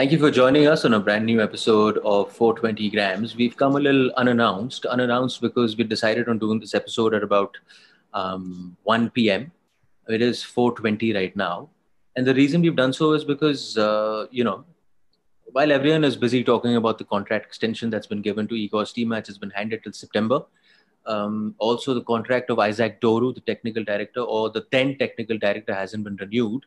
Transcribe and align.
Thank 0.00 0.12
you 0.12 0.18
for 0.18 0.30
joining 0.30 0.66
us 0.66 0.86
on 0.86 0.94
a 0.94 0.98
brand 0.98 1.26
new 1.26 1.42
episode 1.42 1.98
of 1.98 2.32
420 2.32 2.88
Grams. 2.88 3.36
We've 3.36 3.54
come 3.54 3.76
a 3.76 3.78
little 3.78 4.10
unannounced, 4.12 4.86
unannounced 4.86 5.42
because 5.42 5.76
we 5.76 5.84
decided 5.84 6.26
on 6.26 6.38
doing 6.38 6.58
this 6.58 6.74
episode 6.74 7.12
at 7.12 7.22
about 7.22 7.58
um, 8.14 8.78
1 8.84 9.10
p.m. 9.10 9.52
It 10.08 10.22
is 10.22 10.42
420 10.42 11.12
right 11.12 11.36
now. 11.36 11.68
And 12.16 12.26
the 12.26 12.34
reason 12.34 12.62
we've 12.62 12.74
done 12.74 12.94
so 12.94 13.12
is 13.12 13.24
because, 13.24 13.76
uh, 13.76 14.26
you 14.30 14.42
know, 14.42 14.64
while 15.52 15.70
everyone 15.70 16.04
is 16.04 16.16
busy 16.16 16.42
talking 16.42 16.76
about 16.76 16.96
the 16.96 17.04
contract 17.04 17.44
extension 17.44 17.90
that's 17.90 18.06
been 18.06 18.22
given 18.22 18.48
to 18.48 18.54
Igor 18.54 18.84
Stimac 18.84 19.26
has 19.26 19.36
been 19.36 19.50
handed 19.50 19.84
till 19.84 19.92
September. 19.92 20.40
Um, 21.04 21.54
also, 21.58 21.92
the 21.92 22.04
contract 22.04 22.48
of 22.48 22.58
Isaac 22.58 23.02
Doru, 23.02 23.34
the 23.34 23.42
technical 23.42 23.84
director, 23.84 24.20
or 24.20 24.48
the 24.48 24.64
then 24.70 24.96
technical 24.96 25.36
director, 25.36 25.74
hasn't 25.74 26.04
been 26.04 26.16
renewed 26.16 26.64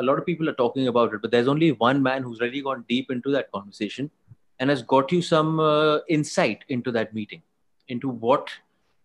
a 0.00 0.02
lot 0.02 0.18
of 0.18 0.26
people 0.26 0.48
are 0.48 0.54
talking 0.54 0.88
about 0.88 1.14
it, 1.14 1.22
but 1.22 1.30
there's 1.30 1.48
only 1.48 1.72
one 1.72 2.02
man 2.02 2.22
who's 2.22 2.40
really 2.40 2.62
gone 2.62 2.84
deep 2.88 3.10
into 3.10 3.30
that 3.32 3.50
conversation 3.52 4.10
and 4.58 4.70
has 4.70 4.82
got 4.82 5.12
you 5.12 5.22
some 5.22 5.60
uh, 5.60 5.98
insight 6.08 6.64
into 6.68 6.90
that 6.92 7.14
meeting, 7.14 7.42
into 7.88 8.08
what 8.08 8.50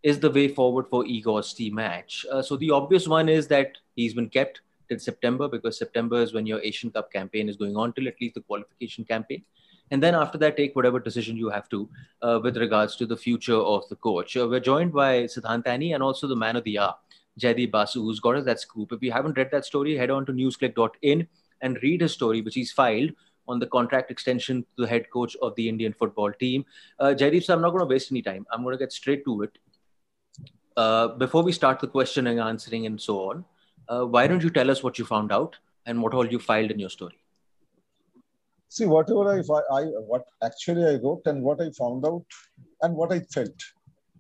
is 0.02 0.20
the 0.20 0.30
way 0.30 0.48
forward 0.48 0.88
for 0.90 1.06
Igor 1.06 1.42
Stimac. 1.42 2.26
Uh, 2.32 2.42
so 2.42 2.58
the 2.58 2.72
obvious 2.72 3.08
one 3.08 3.30
is 3.30 3.48
that 3.48 3.78
he's 3.96 4.14
been 4.14 4.30
kept 4.30 4.62
till 4.90 5.00
September 5.00 5.48
because 5.48 5.78
September 5.78 6.22
is 6.22 6.34
when 6.34 6.46
your 6.46 6.60
Asian 6.62 6.92
Cup 6.92 7.12
campaign 7.12 7.48
is 7.48 7.56
going 7.56 7.78
on 7.78 7.94
till 7.94 8.08
at 8.08 8.20
least 8.20 8.36
the 8.36 8.42
qualification 8.42 9.06
campaign. 9.06 9.44
And 9.92 10.02
then 10.02 10.16
after 10.16 10.38
that, 10.40 10.58
take 10.58 10.76
whatever 10.76 11.00
decision 11.00 11.38
you 11.38 11.50
have 11.50 11.70
to 11.70 11.90
uh, 12.22 12.40
with 12.42 12.58
regards 12.58 12.96
to 12.98 13.06
the 13.06 13.18
future 13.18 13.56
of 13.56 13.88
the 13.90 13.96
coach. 13.96 14.36
Uh, 14.36 14.48
we're 14.48 14.60
joined 14.60 14.94
by 14.94 15.24
Siddhant 15.24 15.68
Annie 15.68 15.94
and 15.94 16.02
also 16.02 16.28
the 16.28 16.36
man 16.36 16.56
of 16.56 16.64
the 16.64 16.80
hour, 16.80 16.96
Jaideep 17.40 17.72
Basu, 17.72 18.02
who's 18.02 18.20
got 18.20 18.36
us 18.36 18.46
that 18.46 18.60
scoop. 18.60 18.92
If 18.92 19.02
you 19.02 19.12
haven't 19.12 19.38
read 19.38 19.50
that 19.52 19.66
story, 19.66 19.96
head 19.96 20.10
on 20.10 20.26
to 20.26 20.34
newsclick.in 20.34 21.28
and 21.62 21.80
read 21.82 22.02
his 22.02 22.14
story, 22.14 22.42
which 22.42 22.56
he's 22.56 22.72
filed 22.72 23.12
on 23.48 23.60
the 23.60 23.68
contract 23.68 24.12
extension 24.12 24.62
to 24.78 24.84
the 24.84 24.88
head 24.88 25.10
coach 25.10 25.36
of 25.42 25.56
the 25.56 25.68
Indian 25.68 25.94
football 25.94 26.32
team. 26.32 26.66
Uh, 27.00 27.14
Jaideep, 27.18 27.44
so 27.44 27.54
I'm 27.54 27.62
not 27.62 27.72
going 27.72 27.82
to 27.82 27.86
waste 27.86 28.12
any 28.12 28.22
time. 28.22 28.46
I'm 28.52 28.64
going 28.64 28.74
to 28.74 28.80
get 28.80 28.94
straight 28.94 29.26
to 29.26 29.44
it. 29.44 29.58
Uh, 30.76 31.10
before 31.10 31.44
we 31.44 31.52
start 31.52 31.80
the 31.80 31.88
questioning, 31.88 32.40
answering, 32.40 32.86
and 32.86 33.00
so 33.00 33.30
on, 33.30 33.46
uh, 33.90 34.06
why 34.06 34.28
don't 34.28 34.44
you 34.44 34.50
tell 34.50 34.72
us 34.72 34.82
what 34.82 34.98
you 34.98 35.06
found 35.06 35.32
out 35.32 35.58
and 35.86 36.02
what 36.02 36.14
all 36.14 36.26
you 36.26 36.40
filed 36.40 36.72
in 36.72 36.80
your 36.80 36.90
story? 36.90 37.20
See, 38.70 38.86
whatever 38.86 39.30
I, 39.30 39.42
I 39.72 39.84
what 39.84 40.26
actually 40.42 40.84
I 40.86 40.96
wrote 40.96 41.28
and 41.28 41.44
what 41.44 41.62
I 41.62 41.70
found 41.78 42.06
out 42.08 42.26
and 42.82 42.96
what 42.96 43.12
I 43.12 43.20
felt 43.20 43.54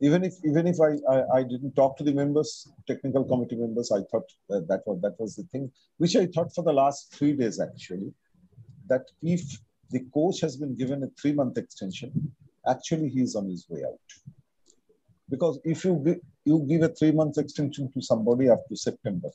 even 0.03 0.21
if 0.25 0.33
even 0.43 0.67
if 0.67 0.77
I, 0.87 0.91
I, 1.13 1.17
I 1.37 1.43
didn't 1.43 1.75
talk 1.75 1.97
to 1.97 2.03
the 2.03 2.13
members, 2.13 2.69
technical 2.87 3.23
committee 3.23 3.55
members, 3.55 3.89
I 3.89 4.01
thought 4.11 4.27
that, 4.49 4.67
that 4.67 4.81
was 4.85 4.99
that 5.01 5.15
was 5.17 5.35
the 5.37 5.43
thing, 5.43 5.71
which 5.97 6.15
I 6.17 6.25
thought 6.25 6.53
for 6.53 6.63
the 6.63 6.73
last 6.73 7.13
three 7.15 7.33
days 7.41 7.59
actually, 7.61 8.11
that 8.87 9.05
if 9.21 9.43
the 9.91 10.01
coach 10.13 10.41
has 10.41 10.57
been 10.57 10.75
given 10.75 11.03
a 11.03 11.09
three 11.19 11.31
month 11.31 11.57
extension, 11.57 12.11
actually 12.67 13.09
he 13.15 13.21
is 13.21 13.35
on 13.37 13.47
his 13.47 13.65
way 13.69 13.81
out. 13.85 14.09
Because 15.29 15.59
if 15.63 15.85
you 15.85 15.95
give, 16.05 16.19
you 16.43 16.65
give 16.67 16.81
a 16.81 16.89
three 16.89 17.13
month 17.13 17.37
extension 17.37 17.89
to 17.93 18.01
somebody 18.01 18.49
up 18.49 18.67
to 18.67 18.75
September, 18.75 19.29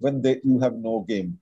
when 0.00 0.20
they 0.20 0.40
you 0.42 0.58
have 0.58 0.74
no 0.74 1.04
game. 1.08 1.38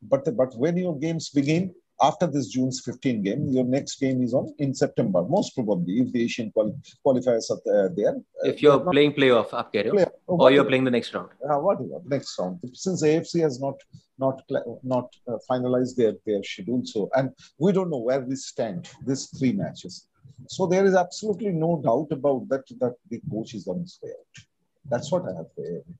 But 0.00 0.24
but 0.34 0.56
when 0.56 0.78
your 0.78 0.98
games 0.98 1.28
begin, 1.28 1.74
after 2.00 2.26
this 2.26 2.48
June's 2.48 2.80
15 2.80 3.22
game, 3.22 3.48
your 3.48 3.64
next 3.64 3.98
game 3.98 4.22
is 4.22 4.34
on 4.34 4.54
in 4.58 4.74
September, 4.74 5.22
most 5.22 5.54
probably, 5.54 6.00
if 6.00 6.12
the 6.12 6.24
Asian 6.24 6.50
quali- 6.50 6.74
qualifiers 7.04 7.50
are 7.50 7.86
uh, 7.86 7.88
there. 7.96 8.16
If 8.42 8.62
you're 8.62 8.86
uh, 8.86 8.90
playing 8.90 9.14
playoff, 9.14 9.52
up, 9.52 9.72
play, 9.72 10.06
or 10.26 10.50
you're 10.50 10.64
playing 10.64 10.84
the 10.84 10.90
next 10.90 11.14
round. 11.14 11.30
Uh, 11.42 11.58
whatever, 11.58 12.00
next 12.06 12.38
round. 12.38 12.60
Since 12.74 13.02
AFC 13.02 13.40
has 13.42 13.60
not 13.60 13.80
not 14.18 14.42
not 14.82 15.14
uh, 15.28 15.38
finalized 15.50 15.96
their, 15.96 16.14
their 16.26 16.42
schedule, 16.42 16.82
so 16.84 17.08
and 17.14 17.30
we 17.58 17.72
don't 17.72 17.90
know 17.90 17.98
where 17.98 18.20
we 18.20 18.36
stand. 18.36 18.88
These 19.06 19.26
three 19.38 19.52
matches, 19.52 20.06
so 20.48 20.66
there 20.66 20.84
is 20.84 20.94
absolutely 20.94 21.50
no 21.50 21.80
doubt 21.82 22.08
about 22.10 22.48
that. 22.50 22.64
That 22.80 22.94
the 23.10 23.20
coach 23.30 23.54
is 23.54 23.66
on 23.66 23.80
his 23.80 23.98
way 24.02 24.10
out. 24.10 24.44
That's 24.90 25.10
what 25.10 25.24
I 25.24 25.34
have 25.36 25.46
written 25.56 25.96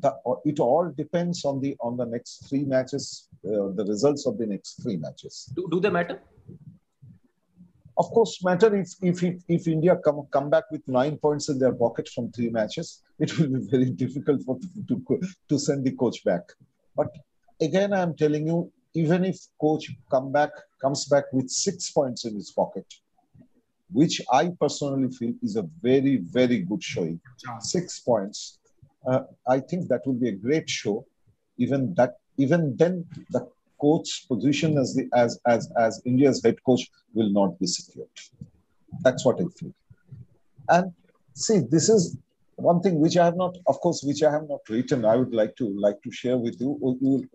the, 0.00 0.14
it 0.44 0.58
all 0.58 0.90
depends 0.96 1.44
on 1.44 1.60
the 1.60 1.76
on 1.80 1.96
the 1.96 2.06
next 2.06 2.48
three 2.48 2.64
matches, 2.64 3.28
uh, 3.46 3.68
the 3.74 3.84
results 3.86 4.26
of 4.26 4.38
the 4.38 4.46
next 4.46 4.82
three 4.82 4.96
matches. 4.96 5.52
Do, 5.54 5.68
do 5.70 5.80
they 5.80 5.90
matter? 5.90 6.20
Of 7.98 8.06
course, 8.06 8.42
matter 8.42 8.74
if 8.74 8.94
if 9.02 9.22
it, 9.22 9.42
if 9.48 9.68
India 9.68 9.96
come 9.96 10.26
come 10.30 10.48
back 10.48 10.64
with 10.70 10.86
nine 10.88 11.18
points 11.18 11.48
in 11.50 11.58
their 11.58 11.74
pocket 11.74 12.08
from 12.08 12.32
three 12.32 12.48
matches, 12.48 13.02
it 13.18 13.38
will 13.38 13.48
be 13.48 13.66
very 13.70 13.90
difficult 14.04 14.42
for 14.42 14.58
to 14.88 15.20
to 15.48 15.58
send 15.58 15.84
the 15.84 15.92
coach 15.92 16.24
back. 16.24 16.42
But 16.96 17.08
again, 17.60 17.92
I 17.92 18.00
am 18.00 18.16
telling 18.16 18.46
you, 18.46 18.72
even 18.94 19.24
if 19.24 19.36
coach 19.60 19.90
come 20.10 20.32
back 20.32 20.50
comes 20.80 21.04
back 21.04 21.24
with 21.32 21.50
six 21.50 21.90
points 21.90 22.24
in 22.24 22.34
his 22.34 22.50
pocket, 22.50 22.86
which 23.92 24.22
I 24.32 24.52
personally 24.58 25.10
feel 25.10 25.34
is 25.42 25.56
a 25.56 25.68
very 25.82 26.16
very 26.16 26.60
good 26.60 26.82
showing, 26.82 27.20
six 27.60 28.00
points 28.00 28.58
uh, 29.06 29.20
I 29.48 29.60
think 29.60 29.88
that 29.88 30.06
will 30.06 30.14
be 30.14 30.28
a 30.28 30.32
great 30.32 30.68
show. 30.68 31.06
Even 31.58 31.94
that, 31.94 32.16
even 32.36 32.76
then, 32.76 33.04
the 33.30 33.48
coach's 33.80 34.24
position 34.26 34.78
as 34.78 34.94
the 34.94 35.08
as 35.14 35.38
as 35.46 35.70
as 35.78 36.00
India's 36.04 36.42
head 36.42 36.56
coach 36.64 36.88
will 37.14 37.30
not 37.30 37.58
be 37.58 37.66
secured. 37.66 38.08
That's 39.00 39.24
what 39.24 39.40
I 39.40 39.44
feel. 39.58 39.74
And 40.68 40.92
see, 41.34 41.60
this 41.70 41.88
is 41.88 42.16
one 42.56 42.80
thing 42.80 43.00
which 43.00 43.16
I 43.16 43.24
have 43.24 43.36
not, 43.36 43.56
of 43.66 43.80
course, 43.80 44.02
which 44.02 44.22
I 44.22 44.30
have 44.30 44.48
not 44.48 44.60
written. 44.68 45.04
I 45.04 45.16
would 45.16 45.34
like 45.34 45.56
to 45.56 45.68
like 45.86 46.00
to 46.02 46.12
share 46.12 46.38
with 46.38 46.60
you, 46.60 47.28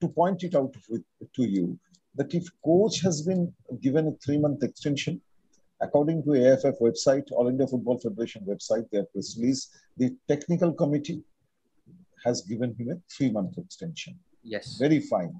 to 0.00 0.08
point 0.08 0.44
it 0.44 0.54
out 0.54 0.74
with, 0.88 1.02
to 1.36 1.42
you 1.42 1.78
that 2.14 2.34
if 2.34 2.44
coach 2.64 3.00
has 3.00 3.22
been 3.22 3.52
given 3.80 4.06
a 4.08 4.12
three 4.24 4.38
month 4.38 4.62
extension, 4.62 5.20
According 5.82 6.22
to 6.24 6.30
AIFF 6.34 6.78
website, 6.80 7.24
All 7.32 7.48
India 7.48 7.66
Football 7.66 7.98
Federation 7.98 8.42
website, 8.46 8.88
their 8.90 9.04
press 9.04 9.36
release, 9.36 9.68
the 9.96 10.16
technical 10.28 10.72
committee 10.72 11.22
has 12.24 12.42
given 12.42 12.74
him 12.78 12.90
a 12.90 12.96
three-month 13.12 13.58
extension. 13.58 14.16
Yes. 14.44 14.76
Very 14.78 15.00
fine. 15.00 15.34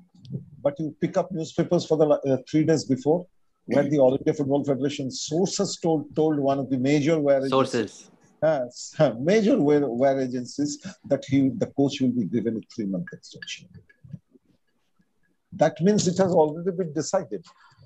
But 0.63 0.79
you 0.81 0.95
pick 1.01 1.17
up 1.17 1.31
newspapers 1.31 1.87
for 1.87 1.97
the 1.97 2.09
uh, 2.09 2.37
three 2.51 2.65
days 2.65 2.85
before, 2.85 3.27
where 3.67 3.85
the 3.85 3.99
All 3.99 4.17
India 4.17 4.35
Football 4.35 4.65
Federation 4.65 5.11
sources 5.11 5.79
told 5.79 6.15
told 6.17 6.39
one 6.39 6.59
of 6.59 6.69
the 6.71 6.79
major 6.79 7.21
where 7.21 7.47
sources. 7.49 8.11
Agencies, 8.45 8.95
uh, 8.99 9.13
major 9.21 9.61
wear, 9.61 9.87
wear 9.87 10.21
agencies 10.21 10.85
that 11.05 11.25
he 11.25 11.51
the 11.57 11.67
coach 11.79 12.01
will 12.01 12.11
be 12.11 12.25
given 12.25 12.57
a 12.57 12.75
three 12.75 12.87
month 12.87 13.07
extension. 13.13 13.69
That 15.53 15.81
means 15.81 16.09
it 16.09 16.19
has 16.19 16.33
already 16.33 16.73
been 16.77 16.93
decided. 16.93 17.45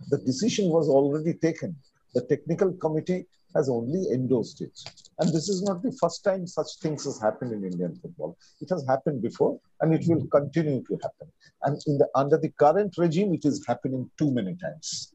The 0.08 0.18
decision 0.18 0.68
was 0.68 0.88
already 0.88 1.34
taken. 1.34 1.76
The 2.16 2.22
technical 2.22 2.72
committee 2.72 3.26
has 3.54 3.68
only 3.68 4.10
endorsed 4.10 4.62
it. 4.62 4.72
And 5.18 5.28
this 5.28 5.50
is 5.50 5.62
not 5.62 5.82
the 5.82 5.92
first 6.00 6.24
time 6.24 6.46
such 6.46 6.68
things 6.80 7.04
has 7.04 7.20
happened 7.20 7.52
in 7.52 7.62
Indian 7.62 7.94
football. 7.94 8.38
It 8.62 8.70
has 8.70 8.86
happened 8.88 9.20
before 9.20 9.60
and 9.82 9.92
it 9.92 10.02
will 10.08 10.26
continue 10.28 10.82
to 10.88 10.98
happen. 11.02 11.30
And 11.64 11.76
the, 11.98 12.08
under 12.14 12.38
the 12.38 12.48
current 12.48 12.94
regime, 12.96 13.34
it 13.34 13.44
is 13.44 13.62
happening 13.66 14.10
too 14.18 14.30
many 14.30 14.54
times. 14.56 15.12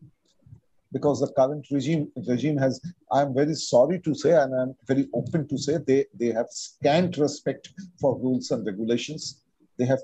Because 0.94 1.22
the 1.22 1.32
current 1.34 1.66
regime 1.72 2.12
regime 2.28 2.58
has, 2.58 2.80
I'm 3.12 3.34
very 3.34 3.56
sorry 3.56 4.00
to 4.02 4.14
say, 4.14 4.34
and 4.34 4.54
I'm 4.54 4.76
very 4.86 5.08
open 5.16 5.48
to 5.48 5.58
say, 5.58 5.80
they, 5.80 6.06
they 6.14 6.28
have 6.28 6.50
scant 6.52 7.18
respect 7.18 7.70
for 8.00 8.16
rules 8.20 8.52
and 8.52 8.64
regulations. 8.64 9.42
They 9.80 9.86
have 9.86 10.02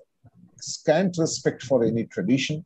scant 0.61 1.17
respect 1.19 1.61
for 1.61 1.83
any 1.83 2.05
tradition, 2.05 2.65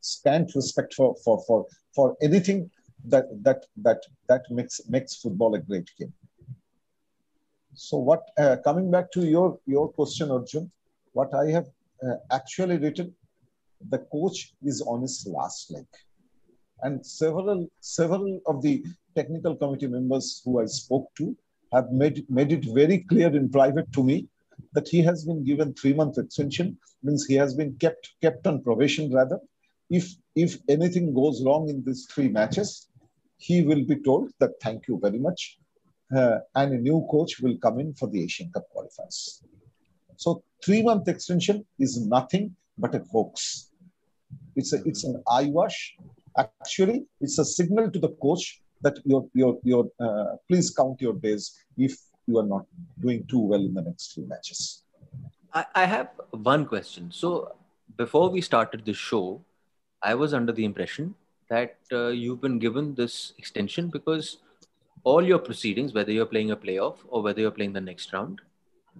scant 0.00 0.54
respect 0.54 0.94
for, 0.94 1.14
for, 1.22 1.44
for, 1.46 1.66
for 1.94 2.16
anything 2.22 2.70
that 3.06 3.26
that 3.42 3.66
that 3.76 4.02
that 4.28 4.42
makes 4.50 4.80
makes 4.88 5.16
football 5.16 5.54
a 5.54 5.58
great 5.58 5.90
game. 5.98 6.12
So 7.74 7.98
what 7.98 8.22
uh, 8.38 8.56
coming 8.64 8.90
back 8.90 9.10
to 9.12 9.26
your 9.26 9.58
your 9.66 9.88
question, 9.92 10.30
Arjun, 10.30 10.70
what 11.12 11.34
I 11.34 11.50
have 11.50 11.66
uh, 12.02 12.16
actually 12.30 12.78
written, 12.78 13.14
the 13.90 13.98
coach 13.98 14.54
is 14.62 14.82
on 14.82 15.02
his 15.02 15.26
last 15.26 15.70
leg, 15.70 15.86
and 16.82 17.04
several 17.04 17.68
several 17.80 18.40
of 18.46 18.62
the 18.62 18.84
technical 19.14 19.56
committee 19.56 19.86
members 19.86 20.42
who 20.44 20.60
I 20.60 20.66
spoke 20.66 21.08
to 21.18 21.36
have 21.72 21.90
made 21.90 22.28
made 22.30 22.52
it 22.52 22.64
very 22.64 22.98
clear 23.10 23.34
in 23.34 23.48
private 23.50 23.92
to 23.92 24.02
me 24.02 24.28
that 24.72 24.88
he 24.88 25.02
has 25.02 25.24
been 25.24 25.44
given 25.44 25.74
three 25.74 25.92
month 25.92 26.18
extension 26.18 26.78
means 27.02 27.26
he 27.26 27.34
has 27.34 27.54
been 27.54 27.74
kept 27.76 28.10
kept 28.22 28.46
on 28.46 28.62
probation 28.62 29.12
rather 29.12 29.38
if 29.90 30.14
if 30.34 30.58
anything 30.68 31.14
goes 31.14 31.42
wrong 31.44 31.68
in 31.68 31.82
these 31.84 32.06
three 32.06 32.28
matches 32.28 32.88
he 33.38 33.62
will 33.62 33.84
be 33.84 33.96
told 33.96 34.30
that 34.40 34.52
thank 34.62 34.88
you 34.88 34.98
very 35.00 35.18
much. 35.18 35.58
Uh, 36.14 36.38
and 36.54 36.72
a 36.72 36.78
new 36.78 37.06
coach 37.10 37.40
will 37.40 37.56
come 37.58 37.80
in 37.80 37.92
for 37.94 38.08
the 38.08 38.22
Asian 38.22 38.50
Cup 38.52 38.64
qualifiers. 38.74 39.42
So 40.16 40.42
three 40.64 40.82
month 40.82 41.08
extension 41.08 41.66
is 41.78 42.06
nothing 42.06 42.54
but 42.78 42.94
a 42.94 43.02
hoax. 43.10 43.70
It's 44.54 44.72
a, 44.72 44.82
it's 44.84 45.04
an 45.04 45.22
eyewash. 45.30 45.96
Actually, 46.38 47.04
it's 47.20 47.38
a 47.38 47.44
signal 47.44 47.90
to 47.90 47.98
the 47.98 48.10
coach 48.22 48.62
that 48.82 48.98
your 49.04 49.26
your 49.34 49.58
your 49.64 49.90
uh, 50.00 50.36
please 50.48 50.70
count 50.70 51.00
your 51.00 51.14
days 51.14 51.52
if 51.76 51.96
you 52.26 52.38
are 52.38 52.46
not 52.46 52.66
doing 53.00 53.26
too 53.26 53.40
well 53.40 53.60
in 53.60 53.74
the 53.74 53.82
next 53.82 54.14
three 54.14 54.24
matches. 54.24 54.82
I, 55.52 55.64
I 55.74 55.84
have 55.86 56.08
one 56.30 56.66
question. 56.66 57.10
So 57.10 57.54
before 57.96 58.28
we 58.30 58.40
started 58.40 58.84
the 58.84 58.92
show, 58.92 59.42
I 60.02 60.14
was 60.14 60.34
under 60.34 60.52
the 60.52 60.64
impression 60.64 61.14
that 61.48 61.76
uh, 61.92 62.08
you've 62.08 62.40
been 62.40 62.58
given 62.58 62.94
this 62.94 63.32
extension 63.38 63.88
because 63.88 64.38
all 65.04 65.22
your 65.22 65.38
proceedings, 65.38 65.92
whether 65.92 66.10
you're 66.10 66.26
playing 66.26 66.50
a 66.50 66.56
playoff 66.56 66.96
or 67.08 67.22
whether 67.22 67.40
you're 67.40 67.50
playing 67.50 67.72
the 67.72 67.80
next 67.80 68.12
round, 68.12 68.40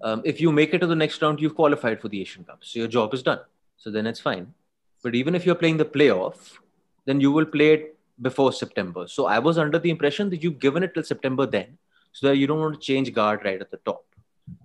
um, 0.02 0.22
if 0.24 0.40
you 0.40 0.52
make 0.52 0.74
it 0.74 0.78
to 0.78 0.86
the 0.86 0.94
next 0.94 1.20
round, 1.22 1.40
you've 1.40 1.54
qualified 1.54 2.00
for 2.00 2.08
the 2.08 2.20
Asian 2.20 2.44
Cup. 2.44 2.58
So 2.60 2.78
your 2.78 2.88
job 2.88 3.14
is 3.14 3.22
done. 3.22 3.40
So 3.76 3.90
then 3.90 4.06
it's 4.06 4.20
fine. 4.20 4.54
But 5.02 5.14
even 5.14 5.34
if 5.34 5.44
you're 5.44 5.54
playing 5.54 5.78
the 5.78 5.84
playoff, 5.84 6.58
then 7.04 7.20
you 7.20 7.32
will 7.32 7.46
play 7.46 7.72
it 7.74 7.98
before 8.20 8.52
September. 8.52 9.06
So 9.08 9.26
I 9.26 9.38
was 9.38 9.58
under 9.58 9.78
the 9.78 9.90
impression 9.90 10.30
that 10.30 10.42
you've 10.42 10.58
given 10.58 10.82
it 10.82 10.94
till 10.94 11.02
September 11.02 11.46
then, 11.46 11.78
so 12.12 12.28
that 12.28 12.36
you 12.36 12.46
don't 12.46 12.60
want 12.60 12.74
to 12.74 12.80
change 12.80 13.12
guard 13.12 13.40
right 13.44 13.60
at 13.60 13.70
the 13.70 13.78
top. 13.78 14.04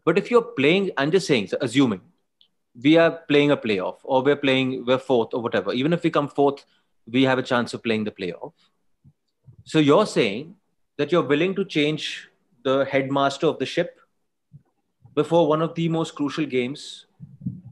But 0.06 0.18
if 0.18 0.32
you're 0.32 0.42
playing, 0.42 0.92
I'm 0.98 1.12
just 1.12 1.28
saying, 1.28 1.48
so 1.48 1.58
assuming 1.62 2.02
we 2.82 2.98
are 2.98 3.12
playing 3.28 3.52
a 3.52 3.58
playoff 3.58 3.98
or 4.04 4.22
we're 4.24 4.36
playing, 4.36 4.86
we're 4.86 4.98
fourth 4.98 5.34
or 5.34 5.42
whatever, 5.42 5.74
even 5.74 5.92
if 5.94 6.04
we 6.04 6.10
come 6.10 6.28
fourth, 6.28 6.66
we 7.08 7.24
have 7.24 7.40
a 7.40 7.44
chance 7.44 7.74
of 7.74 7.84
playing 7.84 8.04
the 8.04 8.12
playoff. 8.12 8.54
So 9.64 9.80
you're 9.80 10.06
saying 10.06 10.56
that 10.98 11.12
you're 11.12 11.24
willing 11.24 11.56
to 11.56 11.66
change 11.66 12.30
the 12.64 12.86
headmaster 12.86 13.48
of 13.48 13.60
the 13.60 13.66
ship 13.66 14.00
before 15.16 15.48
one 15.48 15.62
of 15.62 15.76
the 15.76 15.90
most 15.90 16.16
crucial 16.16 16.46
games 16.46 17.06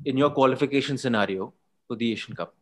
in 0.06 0.18
your 0.18 0.30
qualification 0.30 0.98
scenario 0.98 1.54
for 1.88 1.96
the 1.96 2.12
Asian 2.12 2.36
Cup. 2.36 2.54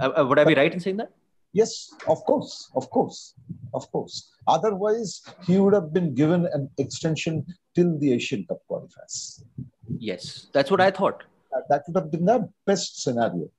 Uh, 0.00 0.10
uh 0.18 0.24
would 0.26 0.38
I 0.38 0.44
be 0.44 0.54
right 0.54 0.72
in 0.72 0.80
saying 0.80 0.96
that? 0.98 1.12
Yes, 1.52 1.92
of 2.08 2.24
course, 2.24 2.70
of 2.74 2.88
course, 2.88 3.34
of 3.74 3.90
course. 3.92 4.32
Otherwise, 4.46 5.22
he 5.46 5.58
would 5.58 5.74
have 5.74 5.92
been 5.92 6.14
given 6.14 6.46
an 6.52 6.70
extension 6.78 7.44
till 7.74 7.98
the 7.98 8.12
Asian 8.14 8.46
Cup 8.46 8.60
qualifiers. 8.70 9.42
Yes, 9.98 10.46
that's 10.52 10.70
what 10.70 10.80
I 10.80 10.90
thought. 10.90 11.24
That 11.68 11.82
would 11.86 11.96
have 11.96 12.10
been 12.10 12.24
the 12.24 12.48
best 12.66 13.02
scenario 13.02 13.50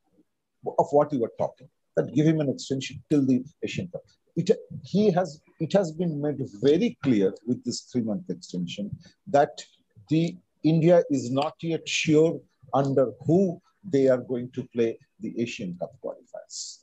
of 0.66 0.88
what 0.92 1.14
you 1.14 1.20
were 1.20 1.32
talking. 1.38 1.70
That 1.96 2.14
give 2.14 2.26
him 2.26 2.40
an 2.40 2.50
extension 2.50 3.04
till 3.10 3.26
the 3.26 3.44
Asian 3.64 3.88
Cup. 3.88 4.02
It, 4.36 4.50
he 4.84 5.12
has, 5.12 5.42
it 5.60 5.74
has 5.74 5.92
been 5.92 6.20
made 6.22 6.40
very 6.62 6.98
clear 7.04 7.34
with 7.46 7.64
this 7.64 7.82
three-month 7.82 8.30
extension 8.30 8.90
that 9.28 9.62
the 10.10 10.36
India 10.64 11.04
is 11.12 11.30
not 11.30 11.54
yet 11.62 11.88
sure 11.88 12.40
under 12.74 13.12
who 13.28 13.62
they 13.84 14.08
are 14.08 14.18
going 14.18 14.50
to 14.54 14.64
play 14.74 14.98
the 15.20 15.40
Asian 15.40 15.78
Cup 15.80 15.92
qualifiers 16.04 16.80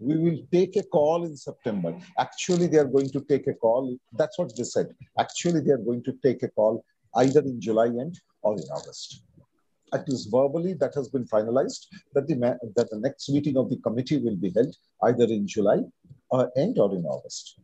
we 0.00 0.16
will 0.16 0.38
take 0.50 0.76
a 0.76 0.82
call 0.82 1.24
in 1.24 1.36
September. 1.36 1.94
Actually, 2.18 2.66
they 2.66 2.78
are 2.78 2.86
going 2.96 3.10
to 3.10 3.20
take 3.20 3.46
a 3.46 3.54
call. 3.54 3.96
That's 4.14 4.38
what 4.38 4.56
they 4.56 4.64
said. 4.64 4.88
Actually, 5.18 5.60
they 5.60 5.72
are 5.72 5.84
going 5.90 6.02
to 6.04 6.12
take 6.24 6.42
a 6.42 6.48
call 6.48 6.84
either 7.16 7.40
in 7.40 7.60
July 7.60 7.86
end 7.86 8.18
or 8.42 8.54
in 8.54 8.64
August. 8.72 9.22
At 9.92 10.08
least 10.08 10.30
verbally, 10.30 10.74
that 10.74 10.94
has 10.94 11.08
been 11.08 11.26
finalized 11.26 11.86
that 12.14 12.26
the, 12.26 12.34
that 12.76 12.90
the 12.90 12.98
next 12.98 13.28
meeting 13.28 13.56
of 13.56 13.70
the 13.70 13.78
committee 13.78 14.18
will 14.18 14.36
be 14.36 14.52
held 14.54 14.74
either 15.02 15.24
in 15.24 15.46
July 15.46 15.80
or 16.30 16.50
end 16.56 16.78
or 16.78 16.94
in 16.94 17.04
August. 17.04 17.60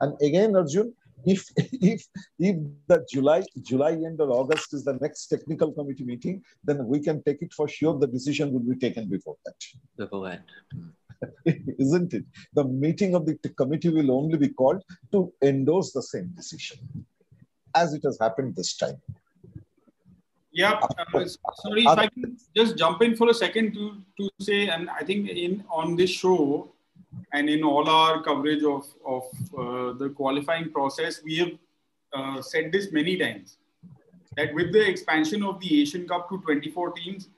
And 0.00 0.14
again, 0.22 0.56
Arjun, 0.56 0.94
if 1.24 1.48
if 1.56 2.06
if 2.38 2.56
the 2.88 3.06
July 3.10 3.42
July 3.62 3.92
end 3.92 4.20
or 4.20 4.30
August 4.30 4.74
is 4.74 4.84
the 4.84 4.98
next 5.00 5.26
technical 5.26 5.72
committee 5.72 6.04
meeting, 6.04 6.42
then 6.64 6.86
we 6.86 7.00
can 7.00 7.22
take 7.22 7.42
it 7.42 7.52
for 7.52 7.68
sure. 7.68 7.98
The 7.98 8.06
decision 8.06 8.52
will 8.52 8.60
be 8.60 8.76
taken 8.76 9.08
before 9.08 9.36
that. 9.44 9.56
Beforehand. 9.96 10.44
isn't 11.78 12.14
it? 12.14 12.24
The 12.54 12.64
meeting 12.64 13.14
of 13.14 13.26
the 13.26 13.36
committee 13.56 13.88
will 13.88 14.10
only 14.10 14.38
be 14.38 14.48
called 14.48 14.82
to 15.12 15.32
endorse 15.42 15.92
the 15.92 16.02
same 16.02 16.32
decision, 16.36 16.78
as 17.74 17.94
it 17.94 18.02
has 18.04 18.18
happened 18.20 18.54
this 18.54 18.76
time. 18.76 19.00
Yeah, 20.56 20.80
uh, 20.80 21.24
sorry 21.62 21.82
if 21.82 21.98
I 21.98 22.06
can 22.08 22.38
just 22.56 22.78
jump 22.78 23.02
in 23.02 23.14
for 23.14 23.28
a 23.28 23.34
second 23.34 23.74
to, 23.74 24.00
to 24.18 24.30
say, 24.40 24.68
and 24.68 24.88
I 24.88 25.02
think 25.04 25.28
in 25.28 25.62
on 25.70 25.96
this 25.96 26.08
show 26.08 26.72
and 27.34 27.50
in 27.50 27.62
all 27.62 27.86
our 27.90 28.22
coverage 28.22 28.64
of, 28.64 28.86
of 29.04 29.24
uh, 29.52 29.92
the 29.98 30.14
qualifying 30.16 30.70
process, 30.72 31.20
we 31.22 31.36
have 31.36 31.52
uh, 32.14 32.40
said 32.40 32.72
this 32.72 32.90
many 32.90 33.18
times 33.18 33.58
that 34.38 34.54
with 34.54 34.72
the 34.72 34.88
expansion 34.88 35.42
of 35.42 35.60
the 35.60 35.82
Asian 35.82 36.08
Cup 36.08 36.30
to 36.30 36.38
24 36.38 36.92
teams, 36.92 37.28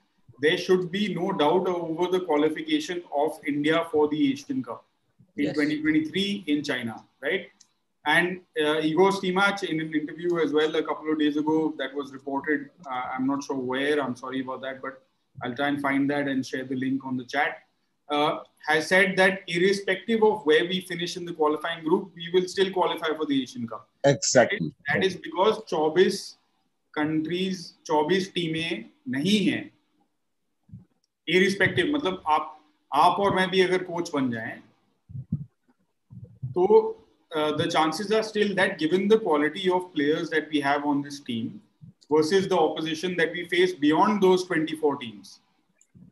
there 0.41 0.57
should 0.57 0.89
be 0.89 1.13
no 1.13 1.33
doubt 1.33 1.67
over 1.67 2.09
the 2.09 2.21
qualification 2.21 3.03
of 3.13 3.37
India 3.45 3.85
for 3.91 4.07
the 4.07 4.31
Asian 4.31 4.63
Cup 4.63 4.85
in 5.35 5.45
yes. 5.45 5.55
2023 5.55 6.45
in 6.47 6.63
China, 6.63 7.03
right? 7.21 7.47
And 8.06 8.40
uh, 8.62 8.80
Igor 8.80 9.12
Stimac 9.12 9.62
in 9.62 9.80
an 9.80 9.94
interview 9.94 10.38
as 10.38 10.52
well 10.52 10.74
a 10.76 10.82
couple 10.82 11.10
of 11.10 11.18
days 11.18 11.36
ago 11.36 11.74
that 11.78 11.94
was 11.94 12.12
reported. 12.12 12.68
Uh, 12.86 13.02
I'm 13.14 13.26
not 13.26 13.42
sure 13.42 13.56
where. 13.56 14.02
I'm 14.02 14.14
sorry 14.14 14.40
about 14.40 14.60
that, 14.62 14.82
but 14.82 15.02
I'll 15.42 15.54
try 15.54 15.68
and 15.68 15.80
find 15.80 16.08
that 16.10 16.28
and 16.28 16.44
share 16.44 16.64
the 16.64 16.76
link 16.76 17.04
on 17.04 17.16
the 17.16 17.24
chat. 17.24 17.60
Uh, 18.10 18.40
has 18.66 18.88
said 18.88 19.16
that 19.16 19.40
irrespective 19.48 20.22
of 20.22 20.44
where 20.44 20.64
we 20.64 20.82
finish 20.82 21.16
in 21.16 21.24
the 21.24 21.32
qualifying 21.32 21.82
group, 21.82 22.12
we 22.14 22.30
will 22.34 22.46
still 22.46 22.70
qualify 22.70 23.08
for 23.16 23.24
the 23.24 23.42
Asian 23.42 23.66
Cup. 23.66 23.88
Exactly. 24.04 24.74
That 24.92 25.02
is 25.02 25.16
because 25.16 25.62
24 25.68 26.10
countries, 26.94 27.74
24 27.86 28.32
teams 28.34 28.84
नहीं 29.08 29.46
हैं 29.46 29.70
irrespective 31.28 31.86
मतलब 31.94 32.22
आप 32.28 32.50
आप 32.94 33.18
और 33.20 33.34
मैं 33.34 33.48
भी 33.50 33.60
अगर 33.60 33.82
coach 33.84 34.10
बन 34.14 34.30
जाए 34.30 34.60
तो 36.54 36.66
uh, 37.35 37.55
the 37.55 37.67
chances 37.67 38.11
are 38.11 38.23
still 38.23 38.55
that 38.55 38.79
given 38.79 39.07
the 39.07 39.19
quality 39.19 39.69
of 39.69 39.93
players 39.93 40.29
that 40.29 40.49
we 40.49 40.59
have 40.59 40.85
on 40.85 41.01
this 41.01 41.19
team 41.19 41.61
versus 42.11 42.47
the 42.47 42.57
opposition 42.57 43.15
that 43.15 43.31
we 43.31 43.47
face 43.47 43.73
beyond 43.73 44.21
those 44.21 44.45
24 44.45 44.97
teams, 44.97 45.39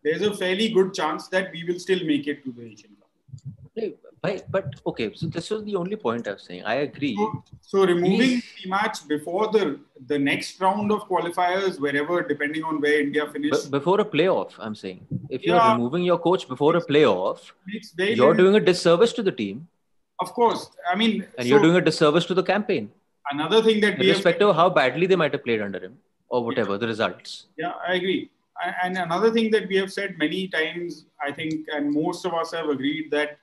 there's 0.03 0.21
a 0.21 0.33
fairly 0.35 0.69
good 0.69 0.93
chance 0.93 1.27
that 1.29 1.51
we 1.51 1.63
will 1.63 1.79
still 1.79 2.03
make 2.05 2.27
it 2.27 2.43
to 2.43 2.51
the 2.51 2.63
Asian 2.63 2.91
Cup. 2.99 3.93
But, 4.21 4.51
but 4.51 4.73
okay, 4.85 5.11
so 5.13 5.27
this 5.27 5.49
was 5.49 5.63
the 5.63 5.75
only 5.75 5.95
point 5.95 6.27
I 6.27 6.33
was 6.33 6.43
saying. 6.43 6.63
I 6.65 6.75
agree. 6.75 7.15
So, 7.15 7.43
so 7.61 7.85
removing 7.85 8.41
the 8.63 8.69
match 8.69 9.07
before 9.07 9.51
the 9.51 9.79
the 10.07 10.17
next 10.17 10.59
round 10.59 10.91
of 10.91 11.07
qualifiers, 11.07 11.79
wherever 11.79 12.21
depending 12.23 12.63
on 12.63 12.81
where 12.81 12.99
India 12.99 13.27
finishes. 13.31 13.65
But 13.65 13.79
before 13.79 14.01
a 14.01 14.05
playoff, 14.05 14.53
I'm 14.57 14.75
saying. 14.75 15.05
If 15.29 15.45
yeah. 15.45 15.53
you're 15.53 15.75
removing 15.75 16.03
your 16.03 16.17
coach 16.17 16.47
before 16.47 16.75
a 16.75 16.81
playoff, 16.81 17.51
you're 17.97 18.33
doing 18.33 18.55
a 18.55 18.59
disservice 18.59 19.13
to 19.13 19.23
the 19.23 19.31
team 19.31 19.67
of 20.19 20.33
course. 20.33 20.69
I 20.91 20.95
mean 20.95 21.25
And 21.37 21.47
so, 21.47 21.49
you're 21.49 21.61
doing 21.61 21.75
a 21.75 21.81
disservice 21.81 22.25
to 22.25 22.33
the 22.33 22.43
campaign. 22.43 22.91
Another 23.31 23.61
thing 23.61 23.81
that 23.81 23.99
we 23.99 24.09
Irrespective 24.09 24.49
of 24.49 24.55
how 24.55 24.69
badly 24.69 25.05
they 25.05 25.15
might 25.15 25.33
have 25.33 25.43
played 25.43 25.61
under 25.61 25.79
him 25.79 25.97
or 26.29 26.43
whatever 26.43 26.73
yeah, 26.73 26.77
the 26.77 26.87
results. 26.87 27.45
Yeah, 27.57 27.73
I 27.87 27.95
agree. 27.95 28.29
And 28.83 28.97
another 28.97 29.31
thing 29.31 29.51
that 29.51 29.67
we 29.67 29.75
have 29.77 29.91
said 29.93 30.17
many 30.17 30.47
times, 30.47 31.05
I 31.21 31.31
think, 31.31 31.67
and 31.71 31.91
most 31.91 32.25
of 32.25 32.33
us 32.33 32.51
have 32.53 32.69
agreed 32.69 33.11
that 33.11 33.37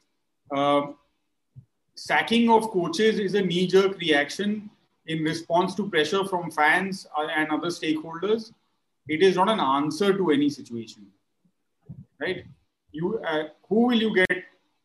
uh, 0.54 0.86
sacking 1.94 2.50
of 2.50 2.70
coaches 2.70 3.18
is 3.18 3.34
a 3.34 3.42
knee 3.42 3.66
jerk 3.66 3.98
reaction 3.98 4.70
in 5.06 5.22
response 5.22 5.74
to 5.76 5.88
pressure 5.88 6.24
from 6.24 6.50
fans 6.50 7.06
and 7.36 7.50
other 7.50 7.68
stakeholders. 7.68 8.52
It 9.06 9.22
is 9.22 9.36
not 9.36 9.48
an 9.48 9.60
answer 9.60 10.16
to 10.16 10.30
any 10.30 10.48
situation, 10.50 11.06
right? 12.20 12.44
You, 12.90 13.20
uh, 13.20 13.44
who 13.68 13.86
will 13.86 14.00
you 14.00 14.14
get 14.14 14.44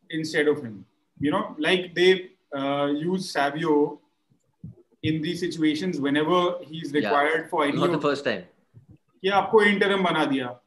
instead 0.09 0.47
of 0.47 0.61
him? 0.61 0.85
You 1.18 1.30
know, 1.30 1.54
like 1.58 1.94
they 1.94 2.30
uh, 2.56 2.86
use 2.86 3.30
Savio 3.30 4.00
in 5.02 5.20
these 5.22 5.40
situations 5.40 6.00
whenever 6.00 6.58
he's 6.62 6.92
required 6.92 7.42
yeah. 7.42 7.48
for 7.48 7.64
any. 7.64 7.76
Not 7.76 7.92
the 7.92 8.00
first 8.00 8.24
time. 8.24 8.44
Yeah, 9.22 9.40
आपको 9.40 9.62
interim 9.64 10.02
बना 10.04 10.24
दिया. 10.32 10.58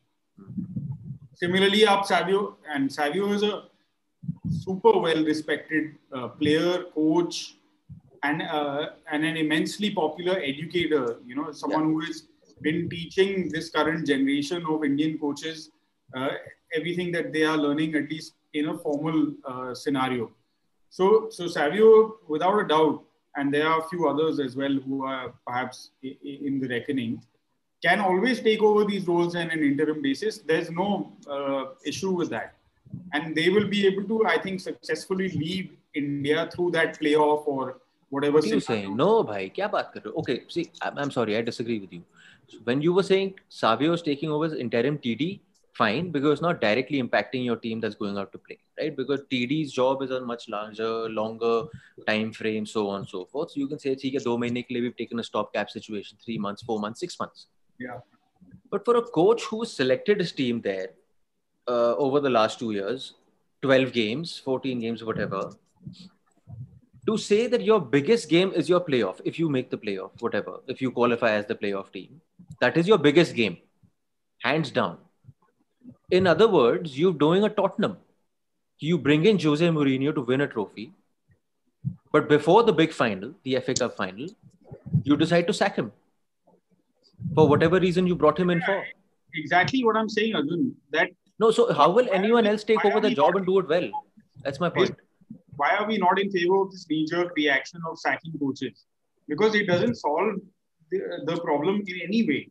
Similarly, 1.34 1.86
आप 1.86 2.06
Savio 2.06 2.58
and 2.70 2.92
Savio 2.92 3.32
is 3.34 3.44
a 3.44 3.63
super 4.50 4.98
well 4.98 5.24
respected 5.24 5.96
uh, 6.13 6.27
player, 6.30 6.86
coach, 6.96 7.58
and 8.24 8.42
uh, 8.42 8.89
and 9.12 9.25
an 9.25 9.38
immensely 9.38 9.92
popular 9.92 10.39
educator. 10.39 11.18
You 11.25 11.36
know, 11.36 11.51
someone 11.51 11.82
yeah. 11.82 11.94
who 11.94 12.00
has 12.01 12.24
been 12.62 12.89
teaching 12.89 13.50
this 13.50 13.70
current 13.70 14.08
generation 14.08 14.66
of 14.68 14.84
Indian 14.84 15.20
coaches 15.20 15.70
uh, 16.16 16.30
everything 16.74 17.12
that 17.12 17.34
they 17.34 17.44
are 17.44 17.58
learning, 17.58 17.96
at 17.96 18.10
least 18.10 18.34
in 18.54 18.70
a 18.70 18.77
formal 18.77 19.34
uh, 19.46 19.74
scenario. 19.74 20.32
So, 20.99 21.29
so 21.31 21.49
Savio, 21.49 22.17
without 22.29 22.59
a 22.61 22.69
doubt, 22.69 23.03
and 23.37 23.53
there 23.53 23.67
are 23.67 23.81
a 23.81 23.89
few 23.89 24.09
others 24.09 24.39
as 24.39 24.57
well 24.57 24.75
who 24.87 25.05
are 25.05 25.33
perhaps 25.47 25.91
in 26.03 26.61
the 26.61 26.69
reckoning, 26.69 27.23
can 27.85 28.01
always 28.01 28.41
take 28.41 28.63
over 28.63 28.85
these 28.85 29.09
roles 29.09 29.35
on 29.35 29.51
an 29.51 29.63
interim 29.69 30.03
basis. 30.03 30.39
There's 30.39 30.71
no 30.71 31.13
uh, 31.29 31.75
issue 31.85 32.11
with 32.11 32.29
that 32.31 32.55
and 33.13 33.35
they 33.35 33.49
will 33.49 33.69
be 33.69 33.87
able 33.87 34.05
to, 34.05 34.27
I 34.27 34.39
think, 34.39 34.61
successfully 34.61 35.29
lead 35.31 35.77
India 35.95 36.49
through 36.53 36.73
that 36.73 36.99
playoff 37.01 37.47
or 37.47 37.81
whatever. 38.11 38.37
What 38.37 38.45
are 38.45 38.49
you 38.49 38.61
saying? 38.61 38.97
No, 38.97 39.23
bhai, 39.23 39.53
kya 39.57 39.71
baat 39.71 39.93
kar 39.95 40.13
Okay, 40.23 40.43
see, 40.49 40.71
I'm, 40.81 40.99
I'm 40.99 41.11
sorry, 41.11 41.37
I 41.37 41.43
disagree 41.43 41.79
with 41.79 41.93
you. 41.93 42.03
So 42.49 42.59
when 42.65 42.83
you 42.83 42.93
were 42.93 43.03
saying 43.03 43.35
Savio 43.49 43.93
is 43.93 44.03
taking 44.03 44.31
over 44.31 44.47
as 44.47 44.55
interim 44.55 44.99
TD, 44.99 45.41
fine, 45.73 46.11
because 46.11 46.33
it's 46.33 46.43
not 46.43 46.61
directly 46.61 47.02
impacting 47.02 47.45
your 47.45 47.57
team 47.57 47.81
that's 47.81 47.95
going 47.95 48.19
out 48.19 48.31
to 48.33 48.38
play, 48.38 48.59
right? 48.79 48.97
Because 48.97 49.21
TD's 49.31 49.73
job 49.73 50.02
is 50.02 50.11
a 50.11 50.21
much 50.21 50.49
larger, 50.49 51.09
longer 51.09 51.64
time 52.07 52.33
frame, 52.33 52.67
so 52.67 52.88
on 52.88 53.00
and 53.00 53.09
so 53.09 53.25
forth. 53.25 53.52
So 53.52 53.61
you 53.61 53.69
can 53.69 53.79
say, 53.79 53.93
okay, 53.93 54.11
two 54.11 54.38
months 54.38 54.64
we've 54.71 54.97
taken 54.97 55.19
a 55.19 55.25
stopgap 55.25 55.71
situation, 55.71 56.19
three 56.25 56.38
months, 56.38 56.62
four 56.62 56.79
months, 56.79 57.00
six 57.00 57.19
months. 57.19 57.47
Yeah. 57.79 57.99
But 58.71 58.85
for 58.85 58.97
a 58.97 59.02
coach 59.02 59.45
who 59.45 59.64
selected 59.64 60.21
his 60.21 60.33
team 60.33 60.61
there, 60.61 60.91
uh, 61.69 61.95
over 61.97 62.21
the 62.21 62.31
last 62.31 62.59
two 62.59 62.73
years, 62.73 63.14
12 63.62 63.93
games, 63.93 64.38
14 64.38 64.81
games, 64.81 65.05
whatever, 65.05 65.52
to 67.07 67.17
say 67.17 67.47
that 67.47 67.62
your 67.62 67.81
biggest 67.81 68.29
game 68.29 68.52
is 68.55 68.69
your 68.69 68.81
playoff, 68.81 69.21
if 69.25 69.38
you 69.38 69.49
make 69.49 69.71
the 69.71 69.79
playoff, 69.79 70.11
whatever, 70.21 70.61
if 70.67 70.83
you 70.83 70.91
qualify 70.91 71.33
as 71.33 71.47
the 71.47 71.55
playoff 71.55 71.93
team, 71.93 72.21
that 72.61 72.76
is 72.76 72.87
your 72.87 72.99
biggest 72.99 73.35
game, 73.35 73.57
hands 74.38 74.71
down. 74.71 74.99
In 76.16 76.26
other 76.26 76.47
words, 76.47 76.99
you're 76.99 77.14
doing 77.14 77.42
a 77.42 77.49
Tottenham. 77.49 77.97
You 78.78 78.99
bring 78.99 79.25
in 79.25 79.38
Jose 79.38 79.66
Mourinho 79.66 80.14
to 80.14 80.21
win 80.21 80.42
a 80.42 80.47
trophy, 80.47 80.92
but 82.12 82.28
before 82.28 82.62
the 82.64 82.73
big 82.73 82.92
final, 82.92 83.33
the 83.45 83.59
FA 83.61 83.75
Cup 83.75 83.97
final, 83.97 84.26
you 85.04 85.16
decide 85.16 85.47
to 85.47 85.54
sack 85.54 85.76
him 85.76 85.90
for 87.35 87.49
whatever 87.49 87.81
reason 87.81 88.07
you 88.07 88.14
brought 88.14 88.38
him 88.38 88.50
in 88.50 88.61
for. 88.61 88.85
Exactly 89.35 89.83
what 89.85 89.97
I'm 89.97 90.11
saying, 90.11 90.35
Arjun. 90.35 90.75
That 90.90 91.11
no, 91.38 91.50
so 91.50 91.73
how 91.73 91.90
will 91.90 92.09
anyone 92.12 92.47
else 92.47 92.62
take 92.62 92.85
over 92.85 93.00
the 93.00 93.14
job 93.14 93.37
and 93.37 93.47
do 93.47 93.59
it 93.61 93.69
well? 93.69 93.90
That's 94.42 94.61
my 94.61 94.69
point. 94.69 94.95
Why 95.57 95.76
are 95.76 95.87
we 95.87 95.97
not 95.97 96.21
in 96.21 96.31
favor 96.31 96.61
of 96.62 96.73
this 96.73 96.87
knee-jerk 96.90 97.33
reaction 97.37 97.81
of 97.88 97.99
sacking 97.99 98.35
coaches? 98.38 98.85
Because 99.28 99.54
it 99.54 99.66
doesn't 99.66 99.95
solve 99.95 100.35
the, 100.90 101.00
the 101.25 101.40
problem 101.40 101.83
in 101.87 102.00
any 102.04 102.26
way. 102.26 102.50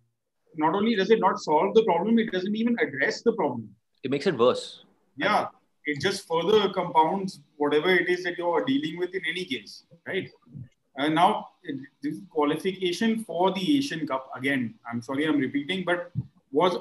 Not 0.55 0.75
only 0.75 0.95
does 0.95 1.11
it 1.11 1.19
not 1.19 1.39
solve 1.39 1.73
the 1.73 1.83
problem, 1.83 2.19
it 2.19 2.31
doesn't 2.31 2.55
even 2.55 2.75
address 2.79 3.21
the 3.21 3.33
problem. 3.33 3.69
It 4.03 4.11
makes 4.11 4.27
it 4.27 4.37
worse. 4.37 4.83
Yeah, 5.17 5.47
it 5.85 6.01
just 6.01 6.27
further 6.27 6.69
compounds 6.69 7.41
whatever 7.57 7.89
it 7.89 8.09
is 8.09 8.23
that 8.23 8.37
you 8.37 8.49
are 8.49 8.63
dealing 8.63 8.97
with 8.97 9.13
in 9.13 9.21
any 9.29 9.45
case, 9.45 9.83
right? 10.07 10.29
And 10.97 11.15
now, 11.15 11.47
this 12.03 12.17
qualification 12.29 13.23
for 13.23 13.51
the 13.53 13.77
Asian 13.77 14.05
Cup, 14.05 14.29
again, 14.35 14.75
I'm 14.91 15.01
sorry 15.01 15.25
I'm 15.25 15.39
repeating, 15.39 15.83
but 15.85 16.11
was 16.51 16.77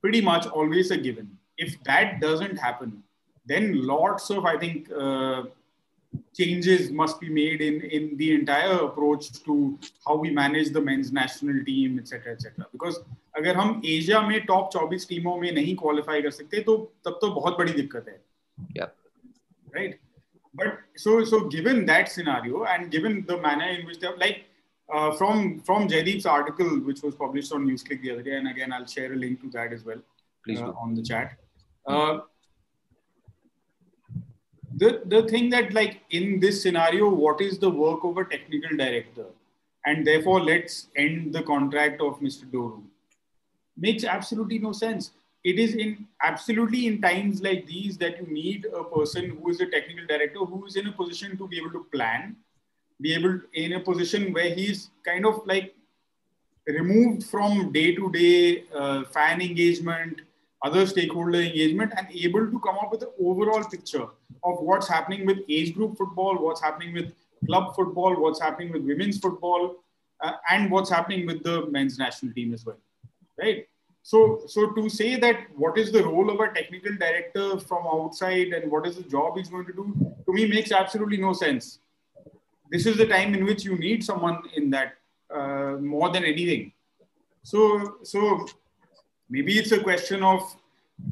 pretty 0.00 0.20
much 0.20 0.46
always 0.46 0.90
a 0.90 0.96
given. 0.96 1.36
If 1.58 1.82
that 1.84 2.20
doesn't 2.20 2.56
happen, 2.56 3.02
then 3.46 3.86
lots 3.86 4.30
of, 4.30 4.44
I 4.44 4.56
think, 4.58 4.90
uh, 4.92 5.44
changes 6.33 6.91
must 6.91 7.19
be 7.19 7.29
made 7.29 7.61
in, 7.61 7.81
in 7.81 8.15
the 8.17 8.33
entire 8.33 8.77
approach 8.85 9.31
to 9.43 9.77
how 10.05 10.15
we 10.15 10.29
manage 10.31 10.71
the 10.71 10.81
men's 10.81 11.11
national 11.11 11.63
team, 11.65 11.99
etc. 11.99 12.33
etc. 12.33 12.65
Because 12.71 12.99
अगर 13.37 13.55
हम 13.55 13.81
Asia 13.85 14.21
में 14.27 14.39
top 14.45 14.69
24 14.75 15.07
टीमों 15.09 15.35
में 15.37 15.51
नहीं 15.51 15.75
qualify 15.75 16.21
कर 16.21 16.31
सकते 16.31 16.59
तो 16.69 16.75
तब 17.05 17.17
तो 17.21 17.29
बहुत 17.33 17.57
बड़ी 17.57 17.73
दिक्कत 17.73 18.05
है 18.09 18.19
yeah 18.75 18.87
right 19.75 19.99
but 20.59 20.79
so 21.01 21.23
so 21.31 21.39
given 21.55 21.81
that 21.89 22.07
scenario 22.13 22.63
and 22.75 22.89
given 22.95 23.17
the 23.27 23.37
manner 23.43 23.67
in 23.73 23.85
which 23.89 23.99
they 23.99 24.07
have 24.07 24.17
like 24.23 24.39
uh, 24.93 25.11
from 25.19 25.59
from 25.67 25.87
Jaideep's 25.91 26.25
article 26.37 26.71
which 26.87 27.03
was 27.03 27.19
published 27.19 27.53
on 27.57 27.67
NewsClick 27.67 28.01
the 28.05 28.11
other 28.13 28.25
day 28.29 28.37
and 28.37 28.51
again 28.53 28.73
I'll 28.77 28.89
share 28.95 29.11
a 29.13 29.19
link 29.25 29.41
to 29.43 29.51
that 29.57 29.77
as 29.77 29.85
well 29.91 30.01
please 30.47 30.63
uh, 30.69 30.71
on 30.85 30.95
the 30.95 31.05
chat 31.11 31.37
uh, 31.85 32.19
the 34.76 35.02
the 35.06 35.22
thing 35.28 35.50
that 35.50 35.72
like 35.72 36.00
in 36.10 36.40
this 36.40 36.62
scenario 36.62 37.08
what 37.08 37.40
is 37.40 37.58
the 37.58 37.70
work 37.70 38.04
of 38.04 38.16
a 38.16 38.24
technical 38.24 38.76
director 38.76 39.26
and 39.86 40.06
therefore 40.06 40.40
let's 40.40 40.86
end 40.96 41.32
the 41.32 41.42
contract 41.42 42.00
of 42.00 42.20
Mr. 42.20 42.44
Doru 42.50 42.82
makes 43.76 44.04
absolutely 44.04 44.58
no 44.58 44.72
sense 44.72 45.10
it 45.44 45.58
is 45.58 45.74
in 45.74 46.06
absolutely 46.22 46.86
in 46.86 47.00
times 47.00 47.42
like 47.42 47.66
these 47.66 47.98
that 47.98 48.18
you 48.18 48.32
need 48.32 48.66
a 48.66 48.84
person 48.84 49.30
who 49.30 49.50
is 49.50 49.60
a 49.60 49.66
technical 49.66 50.06
director 50.06 50.38
who 50.38 50.64
is 50.66 50.76
in 50.76 50.86
a 50.86 50.92
position 50.92 51.36
to 51.36 51.48
be 51.48 51.58
able 51.58 51.70
to 51.70 51.86
plan 51.92 52.36
be 53.00 53.14
able 53.14 53.40
in 53.54 53.72
a 53.74 53.80
position 53.80 54.32
where 54.32 54.54
he's 54.54 54.90
kind 55.04 55.26
of 55.26 55.44
like 55.46 55.74
removed 56.66 57.24
from 57.24 57.72
day 57.72 57.94
to 57.94 58.10
day 58.12 58.64
fan 59.12 59.40
engagement 59.40 60.20
other 60.64 60.86
stakeholder 60.86 61.40
engagement 61.40 61.92
and 61.96 62.06
able 62.12 62.46
to 62.50 62.60
come 62.60 62.76
up 62.82 62.90
with 62.92 63.02
an 63.02 63.08
overall 63.20 63.64
picture 63.64 64.06
of 64.44 64.60
what's 64.60 64.88
happening 64.88 65.26
with 65.26 65.38
age 65.48 65.74
group 65.74 65.96
football 65.96 66.38
what's 66.38 66.60
happening 66.60 66.94
with 66.94 67.12
club 67.46 67.74
football 67.74 68.20
what's 68.20 68.40
happening 68.40 68.72
with 68.72 68.82
women's 68.82 69.18
football 69.18 69.76
uh, 70.20 70.32
and 70.50 70.70
what's 70.70 70.90
happening 70.90 71.26
with 71.26 71.42
the 71.42 71.66
men's 71.70 71.98
national 71.98 72.32
team 72.32 72.54
as 72.54 72.64
well 72.64 72.78
right 73.40 73.66
so, 74.02 74.42
so 74.46 74.70
to 74.72 74.88
say 74.88 75.16
that 75.16 75.46
what 75.54 75.78
is 75.78 75.92
the 75.92 76.02
role 76.02 76.28
of 76.30 76.40
a 76.40 76.52
technical 76.52 76.92
director 76.96 77.58
from 77.60 77.86
outside 77.86 78.48
and 78.48 78.70
what 78.70 78.86
is 78.86 78.96
the 78.96 79.04
job 79.04 79.36
he's 79.36 79.48
going 79.48 79.66
to 79.66 79.72
do, 79.72 80.14
to 80.26 80.32
me 80.32 80.48
makes 80.48 80.72
absolutely 80.72 81.18
no 81.18 81.32
sense. 81.32 81.78
This 82.70 82.86
is 82.86 82.96
the 82.96 83.06
time 83.06 83.34
in 83.34 83.44
which 83.44 83.64
you 83.64 83.78
need 83.78 84.02
someone 84.02 84.42
in 84.56 84.70
that 84.70 84.94
uh, 85.32 85.76
more 85.80 86.10
than 86.10 86.24
anything. 86.24 86.72
So, 87.44 87.98
so 88.02 88.46
maybe 89.31 89.57
it's 89.57 89.71
a 89.71 89.79
question 89.79 90.23
of 90.23 90.41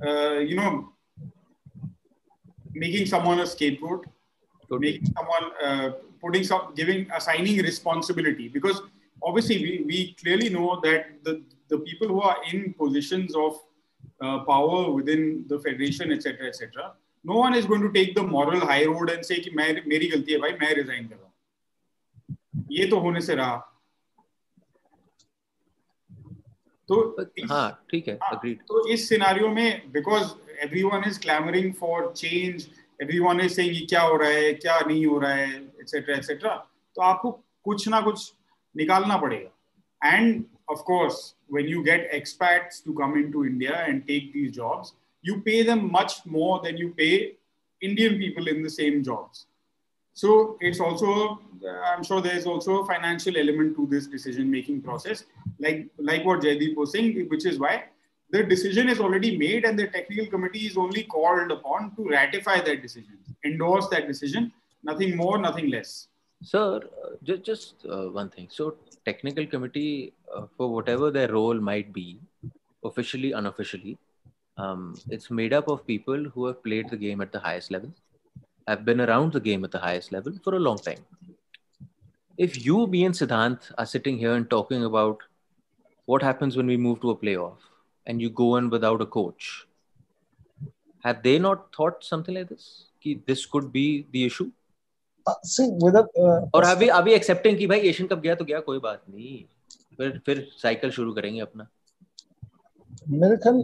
uh, 0.05 0.37
you 0.49 0.55
know 0.55 0.89
making 2.73 3.05
someone 3.05 3.39
a 3.39 3.45
scapegoat, 3.45 4.05
making 4.69 5.05
someone 5.17 5.51
uh, 5.63 5.89
putting 6.21 6.43
some 6.43 6.73
giving 6.75 7.07
assigning 7.15 7.57
responsibility 7.57 8.47
because 8.49 8.81
obviously 9.23 9.57
we, 9.63 9.83
we 9.85 10.13
clearly 10.21 10.49
know 10.49 10.79
that 10.81 11.23
the 11.23 11.41
the 11.69 11.77
people 11.79 12.07
who 12.07 12.21
are 12.21 12.37
in 12.51 12.73
positions 12.73 13.35
of 13.35 13.53
uh, 14.21 14.39
power 14.39 14.91
within 14.91 15.45
the 15.47 15.59
federation, 15.59 16.11
etc., 16.11 16.47
etc., 16.47 16.93
no 17.23 17.35
one 17.35 17.55
is 17.55 17.65
going 17.65 17.81
to 17.81 17.91
take 17.91 18.13
the 18.15 18.23
moral 18.23 18.59
high 18.59 18.85
road 18.85 19.09
and 19.09 19.25
say 19.25 19.39
कि 19.41 19.51
मैं 19.55 19.87
मेरी 19.87 20.07
गलती 20.09 20.33
है 20.33 20.39
भाई 20.39 20.51
मैं 20.61 20.73
resign 20.75 21.07
कर 21.07 21.15
रहा 21.15 21.25
हूँ 21.25 22.65
ये 22.71 22.85
तो 22.87 22.99
होने 22.99 23.21
से 23.21 23.35
रहा 23.35 23.55
तो 26.90 27.26
हाँ 27.50 27.68
ठीक 27.90 28.08
है 28.08 28.18
अग्रीड 28.22 28.62
तो 28.68 28.86
इस 28.92 29.08
सिनारियो 29.08 29.48
में 29.48 29.90
because 29.92 30.30
everyone 30.62 31.02
is 31.06 31.18
clamouring 31.20 31.72
for 31.80 32.12
change 32.16 32.66
everyone 33.02 33.40
is 33.40 33.52
saying 33.52 33.88
क्या 33.88 34.00
हो 34.02 34.16
रहा 34.16 34.30
है 34.30 34.52
क्या 34.54 34.78
नहीं 34.80 35.04
हो 35.06 35.18
रहा 35.18 35.32
है 35.32 35.50
एक्सेट्रा 35.56 36.16
एक्सेट्रा 36.16 36.54
तो 36.96 37.02
आपको 37.02 37.30
कुछ 37.64 37.88
ना 37.88 38.00
कुछ 38.00 38.32
निकालना 38.74 39.16
पड़ेगा। 39.16 40.16
And 40.16 40.44
of course 40.70 41.22
when 41.52 41.66
you 41.66 41.82
get 41.82 42.10
expats 42.14 42.82
to 42.86 42.92
come 42.92 43.18
in 43.18 43.30
to 43.32 43.44
India 43.44 43.80
and 43.84 44.02
take 44.06 44.30
these 44.32 44.50
jobs 44.54 44.94
you 45.24 45.34
pay 45.46 45.62
them 45.64 45.88
much 45.92 46.22
more 46.28 46.60
than 46.62 46.78
you 46.78 46.88
pay 46.96 47.10
Indian 47.82 48.18
people 48.18 48.48
in 48.48 48.64
the 48.64 48.68
same 48.70 49.02
jobs 49.02 49.46
So 50.12 50.56
it's 50.60 50.80
also, 50.80 51.40
I'm 51.86 52.02
sure 52.02 52.20
there's 52.20 52.46
also 52.46 52.82
a 52.82 52.86
financial 52.86 53.36
element 53.36 53.76
to 53.76 53.86
this 53.86 54.06
decision-making 54.06 54.82
process, 54.82 55.24
like 55.58 55.86
like 55.98 56.24
what 56.24 56.40
Jaideep 56.40 56.76
was 56.76 56.92
saying, 56.92 57.28
which 57.28 57.46
is 57.46 57.58
why 57.58 57.84
the 58.30 58.42
decision 58.44 58.88
is 58.88 59.00
already 59.00 59.36
made 59.38 59.64
and 59.64 59.78
the 59.78 59.86
technical 59.88 60.26
committee 60.26 60.66
is 60.66 60.76
only 60.76 61.04
called 61.04 61.50
upon 61.50 61.94
to 61.96 62.08
ratify 62.08 62.60
that 62.60 62.82
decision, 62.82 63.18
endorse 63.44 63.88
that 63.88 64.06
decision, 64.06 64.52
nothing 64.82 65.16
more, 65.16 65.38
nothing 65.38 65.70
less. 65.70 66.08
Sir, 66.42 66.76
uh, 66.76 67.16
just, 67.22 67.42
just 67.42 67.74
uh, 67.88 68.04
one 68.06 68.30
thing. 68.30 68.48
So 68.50 68.76
technical 69.04 69.46
committee, 69.46 70.12
uh, 70.34 70.46
for 70.56 70.72
whatever 70.72 71.10
their 71.10 71.32
role 71.32 71.54
might 71.54 71.92
be, 71.92 72.18
officially, 72.84 73.32
unofficially, 73.32 73.98
um, 74.56 74.96
it's 75.08 75.30
made 75.30 75.52
up 75.52 75.68
of 75.68 75.86
people 75.86 76.24
who 76.24 76.46
have 76.46 76.62
played 76.62 76.88
the 76.88 76.96
game 76.96 77.20
at 77.20 77.32
the 77.32 77.38
highest 77.40 77.70
level, 77.70 77.92
have 78.69 78.83
been 78.85 79.01
around 79.01 79.33
the 79.33 79.39
game 79.39 79.63
at 79.63 79.71
the 79.71 79.79
highest 79.79 80.11
level 80.11 80.33
for 80.43 80.55
a 80.55 80.59
long 80.59 80.77
time. 80.77 81.05
If 82.37 82.65
you, 82.65 82.87
me, 82.87 83.05
and 83.05 83.15
Siddhant 83.15 83.71
are 83.77 83.85
sitting 83.85 84.17
here 84.17 84.33
and 84.33 84.49
talking 84.49 84.83
about 84.83 85.23
what 86.05 86.21
happens 86.21 86.57
when 86.57 86.67
we 86.67 86.77
move 86.77 86.99
to 87.01 87.11
a 87.11 87.15
playoff 87.15 87.57
and 88.07 88.21
you 88.21 88.29
go 88.29 88.57
in 88.57 88.69
without 88.69 89.01
a 89.01 89.05
coach, 89.05 89.67
have 91.03 91.23
they 91.23 91.39
not 91.39 91.73
thought 91.75 92.03
something 92.03 92.35
like 92.35 92.49
this? 92.49 92.85
This 93.25 93.45
could 93.45 93.71
be 93.71 94.07
the 94.11 94.25
issue? 94.25 94.51
see 95.43 95.69
whether 95.83 96.03
uh, 96.21 96.41
और 96.55 96.63
अभी 96.63 96.87
अभी 96.97 97.13
accepting 97.13 97.57
कि 97.57 97.67
भाई 97.67 97.79
Asian 97.89 98.07
cup 98.07 98.19
गया 98.21 98.35
तो 98.35 98.45
गया 98.45 98.59
कोई 98.67 98.79
बात 98.79 99.03
नहीं 99.09 99.43
फिर 99.97 100.21
फिर 100.25 100.47
साइकिल 100.61 100.91
शुरू 100.91 101.13
करेंगे 101.13 101.39
अपना 101.41 101.67
मेरे 103.09 103.37
ख्याल 103.37 103.63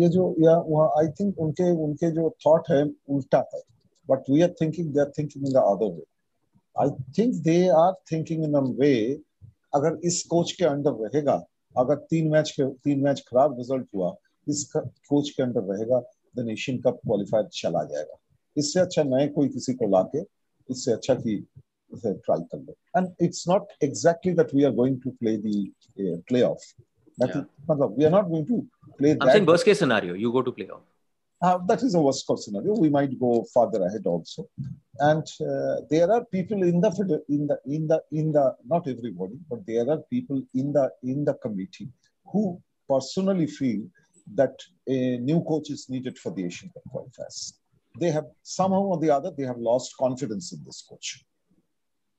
ये 0.00 0.08
जो 0.08 0.34
या 0.40 0.56
वहाँ 0.66 0.88
आई 0.98 1.08
थिंक 1.20 1.38
उनके 1.44 1.70
उनके 1.84 2.10
जो 2.16 2.28
थॉट 2.46 2.70
है 2.70 2.82
उल्टा 3.14 3.38
है 3.54 3.60
but 4.09 4.29
we 4.29 4.41
are 4.41 4.53
thinking 4.61 4.93
they 4.93 4.99
are 5.01 5.11
thinking 5.17 5.47
in 5.47 5.53
the 5.53 5.63
other 5.73 5.91
way 5.95 6.03
I 6.75 6.89
think 7.17 7.35
they 7.43 7.57
are 7.81 7.93
thinking 8.11 8.43
in 8.43 8.53
a 8.53 8.61
way 8.79 8.93
अगर 9.75 9.99
इस 10.07 10.21
कोच 10.29 10.51
के 10.59 10.65
अंडर 10.65 10.91
रहेगा 11.03 11.43
अगर 11.75 11.95
तीन 12.11 12.29
मैच 12.31 12.51
के 12.59 12.69
तीन 12.83 13.03
मैच 13.03 13.23
खराब 13.29 13.57
रिज़ल्ट 13.57 13.87
हुआ 13.95 14.15
इस 14.47 14.63
कोच 14.75 15.29
के 15.29 15.43
अंडर 15.43 15.63
रहेगा 15.73 15.99
देन 16.35 16.49
एशियन 16.49 16.81
कप 16.81 16.99
क्वालिफायर 17.05 17.47
चला 17.53 17.83
जाएगा 17.93 18.17
इससे 18.55 18.79
अच्छा 18.79 19.03
नए 19.03 19.27
कोई 19.37 19.47
किसी 19.55 19.73
को 19.81 19.89
लाके 19.89 20.21
इससे 20.69 20.91
अच्छा 20.91 21.15
कि 21.15 21.35
इसे 21.91 22.13
ट्राई 22.13 22.41
कर 22.51 22.59
लो 22.59 22.75
and 22.97 23.09
it's 23.25 23.47
not 23.47 23.83
exactly 23.83 24.33
that 24.39 24.53
we 24.55 24.63
are 24.63 24.71
going 24.81 25.01
to 25.03 25.09
play 25.19 25.37
the 25.37 26.21
playoff 26.41 26.73
मतलब 27.17 27.95
we 27.97 28.05
are 28.05 28.11
not 28.11 28.29
going 28.29 28.45
to 28.45 28.57
play 28.99 29.11
I'm 29.11 29.19
that. 29.19 29.31
saying 29.31 29.45
worst 29.45 29.65
case 29.65 29.79
scenario, 29.79 30.13
you 30.13 30.31
go 30.31 30.41
to 30.41 30.51
playoff. 30.51 30.81
Uh, 31.41 31.59
that 31.67 31.83
is 31.83 31.93
a 31.93 32.01
worst 32.01 32.25
case 32.27 32.45
scenario. 32.45 32.73
We 32.73 32.89
might 32.89 33.19
go 33.19 33.45
further 33.53 33.85
ahead 33.85 34.05
also, 34.05 34.49
and 34.99 35.25
uh, 35.41 35.81
there 35.89 36.11
are 36.11 36.25
people 36.25 36.63
in 36.63 36.81
the 36.81 37.21
in 37.29 37.47
the 37.47 37.59
in 37.67 37.87
the 37.87 38.01
in 38.11 38.31
the 38.31 38.55
not 38.65 38.87
everybody, 38.87 39.37
but 39.49 39.65
there 39.67 39.87
are 39.89 39.99
people 40.09 40.41
in 40.55 40.73
the 40.73 40.89
in 41.03 41.25
the 41.25 41.35
committee 41.35 41.89
who 42.25 42.59
personally 42.89 43.45
feel 43.45 43.81
that 44.33 44.59
a 44.87 45.17
new 45.17 45.43
coach 45.43 45.69
is 45.69 45.89
needed 45.89 46.17
for 46.17 46.33
the 46.33 46.45
Asian 46.45 46.69
Cup 46.69 46.83
qualifiers. 46.93 47.53
they 47.99 48.11
have 48.11 48.25
somehow 48.43 48.81
or 48.81 48.99
the 48.99 49.09
other, 49.09 49.31
they 49.31 49.43
have 49.43 49.57
lost 49.57 49.95
confidence 49.97 50.53
in 50.53 50.63
this 50.65 50.85
coach. 50.87 51.23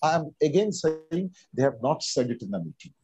I 0.03 0.15
am 0.17 0.35
again 0.43 0.73
saying 0.73 1.35
they 1.55 1.63
have 1.63 1.81
not 1.83 2.03
said 2.03 2.31
it 2.31 2.43
in 2.43 2.51
the 2.51 2.59
meeting. 2.59 2.95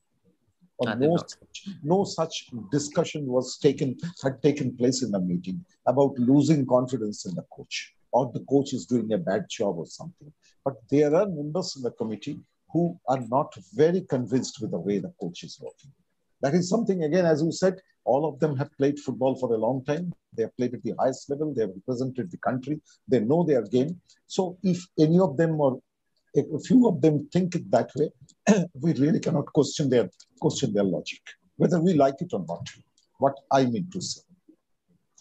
Or 0.78 0.96
no, 0.96 1.16
such, 1.16 1.68
no 1.82 2.04
such 2.04 2.50
discussion 2.72 3.26
was 3.26 3.58
taken, 3.58 3.96
had 4.22 4.42
taken 4.42 4.76
place 4.76 5.02
in 5.02 5.12
the 5.12 5.20
meeting 5.20 5.64
about 5.86 6.18
losing 6.18 6.66
confidence 6.66 7.26
in 7.26 7.34
the 7.34 7.44
coach 7.54 7.94
or 8.14 8.30
the 8.32 8.44
coach 8.52 8.72
is 8.72 8.86
doing 8.86 9.12
a 9.12 9.18
bad 9.18 9.46
job 9.50 9.76
or 9.76 9.86
something. 9.86 10.32
But 10.64 10.76
there 10.88 11.14
are 11.14 11.26
members 11.26 11.74
in 11.76 11.82
the 11.82 11.90
committee 11.90 12.40
who 12.72 12.98
are 13.08 13.20
not 13.28 13.52
very 13.74 14.02
convinced 14.02 14.60
with 14.60 14.70
the 14.70 14.78
way 14.78 14.98
the 14.98 15.12
coach 15.20 15.42
is 15.42 15.58
working. 15.60 15.92
That 16.40 16.54
is 16.54 16.68
something, 16.68 17.02
again, 17.02 17.26
as 17.26 17.42
you 17.42 17.50
said, 17.50 17.80
all 18.04 18.28
of 18.28 18.38
them 18.38 18.56
have 18.56 18.76
played 18.76 19.00
football 19.00 19.34
for 19.34 19.52
a 19.52 19.58
long 19.58 19.84
time. 19.84 20.12
They 20.36 20.44
have 20.44 20.56
played 20.56 20.74
at 20.74 20.82
the 20.82 20.94
highest 20.98 21.28
level. 21.28 21.52
They 21.52 21.62
have 21.62 21.74
represented 21.74 22.30
the 22.30 22.36
country. 22.38 22.80
They 23.08 23.20
know 23.20 23.44
their 23.44 23.62
game. 23.62 24.00
So 24.26 24.58
if 24.62 24.86
any 24.98 25.18
of 25.18 25.36
them 25.36 25.60
or 25.60 25.80
a 26.36 26.60
few 26.60 26.86
of 26.88 27.00
them 27.00 27.28
think 27.32 27.54
it 27.56 27.70
that 27.70 27.90
way, 27.96 28.10
we 28.80 28.92
really 28.94 29.20
cannot 29.20 29.46
question 29.52 29.88
their 29.88 30.08
question 30.40 30.72
their 30.72 30.84
logic, 30.84 31.20
whether 31.56 31.80
we 31.80 31.94
like 31.94 32.16
it 32.20 32.32
or 32.32 32.44
not. 32.46 32.68
What 33.18 33.34
I 33.50 33.64
mean 33.64 33.88
to 33.92 34.00
say, 34.00 34.22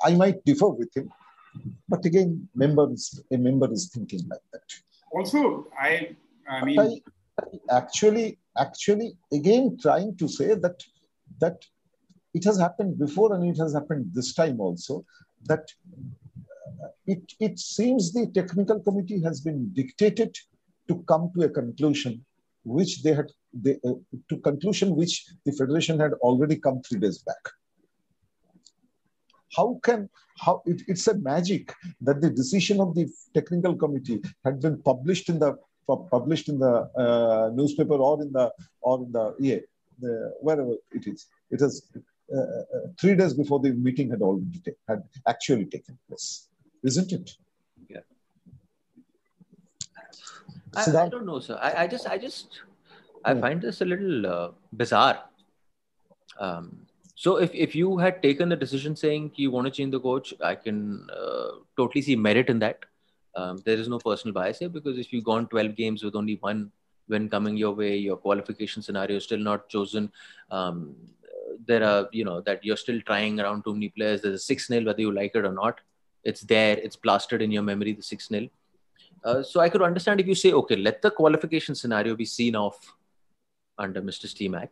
I 0.03 0.15
might 0.15 0.44
differ 0.46 0.70
with 0.70 0.96
him, 0.96 1.10
but 1.88 2.06
again, 2.06 2.50
members 2.56 3.22
a 3.32 3.38
member 3.38 3.72
is 3.72 3.89
thinking 3.94 4.22
like 4.27 4.42
that. 4.51 4.63
Also, 5.12 5.68
I 5.80 6.15
I 6.50 6.65
mean, 6.65 6.80
I, 6.80 7.01
I 7.39 7.77
actually 7.77 8.39
actually 8.58 9.13
again 9.32 9.77
trying 9.82 10.15
to 10.18 10.27
say 10.27 10.56
that 10.56 10.84
that 11.39 11.63
it 12.34 12.44
has 12.44 12.60
happened 12.60 12.98
before 12.98 13.34
and 13.34 13.44
it 13.46 13.60
has 13.60 13.74
happened 13.74 14.10
this 14.13 14.34
time 14.34 14.60
also 14.60 15.06
that 15.46 15.65
uh, 16.84 16.88
it, 17.06 17.22
it 17.39 17.60
seems 17.60 18.12
the 18.12 18.27
technical 18.34 18.80
committee 18.80 19.22
has 19.22 19.42
been 19.42 19.72
dictated 19.74 20.36
to 20.88 21.03
come 21.08 21.32
to 21.36 21.46
a 21.46 21.50
conclusion 21.50 22.25
which 22.63 23.03
they 23.03 23.13
had 23.13 23.32
they, 23.53 23.77
uh, 23.86 23.93
to 24.29 24.38
conclusion 24.38 24.96
which 24.96 25.25
the 25.46 25.51
federation 25.51 26.00
had 26.00 26.13
already 26.13 26.55
come 26.55 26.82
three 26.82 27.00
days 27.00 27.20
back. 27.20 27.43
How 29.55 29.79
can 29.84 30.10
how 30.39 30.63
it, 30.65 30.82
it's 30.88 31.08
a 31.08 31.15
magic 31.15 31.74
that 32.01 32.22
the 32.22 32.29
decision 32.29 32.79
of 32.79 32.96
the 32.96 33.08
technical 33.34 33.75
committee 33.75 34.22
had 34.43 34.60
been 34.60 34.82
published 34.82 35.29
in 35.29 35.39
the 35.39 35.58
published 35.88 36.50
in 36.50 36.58
the 36.60 36.89
uh, 36.98 37.51
newspaper 37.53 37.96
or 37.96 38.22
in 38.22 38.32
the 38.32 38.51
or 38.82 39.03
in 39.03 39.12
the 39.12 39.36
yeah 39.39 39.60
the, 40.00 40.34
wherever 40.41 40.75
it 40.91 41.05
is. 41.05 41.27
It 41.51 41.62
is 41.62 41.91
uh, 42.34 42.39
uh, 42.39 42.63
three 43.00 43.15
days 43.15 43.34
before 43.34 43.60
the 43.60 43.74
meeting 43.74 44.10
had 44.10 44.22
already 44.22 44.62
had 44.88 45.03
actually 45.27 45.65
taken 45.65 46.00
place 46.08 46.48
isn't 46.84 47.12
it? 47.13 47.32
Yeah 47.89 48.00
I, 50.75 51.06
I, 51.06 51.10
don't 51.10 51.25
know, 51.25 51.39
sir. 51.39 51.58
I, 51.62 51.84
I 51.84 51.88
just, 51.88 52.08
I 52.08 52.18
just, 52.18 52.62
I 53.24 53.34
hmm. 53.34 53.42
find 53.42 53.62
this 53.62 53.82
a 53.82 53.86
little 53.86 54.25
uh, 54.25 54.51
bizarre. 54.72 55.24
Um, 56.39 56.88
so 57.15 57.38
if, 57.38 57.53
if 57.53 57.75
you 57.75 57.98
had 57.98 58.22
taken 58.24 58.50
the 58.50 58.56
decision 58.56 58.96
saying 58.96 59.32
you 59.36 59.51
want 59.51 59.65
to 59.65 59.72
change 59.72 59.92
the 59.92 60.00
coach, 60.00 60.34
I 60.42 60.56
can 60.56 61.08
uh, 61.12 61.60
totally 61.77 62.01
see 62.01 62.15
merit 62.15 62.50
in 62.50 62.60
that. 62.60 62.80
Um, 63.36 63.58
there 63.65 63.77
is 63.77 63.88
no 63.88 64.00
personal 64.00 64.34
bias 64.34 64.60
here 64.60 64.70
because 64.70 64.98
if 64.98 65.12
you've 65.12 65.24
gone 65.24 65.48
12 65.48 65.75
games 65.75 66.03
with 66.03 66.15
only 66.15 66.36
one 66.36 66.72
win 67.08 67.30
coming 67.30 67.58
your 67.58 67.74
way, 67.74 67.98
your 67.98 68.18
qualification 68.18 68.82
scenario 68.82 69.18
is 69.18 69.24
still 69.24 69.39
not 69.39 69.70
chosen. 69.70 70.12
Um, 70.51 70.96
there 71.65 71.84
are, 71.84 72.10
you 72.12 72.25
know, 72.25 72.42
that 72.42 72.63
you're 72.63 72.77
still 72.77 73.01
trying 73.01 73.39
around 73.39 73.63
too 73.63 73.74
many 73.74 73.89
players. 73.89 74.22
There's 74.22 74.36
a 74.36 74.44
6 74.44 74.68
0, 74.68 74.86
whether 74.86 75.01
you 75.01 75.12
like 75.12 75.36
it 75.36 75.46
or 75.46 75.51
not. 75.51 75.82
It's 76.24 76.42
there, 76.42 76.77
it's 76.77 76.96
plastered 76.96 77.42
in 77.42 77.51
your 77.51 77.63
memory, 77.63 77.94
the 77.94 78.01
6 78.01 78.27
0 78.27 78.50
uh, 79.24 79.44
so 79.44 79.60
I 79.60 79.70
could 79.70 79.82
understand 79.82 80.20
if 80.20 80.28
you 80.28 80.36
say, 80.36 80.52
okay, 80.52 80.76
let 80.76 81.02
the 81.02 81.12
qualification 81.12 81.76
scenario 81.76 82.16
be 82.16 82.26
seen 82.26 82.56
off 82.56 82.96
under 83.78 84.02
Mr. 84.02 84.28
Stimac. 84.28 84.70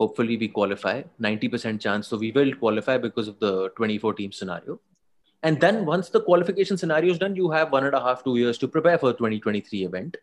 Hopefully 0.00 0.36
we 0.36 0.48
qualify, 0.48 1.02
90% 1.20 1.80
chance. 1.80 2.08
So 2.08 2.16
we 2.16 2.30
will 2.32 2.54
qualify 2.54 2.98
because 2.98 3.28
of 3.28 3.38
the 3.40 3.70
24 3.76 4.14
team 4.14 4.32
scenario. 4.32 4.80
And 5.42 5.60
then 5.60 5.84
once 5.86 6.08
the 6.08 6.20
qualification 6.20 6.76
scenario 6.76 7.12
is 7.12 7.18
done, 7.18 7.36
you 7.36 7.50
have 7.50 7.72
one 7.72 7.84
and 7.84 7.94
a 7.94 8.00
half, 8.00 8.24
two 8.24 8.36
years 8.36 8.58
to 8.58 8.68
prepare 8.68 8.98
for 8.98 9.12
2023 9.12 9.84
event. 9.84 10.16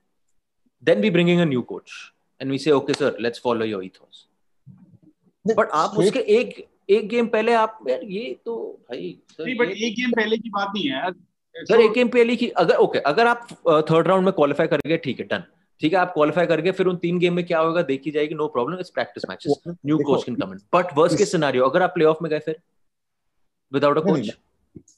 Then 0.82 1.02
we 1.02 1.10
bring 1.10 1.30
in 1.30 1.40
a 1.40 1.46
new 1.46 1.64
coach 1.64 2.12
and 2.40 2.50
we 2.50 2.58
say, 2.58 2.72
okay, 2.72 2.94
sir, 2.94 3.16
let's 3.20 3.40
follow 3.40 3.66
your 3.66 3.82
ethos. 3.82 4.28
But 5.46 5.70
आप 5.74 5.98
उसके 5.98 6.20
एक 6.38 6.68
एक 6.90 7.08
game 7.10 7.28
पहले 7.34 7.54
आप 7.54 7.80
यार 7.90 8.04
ये 8.04 8.40
तो 8.46 8.56
भाई 8.90 9.18
सर, 9.32 9.46
नहीं 9.46 9.56
बट 9.58 9.70
एक 9.70 9.96
गेम 9.96 10.12
पहले 10.12 10.38
की 10.38 10.50
बात 10.50 10.72
नहीं 10.76 10.90
है 10.90 11.12
सर 11.56 11.82
एक 11.82 11.92
गेम 11.92 12.08
पहले 12.08 12.36
की 12.36 12.48
अगर 12.50 12.76
ओके 12.76 13.00
अगर 13.00 13.28
आप 13.28 13.48
थर्ड 13.92 14.08
राउंड 14.08 14.26
में 14.26 14.34
क्वालिफाई 14.34 14.68
कर 14.68 14.82
गए 14.88 14.98
ठीक 14.98 15.20
है 15.20 15.26
डन 15.26 15.44
ठीक 15.82 15.94
है 15.94 16.00
आप 16.00 16.14
क्वालिफाई 16.14 16.46
करके 16.46 16.72
फिर 16.72 16.88
उन 16.88 16.96
तीन 16.96 17.20
गेम 17.20 17.34
में 17.34 17.46
क्या 17.46 17.60
होगा 17.60 17.82
देखी 17.82 18.12
जाएगी 18.12 18.36
no 18.36 18.48
problem 18.48 18.80
it's 18.80 18.90
practice 18.90 19.24
matches 19.30 19.62
new 19.86 19.98
coach 19.98 20.24
can 20.24 20.36
come 20.36 20.52
in 20.52 20.60
but 20.76 20.98
worst 20.98 21.18
के 21.18 21.26
सिनेरियो 21.26 21.70
अगर 21.70 21.82
आप 21.82 21.94
प्लेऑफ 21.94 22.18
में 22.22 22.30
गए 22.30 22.40
फिर 22.40 22.60
विदाउट 23.74 23.98
अ 23.98 24.02
कोच 24.02 24.30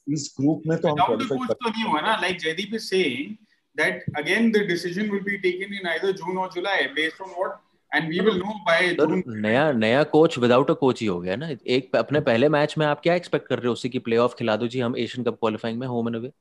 इस 0.09 0.35
ग्रुप 0.39 0.61
में 0.67 0.77
तो 0.77 0.87
हम 0.87 0.95
क्वालिफाई 0.95 1.37
कर 1.47 1.53
तो 1.53 1.69
नहीं 1.69 1.83
हुआ 1.83 2.01
ना 2.01 2.15
like 2.21 2.39
Jaydeep 2.39 2.73
is 2.73 2.83
saying 2.83 3.35
that 3.77 4.03
again 4.17 4.51
the 4.51 4.57
decision 4.57 5.09
will 5.11 5.21
be 5.21 5.37
taken 5.37 5.73
in 5.73 5.87
either 5.87 6.11
June 6.11 6.37
और 6.37 6.49
July 6.55 6.85
based 6.99 7.21
on 7.21 7.29
what 7.29 7.59
and 7.95 8.09
we 8.09 8.19
will 8.19 8.37
know 8.37 8.53
by 8.65 8.95
नया 9.27 9.71
नया 9.71 10.03
कोच 10.03 10.37
विदाउट 10.37 10.71
अ 10.71 10.73
कोच 10.73 11.01
ही 11.01 11.07
हो 11.07 11.19
गया 11.19 11.35
ना। 11.35 11.49
एक 11.67 11.95
अपने 11.95 12.19
पहले 12.21 12.49
मैच 12.49 12.75
में 12.77 12.85
आप 12.85 13.01
क्या 13.01 13.13
एक्सपेक्ट 13.15 13.47
कर 13.47 13.57
रहे 13.57 13.67
हो 13.67 13.73
उसी 13.73 13.89
की 13.89 13.99
प्लेऑफ 13.99 14.35
खिला 14.39 14.55
दो 14.55 14.67
जी 14.67 14.79
हम 14.79 14.97
एशियन 14.97 15.25
कप 15.25 15.39
क्वालिफाइंग 15.39 15.79
में 15.79 15.87
home 15.87 16.07
and 16.07 16.15
away 16.15 16.31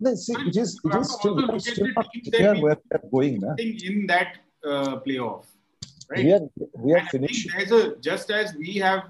No, 0.00 0.14
see, 0.14 0.34
it 0.34 0.56
is, 0.56 0.80
it 0.84 0.94
is 0.94 1.12
still, 1.12 1.54
is 1.54 1.64
still 1.64 1.88
not 1.96 2.06
clear 2.24 2.60
where 2.60 2.76
they're 2.90 3.10
going. 3.10 3.40
Nah? 3.40 3.54
In 3.58 4.06
that 4.06 4.36
uh, 4.64 5.00
playoff, 5.00 5.46
right? 6.10 6.24
We 6.24 6.32
are, 6.32 6.40
we 6.76 6.92
are 6.94 7.06
finishing. 7.10 7.50
There's 7.56 7.72
a, 7.72 7.96
just 7.96 8.30
as 8.30 8.54
we 8.54 8.74
have 8.74 9.04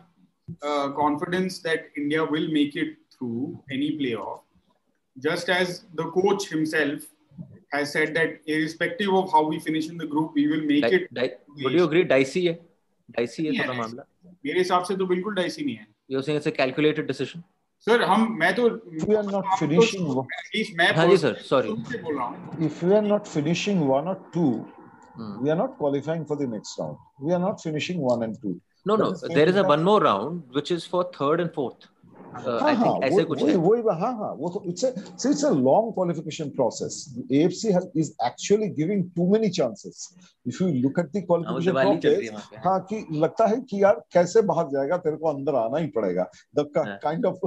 uh, 0.62 0.90
confidence 0.92 1.58
that 1.60 1.86
India 1.96 2.24
will 2.24 2.48
make 2.50 2.76
it 2.76 2.96
through 3.16 3.62
any 3.70 3.98
playoff, 3.98 4.40
just 5.18 5.48
as 5.48 5.84
the 5.94 6.04
coach 6.04 6.48
himself 6.48 7.02
has 7.72 7.92
said 7.92 8.14
that 8.14 8.40
irrespective 8.46 9.12
of 9.12 9.30
how 9.30 9.46
we 9.46 9.58
finish 9.58 9.88
in 9.90 9.98
the 9.98 10.06
group, 10.06 10.32
we 10.34 10.46
will 10.46 10.62
make 10.62 10.82
di- 10.88 10.94
it. 10.96 11.12
Di- 11.12 11.34
would 11.62 11.72
you 11.74 11.84
agree? 11.84 12.04
Dicey 12.04 12.46
है, 12.46 12.58
dicey 13.18 13.46
है 13.46 13.58
थोड़ा 13.58 13.74
मामला. 13.74 14.04
मेरे 14.44 14.58
हिसाब 14.58 14.84
से 14.84 14.96
तो 14.96 15.06
बिल्कुल 15.06 15.34
dicey 15.36 15.64
नहीं 15.64 15.76
है. 15.76 15.86
You're 16.08 16.22
saying 16.22 16.38
it's 16.38 16.46
a 16.46 16.52
calculated 16.52 17.06
decision. 17.06 17.44
Sir 17.86 18.02
हम 18.02 18.26
मैं 18.38 18.54
तो 18.54 18.68
यू 18.68 19.16
आर 19.16 19.24
नॉट 19.24 19.44
फिनिशिंग 19.58 20.08
हाँ 20.96 21.06
जी 21.08 21.16
sir 21.16 21.34
sorry 21.44 21.72
if 22.66 22.84
you 22.84 22.94
are 22.94 23.02
not 23.02 23.26
finishing 23.26 23.82
one 23.88 24.08
और 24.08 24.22
two 24.34 24.48
we 25.18 25.50
are 25.50 25.56
not 25.56 25.76
qualifying 25.78 26.24
for 26.26 26.38
the 26.38 26.48
next 26.50 26.80
round 26.80 26.96
we 27.26 27.32
are 27.32 27.40
not 27.40 27.60
finishing 27.60 28.02
one 28.02 28.22
and 28.22 28.36
two 28.42 28.54
no 28.86 28.96
no 28.96 29.10
there 29.28 29.48
is 29.48 29.58
a 29.58 29.66
one 29.68 29.80
more 29.82 30.02
round 30.04 30.42
which 30.56 30.72
is 30.72 30.88
for 30.90 31.10
third 31.14 31.40
and 31.40 31.50
fourth 31.50 31.88
long 35.50 35.92
qualification 35.92 36.52
process. 36.52 37.04
The 37.04 37.22
AFC 37.38 37.72
has, 37.72 37.88
is 37.94 38.14
actually 38.24 38.70
giving 38.70 39.10
too 39.16 39.28
many 39.28 39.50
chances. 39.50 40.14
If 40.44 40.60
you 40.60 40.68
look 40.68 40.98
at 40.98 41.12
the 41.12 41.22
qualification 41.22 41.74
process, 41.74 42.30
हाँ 42.64 42.80
कि 42.90 43.06
लगता 43.12 43.46
है 43.46 43.60
कि 43.70 43.82
यार 43.82 44.02
कैसे 44.12 44.42
बाहर 44.42 44.68
जाएगा 44.72 44.96
तेरे 45.06 45.16
को 45.16 45.28
अंदर 45.28 45.54
आना 45.54 45.78
ही 45.78 45.86
पड़ेगा. 45.96 46.26
The 46.54 46.64
kind 47.02 47.24
of 47.24 47.38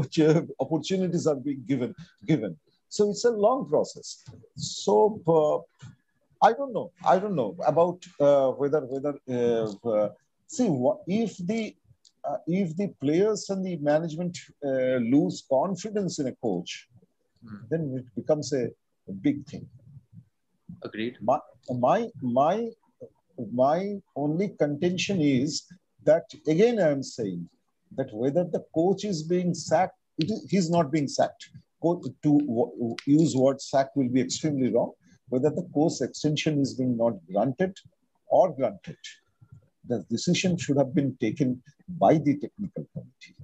opportunities 0.60 1.28
are 1.28 1.36
being 1.36 1.64
given 1.68 1.94
given. 2.26 2.58
So 2.90 3.10
it's 3.10 3.24
a 3.26 3.32
long 3.32 3.70
process. 3.70 4.24
So 4.56 5.22
uh, 5.28 5.88
I 6.46 6.54
don't 6.54 6.74
know. 6.74 6.92
I 7.06 7.20
don't 7.20 7.36
know 7.36 7.56
about 7.66 8.06
uh, 8.20 8.52
whether 8.52 8.82
whether 8.82 9.14
uh, 9.30 10.10
see 10.48 10.68
if 11.08 11.38
the 11.38 11.76
uh, 12.24 12.38
if 12.48 12.76
the 12.76 12.88
players 13.02 13.50
and 13.50 13.66
the 13.66 13.78
management 13.78 14.38
uh, 14.64 14.98
lose 15.14 15.44
confidence 15.50 16.20
in 16.20 16.28
a 16.28 16.36
coach, 16.36 16.88
mm. 17.46 17.60
then 17.70 17.96
it 17.98 18.06
becomes 18.16 18.54
a, 18.54 18.66
a, 19.10 19.12
big 19.22 19.46
thing. 19.48 19.68
Agreed. 20.84 21.18
My, 21.22 21.40
my, 21.70 22.10
my, 22.22 22.70
my 23.52 23.96
only 24.16 24.50
contention 24.50 25.22
is 25.22 25.66
that, 26.04 26.26
again, 26.48 26.80
I 26.80 26.90
am 26.90 27.04
saying 27.04 27.50
that 27.96 28.14
whether 28.14 28.44
the 28.44 28.64
coach 28.74 29.04
is 29.04 29.24
being 29.24 29.54
sacked, 29.54 29.98
he's 30.50 30.70
not 30.70 30.92
being 30.92 31.08
sacked. 31.08 31.50
To 31.84 32.96
use 33.08 33.36
word 33.36 33.60
sack 33.60 33.96
will 33.96 34.10
be 34.10 34.22
extremely 34.22 34.72
wrong. 34.72 34.92
Whether 35.30 35.50
the 35.50 35.64
course 35.74 36.02
extension 36.02 36.62
is 36.62 36.76
being 36.76 36.96
not 36.96 37.14
granted 37.26 37.76
or 38.28 38.54
granted 38.54 38.98
the 39.88 40.06
decision 40.10 40.58
should 40.58 40.78
have 40.78 40.94
been 40.94 41.16
taken 41.20 41.62
by 41.88 42.18
the 42.18 42.38
technical 42.38 42.86
committee. 42.94 43.36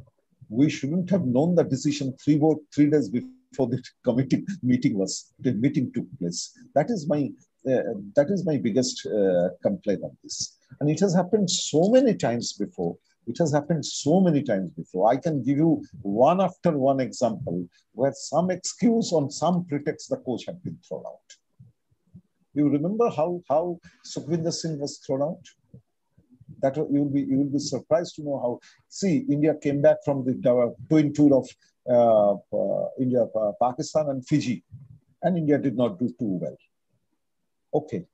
We 0.49 0.69
shouldn't 0.69 1.09
have 1.09 1.25
known 1.25 1.55
the 1.55 1.63
decision 1.63 2.15
three, 2.23 2.41
three 2.73 2.89
days 2.89 3.09
before 3.09 3.67
the 3.67 3.83
committee 4.03 4.45
meeting 4.63 4.97
was 4.97 5.33
the 5.39 5.53
meeting 5.53 5.91
took 5.93 6.05
place. 6.19 6.57
That 6.75 6.89
is 6.89 7.07
my 7.07 7.29
uh, 7.67 7.95
that 8.15 8.27
is 8.29 8.45
my 8.45 8.57
biggest 8.57 9.05
uh, 9.07 9.49
complaint 9.61 10.01
on 10.03 10.15
this. 10.23 10.57
And 10.79 10.89
it 10.89 10.99
has 11.01 11.13
happened 11.13 11.49
so 11.49 11.89
many 11.89 12.13
times 12.15 12.53
before 12.53 12.97
It 13.27 13.37
has 13.39 13.51
happened 13.51 13.85
so 13.85 14.21
many 14.21 14.41
times 14.41 14.71
before. 14.71 15.09
I 15.09 15.17
can 15.17 15.43
give 15.43 15.57
you 15.57 15.83
one 16.01 16.39
after 16.39 16.71
one 16.77 17.01
example 17.01 17.67
where 17.93 18.13
some 18.13 18.49
excuse 18.49 19.11
on 19.11 19.29
some 19.29 19.65
pretext 19.65 20.09
the 20.09 20.17
coach 20.17 20.45
had 20.45 20.63
been 20.63 20.77
thrown 20.87 21.03
out. 21.05 21.29
You 22.53 22.69
remember 22.69 23.09
how, 23.09 23.41
how 23.49 23.79
Sukhvinder 24.05 24.53
Singh 24.53 24.79
was 24.79 24.99
thrown 24.99 25.21
out? 25.21 25.43
That 26.61 26.77
you 26.77 26.85
will 26.89 27.09
be 27.09 27.21
you 27.21 27.37
will 27.39 27.51
be 27.51 27.59
surprised 27.59 28.15
to 28.15 28.23
know 28.23 28.39
how. 28.39 28.59
See, 28.89 29.25
India 29.29 29.55
came 29.61 29.81
back 29.81 29.97
from 30.03 30.25
the 30.25 30.33
twin 30.89 31.13
tour 31.13 31.35
of 31.35 31.47
uh, 31.89 32.33
uh, 32.33 32.87
India, 32.99 33.23
uh, 33.23 33.51
Pakistan, 33.61 34.09
and 34.09 34.25
Fiji, 34.27 34.63
and 35.21 35.37
India 35.37 35.57
did 35.57 35.77
not 35.77 35.99
do 35.99 36.07
too 36.19 36.39
well. 36.41 36.57
Okay, 37.73 38.05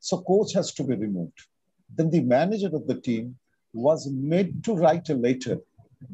so 0.00 0.20
coach 0.22 0.52
has 0.54 0.72
to 0.74 0.84
be 0.84 0.96
removed. 0.96 1.46
Then 1.94 2.10
the 2.10 2.22
manager 2.22 2.70
of 2.74 2.86
the 2.86 3.00
team 3.00 3.36
was 3.72 4.10
made 4.10 4.64
to 4.64 4.74
write 4.74 5.08
a 5.08 5.14
letter 5.14 5.58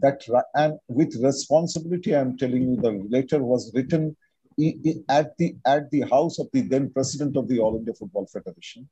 that 0.00 0.22
and 0.54 0.78
with 0.88 1.16
responsibility 1.22 2.14
i'm 2.14 2.36
telling 2.36 2.62
you 2.62 2.76
the 2.76 2.92
letter 3.10 3.42
was 3.42 3.72
written 3.74 4.16
at 5.08 5.36
the 5.38 5.56
at 5.66 5.90
the 5.90 6.02
house 6.02 6.38
of 6.38 6.48
the 6.52 6.60
then 6.60 6.90
president 6.90 7.36
of 7.36 7.48
the 7.48 7.58
all 7.58 7.76
india 7.76 7.94
football 7.94 8.26
federation 8.26 8.88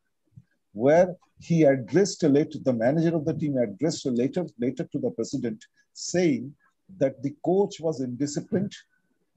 where 0.72 1.14
he 1.38 1.64
addressed 1.64 2.22
a 2.22 2.28
letter 2.28 2.58
the 2.64 2.72
manager 2.72 3.14
of 3.14 3.24
the 3.24 3.34
team 3.34 3.56
addressed 3.58 4.06
a 4.06 4.10
letter 4.10 4.46
later 4.58 4.84
to 4.84 4.98
the 4.98 5.10
president 5.10 5.64
saying 5.92 6.54
that 6.98 7.22
the 7.22 7.34
coach 7.44 7.80
was 7.80 8.00
indisciplined 8.00 8.74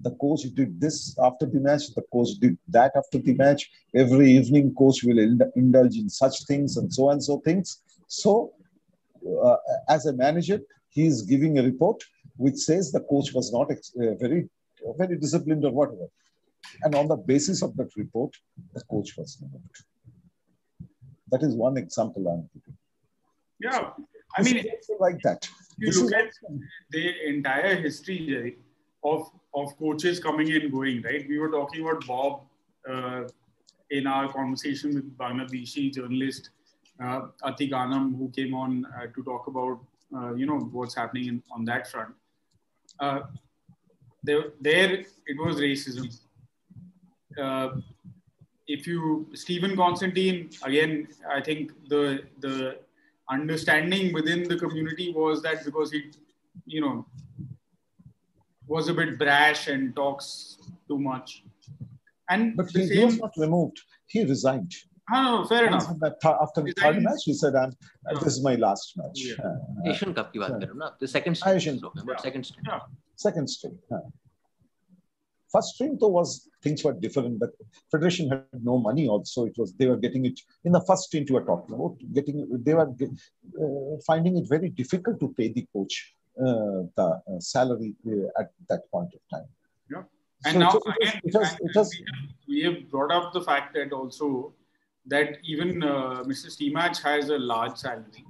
the 0.02 0.12
coach 0.22 0.44
did 0.54 0.80
this 0.80 1.18
after 1.20 1.46
the 1.46 1.60
match 1.60 1.94
the 1.96 2.06
coach 2.14 2.30
did 2.40 2.58
that 2.68 2.92
after 2.96 3.18
the 3.18 3.34
match 3.34 3.70
every 3.96 4.32
evening 4.32 4.74
coach 4.76 5.04
will 5.04 5.20
indulge 5.56 5.98
in 5.98 6.10
such 6.10 6.46
things 6.46 6.78
and 6.78 6.94
so 6.94 7.10
and 7.10 7.24
so 7.24 7.38
things 7.40 7.82
so 8.08 8.54
uh, 9.44 9.58
as 9.88 10.06
a 10.06 10.14
manager, 10.14 10.60
he 10.90 11.06
is 11.06 11.22
giving 11.24 11.60
a 11.60 11.64
report 11.64 12.04
which 12.38 12.56
says 12.56 12.92
the 12.92 13.02
coach 13.02 13.34
was 13.34 13.52
not 13.52 13.70
uh, 13.72 14.16
very, 14.16 14.50
very 14.98 15.18
disciplined 15.18 15.66
or 15.66 15.72
whatever. 15.72 16.08
And 16.84 16.96
on 16.96 17.08
the 17.08 17.18
basis 17.18 17.62
of 17.62 17.76
that 17.78 17.90
report, 17.96 18.36
the 18.74 18.82
coach 18.90 19.18
was 19.18 19.38
removed. 19.42 19.84
That 21.32 21.44
is 21.44 21.56
one 21.56 21.78
example 21.78 22.28
I'm 22.28 22.50
giving. 22.54 22.78
Yeah, 23.62 23.92
I 24.38 24.42
mean, 24.42 24.66
like 25.00 25.22
that. 25.24 25.50
You 25.78 25.88
this 25.88 26.02
look 26.02 26.14
at 26.14 26.32
the 26.92 27.28
entire 27.28 27.76
history 27.76 28.58
of 29.04 29.30
of 29.54 29.78
coaches 29.78 30.20
coming 30.20 30.52
and 30.52 30.72
going, 30.72 31.02
right? 31.02 31.28
We 31.28 31.40
were 31.40 31.50
talking 31.50 31.82
about 31.82 32.06
Bob 32.06 32.42
uh, 32.90 33.24
in 33.90 34.08
our 34.08 34.32
conversation 34.32 34.94
with 34.94 35.18
Bangladeshi 35.18 35.94
journalist 35.94 36.52
uh, 37.04 37.22
Atik 37.44 37.74
Anam, 37.74 38.16
who 38.16 38.30
came 38.30 38.54
on 38.54 38.86
uh, 38.86 39.08
to 39.16 39.24
talk 39.24 39.48
about 39.48 39.80
uh, 40.16 40.34
you 40.36 40.46
know 40.46 40.60
what's 40.60 40.96
happening 40.96 41.28
in, 41.28 41.44
on 41.52 41.66
that 41.66 41.90
front. 41.90 42.14
Uh, 43.00 43.22
there, 44.24 44.52
there 44.60 44.92
it 45.26 45.38
was 45.38 45.56
racism 45.58 46.08
Uh, 48.69 48.69
if 48.69 48.87
you 48.87 49.27
Stephen 49.35 49.77
Constantine 49.77 50.51
again, 50.63 51.09
I 51.31 51.41
think 51.41 51.73
the 51.89 52.23
the 52.41 52.79
understanding 53.31 54.13
within 54.13 54.45
the 54.45 54.57
community 54.57 55.13
was 55.13 55.43
that 55.43 55.65
because 55.65 55.91
he, 55.93 56.11
you 56.67 56.81
know, 56.81 57.07
was 58.67 58.89
a 58.89 58.95
bit 58.95 59.19
brash 59.19 59.69
and 59.69 59.95
talks 59.97 60.59
too 60.89 60.99
much. 60.99 61.45
And 62.31 62.57
but 62.57 62.71
he, 62.71 62.87
same, 62.87 62.97
he 62.97 63.05
was 63.05 63.19
not 63.19 63.33
removed. 63.37 63.81
He 64.07 64.25
resigned. 64.25 64.75
Oh, 65.13 65.45
fair 65.47 65.67
enough. 65.67 65.87
after 66.25 66.63
the 66.63 66.73
third 66.73 67.03
match, 67.03 67.25
he 67.25 67.35
said, 67.35 67.55
"I'm 67.55 67.73
uh, 68.11 68.19
this 68.21 68.37
is 68.39 68.43
my 68.43 68.55
last 68.55 68.97
match." 68.97 69.17
Yeah. 69.17 69.35
Uh, 69.45 69.91
Asian 69.91 70.15
Cup 70.15 70.33
की 70.33 70.39
बात 70.39 70.51
कर 70.51 70.61
रहे 70.61 70.71
हो 70.71 70.79
ना? 70.79 70.99
The 71.01 71.09
second 71.09 71.35
stream. 71.37 71.57
Asian. 71.57 71.79
Yeah. 71.79 72.17
Second 72.17 72.47
stream. 72.47 72.65
Yeah. 72.67 72.81
Second 73.17 73.51
stream. 73.51 73.79
Uh. 73.93 73.99
First 75.52 75.76
stream 75.76 75.98
though 76.00 76.10
was 76.10 76.48
things 76.64 76.84
were 76.84 76.94
different. 76.94 77.40
The 77.40 77.52
federation 77.92 78.30
had 78.30 78.44
no 78.64 78.78
money. 78.78 79.08
Also, 79.08 79.46
it 79.46 79.58
was 79.58 79.74
they 79.74 79.88
were 79.88 79.98
getting 79.98 80.26
it 80.26 80.40
in 80.64 80.72
the 80.72 80.82
first 80.82 81.04
stream. 81.06 81.26
You 81.28 81.36
were 81.36 81.46
talking 81.46 81.76
about 81.76 81.98
getting. 82.14 82.48
They 82.64 82.74
were 82.74 82.90
uh, 82.90 83.98
finding 84.06 84.38
it 84.38 84.48
very 84.48 84.70
difficult 84.70 85.20
to 85.20 85.34
pay 85.38 85.52
the 85.52 85.66
coach 85.74 86.14
uh, 86.40 86.84
the 86.96 87.22
uh, 87.28 87.40
salary 87.40 87.96
uh, 88.08 88.42
at 88.42 88.52
that 88.70 88.90
point 88.92 89.10
of 89.14 89.20
time. 89.30 89.48
Yeah. 89.92 90.04
And 90.46 90.54
so 90.54 90.60
now 90.60 90.70
it, 90.70 90.84
again, 91.02 91.22
it 91.24 91.34
has, 91.34 91.58
it 91.60 91.72
has, 91.76 91.92
we 92.48 92.62
have 92.62 92.90
brought 92.90 93.12
up 93.12 93.34
the 93.34 93.42
fact 93.42 93.74
that 93.74 93.92
also 93.92 94.54
that 95.06 95.38
even 95.44 95.84
uh, 95.84 96.24
Mr. 96.26 96.48
Stimac 96.48 97.02
has 97.02 97.30
a 97.30 97.38
large 97.38 97.78
salary. 97.78 98.26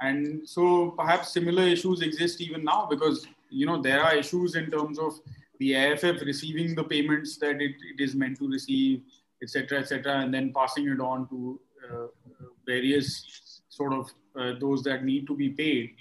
And 0.00 0.48
so 0.48 0.90
perhaps 0.92 1.32
similar 1.32 1.64
issues 1.64 2.02
exist 2.02 2.40
even 2.40 2.64
now 2.64 2.86
because, 2.88 3.26
you 3.50 3.66
know, 3.66 3.80
there 3.80 4.02
are 4.02 4.14
issues 4.14 4.54
in 4.54 4.70
terms 4.70 4.98
of 4.98 5.18
the 5.58 5.72
AIFF 5.72 6.20
receiving 6.22 6.74
the 6.74 6.84
payments 6.84 7.36
that 7.38 7.60
it, 7.62 7.74
it 7.92 8.00
is 8.00 8.14
meant 8.14 8.38
to 8.38 8.48
receive, 8.48 9.02
etc., 9.42 9.78
etc., 9.78 10.20
and 10.20 10.32
then 10.32 10.52
passing 10.52 10.88
it 10.88 11.00
on 11.00 11.28
to 11.28 11.60
uh, 11.84 12.06
various 12.66 13.60
sort 13.68 13.92
of 13.92 14.10
uh, 14.38 14.52
those 14.60 14.82
that 14.82 15.04
need 15.04 15.26
to 15.26 15.36
be 15.36 15.50
paid. 15.50 15.94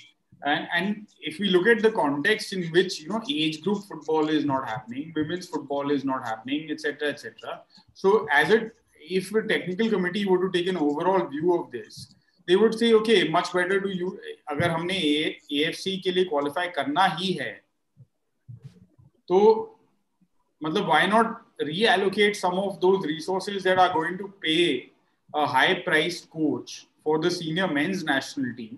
And, 0.46 0.68
and, 0.76 1.08
if 1.22 1.39
we 1.39 1.50
look 1.50 1.68
at 1.68 1.82
the 1.82 1.92
context 1.92 2.52
in 2.52 2.66
which 2.72 3.00
you 3.00 3.08
know 3.08 3.22
age 3.30 3.62
group 3.62 3.84
football 3.86 4.28
is 4.28 4.44
not 4.44 4.68
happening, 4.68 5.13
women's 5.16 5.48
football 5.48 5.89
is 5.89 6.04
not 6.04 6.26
happening, 6.26 6.70
etc., 6.70 7.10
etc. 7.10 7.62
So 7.94 8.28
as 8.32 8.50
a 8.50 8.72
if 9.00 9.34
a 9.34 9.42
technical 9.42 9.89
committee 9.89 10.26
were 10.26 10.50
to 10.50 10.52
take 10.52 10.68
an 10.68 10.78
overall 10.78 11.26
view 11.28 11.54
of 11.54 11.72
this, 11.72 12.13
they 12.48 12.56
would 12.56 12.78
say, 12.78 12.94
okay, 12.94 13.28
much 13.30 13.54
better 13.54 13.80
to 13.80 13.89
you. 13.89 14.18
अगर 14.52 14.70
हमने 14.70 15.00
AFC 15.54 16.02
के 16.04 16.12
लिए 16.12 16.26
qualify 16.30 16.68
करना 16.78 17.06
ही 17.20 17.32
है, 17.34 17.62
तो 19.29 19.41
मतलब 20.64 20.88
why 20.88 21.07
not 21.07 21.43
reallocate 21.62 22.37
some 22.37 22.59
of 22.59 22.81
those 22.81 23.05
resources 23.05 23.62
that 23.64 23.79
are 23.79 23.93
going 23.93 24.17
to 24.19 24.33
pay 24.43 24.93
a 25.35 25.47
high-priced 25.47 26.31
coach 26.31 26.87
for 27.03 27.19
the 27.19 27.31
senior 27.31 27.69
men's 27.69 28.05
national 28.05 28.55
team 28.57 28.77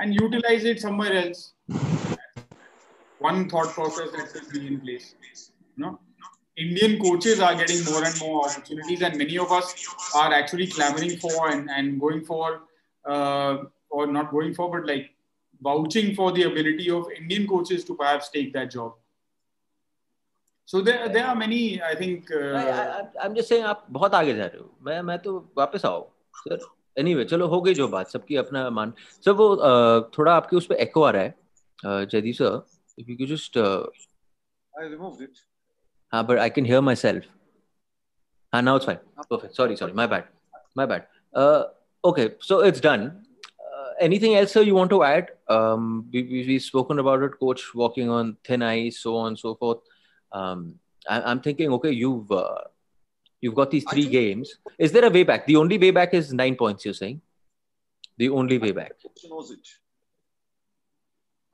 and 0.00 0.14
utilize 0.14 0.64
it 0.64 0.80
somewhere 0.80 1.12
else? 1.12 1.52
One 3.18 3.48
thought 3.48 3.68
process 3.68 4.10
that 4.12 4.30
should 4.32 4.52
be 4.52 4.66
in 4.66 4.80
place. 4.80 5.14
You 5.76 5.84
know? 5.84 5.98
Indian 6.56 6.98
coaches 7.00 7.40
are 7.40 7.54
getting 7.54 7.84
more 7.84 8.02
and 8.04 8.18
more 8.18 8.48
opportunities, 8.48 9.02
and 9.02 9.18
many 9.18 9.36
of 9.36 9.52
us 9.52 9.74
are 10.14 10.32
actually 10.32 10.66
clamoring 10.66 11.18
for 11.18 11.50
and, 11.50 11.68
and 11.70 12.00
going 12.00 12.24
for, 12.24 12.62
uh, 13.04 13.58
or 13.90 14.06
not 14.06 14.30
going 14.30 14.54
for, 14.54 14.70
but 14.70 14.86
like 14.86 15.10
vouching 15.60 16.14
for 16.14 16.32
the 16.32 16.44
ability 16.44 16.90
of 16.90 17.10
Indian 17.14 17.46
coaches 17.46 17.84
to 17.84 17.94
perhaps 17.94 18.30
take 18.30 18.54
that 18.54 18.70
job. 18.70 18.94
So 20.70 20.80
there, 20.80 21.08
there 21.08 21.26
are 21.26 21.36
many, 21.36 21.80
I 21.80 21.94
think. 21.94 22.30
Uh, 22.30 23.06
I, 23.22 23.26
am 23.26 23.34
just 23.34 23.48
saying 23.48 23.64
आप 23.64 23.86
बहुत 23.90 24.14
आगे 24.14 24.34
जा 24.34 24.46
रहे 24.46 24.58
हो 24.58 24.70
मैं 24.86 25.00
मैं 25.02 25.18
तो 25.26 25.34
वापस 25.58 25.84
आओ 25.86 26.00
सर 26.36 26.66
एनीवे 26.98 27.24
चलो 27.32 27.46
हो 27.48 27.60
गई 27.62 27.74
जो 27.74 27.88
बात 27.88 28.08
सबकी 28.08 28.36
अपना 28.36 28.68
मान 28.78 28.92
सर 29.24 29.32
वो 29.40 29.48
थोड़ा 30.18 30.32
आपके 30.36 30.56
उस 30.56 30.66
पर 30.66 30.74
एको 30.86 31.02
आ 31.02 31.10
रहा 31.16 31.22
है 31.22 32.06
Jaydeep 32.06 32.34
sir 32.34 32.62
if 32.98 33.08
you 33.08 33.16
could 33.16 33.28
just 33.28 33.56
uh, 33.62 33.84
I 34.80 34.84
removed 34.90 35.20
it 35.20 35.44
uh, 36.12 36.22
but 36.22 36.38
I 36.38 36.48
can 36.50 36.64
hear 36.64 36.82
myself. 36.82 37.24
And 38.52 38.68
uh, 38.68 38.72
now 38.72 38.76
it's 38.76 38.86
fine. 38.86 38.98
Perfect. 39.28 39.54
Sorry, 39.54 39.76
sorry. 39.76 39.92
My 39.92 40.06
bad. 40.06 40.24
My 40.74 40.86
bad. 40.86 41.06
Uh, 41.34 41.64
okay, 42.04 42.34
so 42.40 42.60
it's 42.60 42.80
done. 42.80 43.26
Uh, 43.60 43.90
anything 44.00 44.34
else, 44.34 44.52
sir, 44.52 44.62
you 44.62 44.74
want 44.74 44.90
to 44.90 45.02
add? 45.02 45.30
Um, 45.48 46.08
we, 46.12 46.22
we, 46.22 46.46
we've 46.46 46.62
spoken 46.62 46.98
about 46.98 47.22
it, 47.22 47.32
coach 47.38 47.74
walking 47.74 48.08
on 48.08 48.36
thin 48.44 48.62
ice, 48.62 48.98
so 49.00 49.16
on 49.16 49.28
and 49.28 49.38
so 49.38 49.54
forth. 49.54 49.78
um, 50.31 50.75
I, 51.07 51.31
am 51.31 51.41
thinking, 51.41 51.71
okay, 51.73 51.91
you've 51.91 52.31
uh, 52.31 52.61
you've 53.39 53.55
got 53.55 53.71
these 53.71 53.85
three 53.89 54.07
games. 54.07 54.55
Is 54.77 54.91
there 54.91 55.05
a 55.05 55.09
way 55.09 55.23
back? 55.23 55.45
The 55.45 55.55
only 55.55 55.77
way 55.77 55.91
back 55.91 56.13
is 56.13 56.33
nine 56.33 56.55
points. 56.55 56.85
You're 56.85 56.93
saying 56.93 57.21
the 58.21 58.29
only 58.29 58.57
way 58.57 58.71
back. 58.71 58.91
Knows 59.29 59.51
it. 59.51 59.67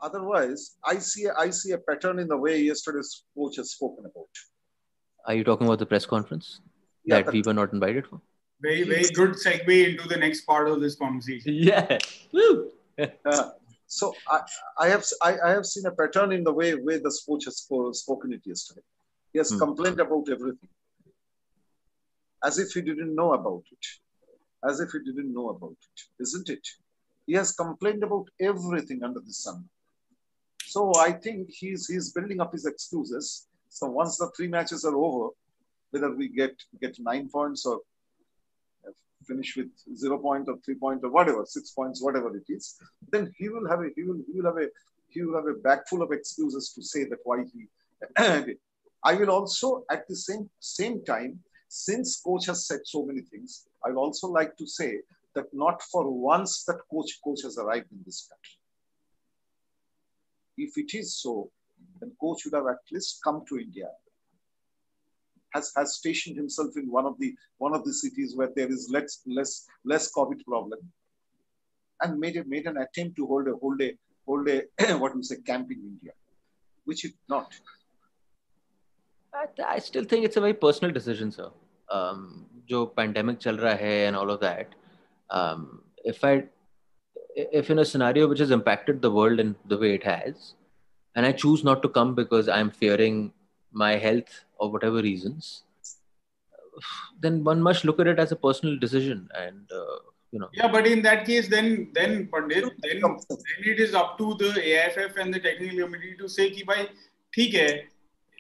Otherwise, 0.02 0.76
I 0.86 0.98
see 1.00 1.28
I 1.44 1.50
see 1.50 1.72
a 1.72 1.78
pattern 1.78 2.20
in 2.20 2.28
the 2.28 2.38
way 2.38 2.60
yesterday's 2.62 3.24
coach 3.36 3.56
has 3.58 3.72
spoken 3.72 4.06
about. 4.06 4.42
Are 5.26 5.34
you 5.34 5.44
talking 5.44 5.68
about 5.68 5.80
the 5.80 5.86
press 5.86 6.06
conference 6.06 6.60
yeah, 7.04 7.22
that 7.22 7.34
we 7.34 7.42
were 7.42 7.54
not 7.54 7.74
invited 7.74 8.06
for? 8.08 8.22
Very 8.62 8.84
very 8.84 9.08
good 9.20 9.32
segue 9.46 9.90
into 9.90 10.08
the 10.08 10.18
next 10.18 10.42
part 10.42 10.68
of 10.68 10.82
this 10.82 10.96
conversation. 10.96 11.54
Yeah. 11.72 11.98
Woo. 12.34 12.72
uh, 13.00 13.50
so 13.88 14.14
I, 14.30 14.42
I 14.78 14.90
have 14.90 15.06
I, 15.22 15.38
I, 15.40 15.50
have 15.52 15.66
seen 15.66 15.86
a 15.86 15.92
pattern 15.92 16.34
in 16.34 16.44
the 16.44 16.52
way 16.52 16.76
way 16.76 16.98
the 16.98 17.18
coach 17.28 17.46
has 17.46 17.66
spoken 17.98 18.34
it 18.34 18.42
yesterday. 18.46 18.82
He 19.32 19.40
has 19.40 19.52
hmm. 19.52 19.60
complained 19.60 20.00
about 20.02 20.28
everything, 20.30 20.70
as 22.44 22.60
if 22.60 22.72
he 22.74 22.82
didn't 22.82 23.16
know 23.16 23.34
about 23.34 23.64
it, 23.72 23.86
as 24.70 24.82
if 24.82 24.92
he 24.92 25.00
didn't 25.00 25.34
know 25.34 25.50
about 25.50 25.72
it, 25.72 26.02
isn't 26.22 26.50
it? 26.50 26.68
He 27.26 27.34
has 27.34 27.54
complained 27.54 28.04
about 28.04 28.28
everything 28.42 29.04
under 29.04 29.22
the 29.22 29.34
sun. 29.34 29.66
So 30.66 30.92
I 30.98 31.14
think 31.14 31.50
he's 31.50 31.88
he's 31.88 32.12
building 32.12 32.42
up 32.42 32.52
his 32.52 32.66
excuses. 32.66 33.48
So 33.70 33.88
once 33.88 34.18
the 34.18 34.30
three 34.36 34.50
matches 34.50 34.84
are 34.84 34.98
over, 34.98 35.30
whether 35.92 36.14
we 36.14 36.28
get 36.28 36.62
get 36.82 37.00
nine 37.00 37.30
points 37.30 37.66
or 37.66 37.80
finish 39.28 39.56
with 39.58 39.70
zero 39.96 40.18
point 40.18 40.48
or 40.48 40.58
three 40.64 40.76
point 40.76 41.02
or 41.04 41.12
whatever, 41.12 41.44
six 41.46 41.72
points, 41.72 42.02
whatever 42.02 42.36
it 42.36 42.46
is, 42.48 42.80
then 43.12 43.32
he 43.38 43.50
will 43.50 43.68
have 43.70 43.80
a 43.80 43.90
he 43.96 44.04
will 44.04 44.22
he 44.32 44.40
will 44.40 44.52
have 44.52 44.62
a 44.64 44.68
he 45.10 45.24
will 45.24 45.36
have 45.36 45.48
a 45.48 45.60
bag 45.60 45.80
full 45.90 46.02
of 46.02 46.12
excuses 46.12 46.72
to 46.74 46.82
say 46.82 47.04
that 47.06 47.20
why 47.24 47.44
he. 47.54 47.68
I 49.04 49.14
will 49.14 49.30
also 49.30 49.84
at 49.92 50.08
the 50.08 50.16
same 50.16 50.50
same 50.60 51.04
time, 51.06 51.40
since 51.68 52.22
coach 52.22 52.46
has 52.48 52.68
said 52.68 52.80
so 52.86 53.06
many 53.06 53.22
things, 53.22 53.68
I 53.86 53.90
will 53.90 54.00
also 54.00 54.28
like 54.28 54.58
to 54.58 54.68
say 54.68 55.02
that 55.36 55.46
not 55.54 55.82
for 55.84 56.10
once 56.10 56.64
that 56.66 56.80
coach 56.92 57.20
coach 57.24 57.42
has 57.44 57.58
arrived 57.58 57.92
in 57.92 58.00
this 58.06 58.28
country. 58.30 58.58
If 60.58 60.78
it 60.78 60.98
is 60.98 61.18
so, 61.22 61.52
then 62.00 62.12
coach 62.20 62.42
should 62.42 62.54
have 62.54 62.68
at 62.68 62.80
least 62.92 63.20
come 63.24 63.44
to 63.50 63.60
India 63.60 63.90
has, 65.55 65.73
has 65.77 65.97
stationed 65.97 66.37
himself 66.37 66.71
in 66.77 66.91
one 66.91 67.07
of 67.07 67.19
the 67.19 67.35
one 67.59 67.75
of 67.75 67.85
the 67.85 67.93
cities 67.93 68.35
where 68.37 68.51
there 68.57 68.71
is 68.71 68.89
less 68.91 69.21
less 69.27 69.67
less 69.85 70.11
COVID 70.17 70.45
problem, 70.47 70.81
and 72.03 72.19
made 72.19 72.37
a, 72.37 72.45
made 72.45 72.67
an 72.67 72.79
attempt 72.79 73.17
to 73.17 73.27
hold 73.27 73.49
a 73.49 73.53
hold 73.53 73.81
a 73.83 73.93
hold 74.27 74.49
a 74.49 74.63
what 74.99 75.15
we 75.15 75.23
say 75.23 75.37
camp 75.47 75.71
in 75.71 75.81
India, 75.81 76.13
which 76.85 77.05
it 77.05 77.15
not. 77.29 77.53
I, 79.35 79.47
I 79.77 79.79
still 79.79 80.05
think 80.05 80.25
it's 80.25 80.37
a 80.37 80.41
very 80.41 80.55
personal 80.55 80.93
decision, 80.93 81.31
sir. 81.33 81.51
Um, 81.91 82.47
जो 82.71 82.95
pandemic 82.97 83.39
चल 83.41 83.57
रहा 83.57 83.75
है 83.75 84.07
and 84.07 84.17
all 84.17 84.31
of 84.31 84.41
that. 84.41 84.75
Um, 85.31 85.83
if 86.05 86.25
I 86.25 86.45
if 87.35 87.71
in 87.71 87.79
a 87.79 87.85
scenario 87.85 88.27
which 88.29 88.39
has 88.39 88.51
impacted 88.51 89.01
the 89.03 89.11
world 89.11 89.41
in 89.41 89.55
the 89.67 89.79
way 89.79 89.95
it 89.95 90.05
has, 90.05 90.55
and 91.15 91.27
I 91.27 91.33
choose 91.33 91.65
not 91.65 91.83
to 91.83 91.89
come 91.89 92.15
because 92.15 92.49
I'm 92.49 92.71
fearing 92.71 93.33
my 93.72 93.96
health 93.96 94.46
or 94.58 94.72
whatever 94.72 95.02
reasons 95.02 95.64
then 97.20 97.44
one 97.44 97.62
must 97.62 97.86
look 97.86 98.00
at 98.00 98.08
it 98.08 98.20
as 98.20 98.32
a 98.32 98.36
personal 98.36 98.78
decision 98.78 99.28
and 99.36 99.72
uh, 99.72 99.98
you 100.32 100.40
know. 100.40 100.50
Yeah 100.54 100.72
but 100.72 100.86
in 100.86 101.02
that 101.04 101.26
case 101.26 101.48
then 101.48 101.90
then 101.94 102.30
pandit 102.34 102.66
then, 102.82 103.02
then 103.02 103.18
it 103.66 103.80
is 103.80 103.94
up 103.94 104.18
to 104.18 104.36
the 104.36 104.54
AIFF 104.54 105.18
and 105.18 105.34
the 105.34 105.40
technical 105.40 105.86
committee 105.86 106.16
to 106.20 106.28
say 106.28 106.50
ki 106.50 106.64
bhai 106.64 106.90
theek 107.36 107.56
hai 107.60 107.86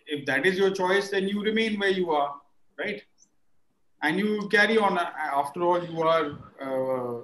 if 0.05 0.25
that 0.25 0.45
is 0.45 0.57
your 0.57 0.71
choice 0.71 1.09
then 1.09 1.27
you 1.27 1.41
remain 1.41 1.79
where 1.79 1.89
you 1.89 2.11
are 2.11 2.35
right? 2.77 3.01
And 4.03 4.19
you 4.19 4.47
carry 4.49 4.77
on 4.77 4.97
uh, 4.97 5.09
after 5.33 5.63
all 5.63 5.83
you 5.83 6.01
are 6.03 6.37
uh, 6.61 7.23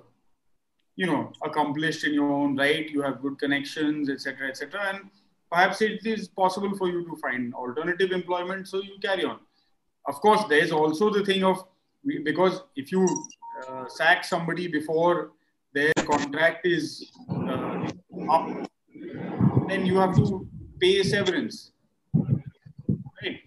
you 0.95 1.05
know 1.05 1.31
accomplished 1.43 2.03
in 2.03 2.13
your 2.13 2.31
own 2.31 2.55
right 2.55 2.89
you 2.89 3.01
have 3.01 3.21
good 3.21 3.37
connections 3.39 4.09
etc 4.09 4.49
etc 4.49 4.81
and 4.89 5.09
perhaps 5.53 5.81
it 5.81 6.05
is 6.05 6.27
possible 6.27 6.75
for 6.75 6.89
you 6.89 7.05
to 7.05 7.15
find 7.17 7.53
alternative 7.53 8.11
employment 8.11 8.67
so 8.67 8.81
you 8.81 8.97
carry 9.01 9.23
on. 9.23 9.39
Of 10.07 10.15
course 10.15 10.43
there's 10.49 10.71
also 10.71 11.09
the 11.11 11.23
thing 11.23 11.43
of 11.43 11.63
because 12.23 12.63
if 12.75 12.91
you 12.91 13.07
uh, 13.61 13.87
sack 13.87 14.23
somebody 14.23 14.67
before 14.67 15.31
their 15.73 15.93
contract 16.05 16.65
is 16.65 17.11
uh, 17.29 17.87
up 18.31 18.49
then 19.67 19.85
you 19.85 19.97
have 19.97 20.15
to 20.15 20.47
pay 20.79 21.03
severance. 21.03 21.71
Right? 22.15 23.39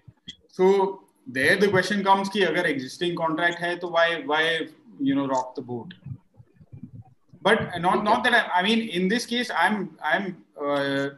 So 0.49 1.03
there 1.27 1.57
the 1.57 1.69
question 1.69 2.05
comes 2.05 2.29
ki 2.29 2.45
agar 2.45 2.67
existing 2.77 3.17
contract 3.17 3.59
hai 3.67 3.75
to 3.85 3.89
why 3.99 4.09
why 4.33 4.43
you 5.11 5.15
know 5.21 5.27
rock 5.27 5.55
the 5.57 5.63
boat? 5.75 5.95
But 7.43 7.69
not 7.81 8.05
not 8.05 8.25
that 8.25 8.43
I, 8.43 8.61
I 8.61 8.63
mean 8.63 8.89
in 8.89 9.09
this 9.09 9.27
case 9.27 9.51
i'm 9.67 9.97
i'm 10.03 10.37
uh, 10.69 11.09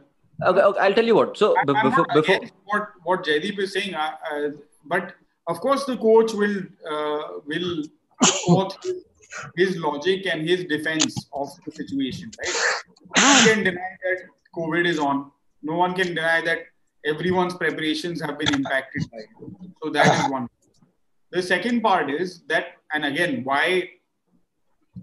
Okay, 0.45 0.61
okay, 0.61 0.79
I'll 0.79 0.93
tell 0.93 1.05
you 1.05 1.15
what. 1.15 1.37
So 1.37 1.55
before, 1.65 2.05
before 2.13 2.39
what 2.65 2.87
what 3.03 3.23
Jaideep 3.25 3.59
is 3.59 3.73
saying, 3.73 3.93
uh, 3.93 4.15
uh, 4.31 4.49
but 4.85 5.13
of 5.47 5.59
course 5.59 5.85
the 5.85 5.97
coach 5.97 6.33
will 6.33 6.61
uh, 6.89 7.39
will 7.45 7.83
his, 8.21 9.05
his 9.55 9.77
logic 9.77 10.25
and 10.27 10.47
his 10.47 10.65
defense 10.65 11.27
of 11.33 11.49
the 11.65 11.71
situation. 11.71 12.31
Right? 12.39 12.55
No 13.17 13.27
one 13.33 13.43
can 13.43 13.63
deny 13.63 13.91
that 14.03 14.17
COVID 14.55 14.85
is 14.87 14.99
on. 14.99 15.31
No 15.61 15.75
one 15.75 15.93
can 15.93 16.15
deny 16.15 16.41
that 16.41 16.59
everyone's 17.05 17.55
preparations 17.55 18.21
have 18.21 18.39
been 18.39 18.53
impacted 18.53 19.03
by 19.11 19.17
it. 19.17 19.71
So 19.83 19.89
that 19.89 20.25
is 20.25 20.31
one. 20.31 20.47
The 21.31 21.41
second 21.43 21.81
part 21.81 22.09
is 22.09 22.41
that, 22.47 22.77
and 22.93 23.05
again, 23.05 23.43
why 23.43 23.89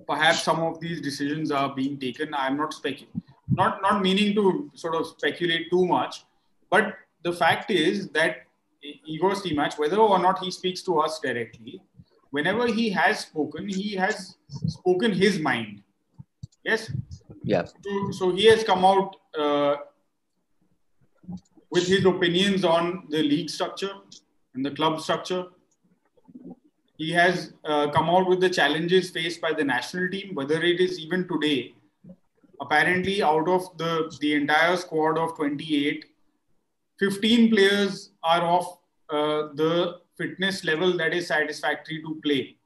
perhaps 0.07 0.43
some 0.43 0.61
of 0.61 0.81
these 0.81 1.01
decisions 1.01 1.51
are 1.51 1.75
being 1.75 1.99
taken. 1.99 2.35
I'm 2.35 2.57
not 2.57 2.73
speculating 2.73 3.23
not 3.49 3.83
not 3.83 4.03
meaning 4.03 4.35
to 4.35 4.71
sort 4.75 4.95
of 4.95 5.07
speculate 5.07 5.71
too 5.71 5.87
much, 5.87 6.25
but 6.71 6.95
the 7.23 7.33
fact 7.33 7.71
is 7.71 8.09
that 8.11 8.47
Igor 9.05 9.33
Stimac, 9.33 9.79
whether 9.79 9.97
or 9.97 10.19
not 10.19 10.39
he 10.39 10.51
speaks 10.51 10.83
to 10.83 11.01
us 11.01 11.19
directly, 11.21 11.81
whenever 12.31 12.67
he 12.67 12.91
has 12.91 13.21
spoken, 13.21 13.69
he 13.69 13.95
has 13.95 14.37
spoken 14.67 15.13
his 15.13 15.39
mind. 15.39 15.83
Yes. 16.65 16.93
Yeah. 17.43 17.65
So, 17.65 18.11
so 18.11 18.35
he 18.35 18.47
has 18.47 18.65
come 18.65 18.85
out 18.85 19.17
uh, 19.39 19.77
with 21.71 21.87
his 21.87 22.05
opinions 22.05 22.65
on 22.65 23.05
the 23.09 23.23
league 23.23 23.51
structure 23.51 23.93
and 24.55 24.65
the 24.65 24.73
club 24.73 25.01
structure. 25.01 25.47
He 26.97 27.13
has 27.13 27.53
uh, 27.65 27.91
come 27.91 28.09
out 28.09 28.27
with 28.27 28.41
the 28.41 28.51
challenges 28.51 29.11
faced 29.11 29.41
by 29.41 29.53
the 29.53 29.63
national 29.63 30.09
team, 30.09 30.35
whether 30.35 30.63
it 30.63 30.81
is 30.81 30.99
even 30.99 31.29
today 31.29 31.76
apparently 32.61 33.23
out 33.23 33.49
of 33.49 33.77
the, 33.79 34.15
the 34.21 34.35
entire 34.35 34.77
squad 34.77 35.19
of 35.19 35.37
28, 35.37 36.05
15 36.99 37.51
players 37.51 38.11
are 38.23 38.43
of 38.43 38.79
uh, 39.11 39.53
the 39.55 39.99
fitness 40.17 40.65
level 40.65 40.97
that 40.97 41.13
is 41.13 41.27
satisfactory 41.27 42.03
to 42.03 42.21
play. 42.23 42.57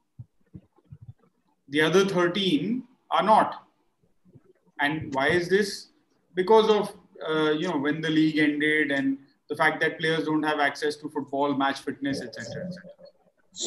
The 1.69 1.81
other 1.81 2.05
13 2.05 2.83
are 3.11 3.23
not. 3.23 3.67
And 4.79 5.13
why 5.13 5.29
is 5.29 5.47
this? 5.49 5.87
Because 6.33 6.69
of, 6.69 6.95
uh, 7.27 7.51
you 7.51 7.67
know, 7.67 7.77
when 7.77 8.01
the 8.01 8.09
league 8.09 8.37
ended 8.37 8.91
and 8.91 9.17
the 9.49 9.55
fact 9.55 9.81
that 9.81 9.99
players 9.99 10.25
don't 10.25 10.43
have 10.43 10.59
access 10.59 10.95
to 10.97 11.09
football, 11.09 11.53
match 11.53 11.81
fitness, 11.81 12.21
etc., 12.21 12.67
etc. 12.67 12.89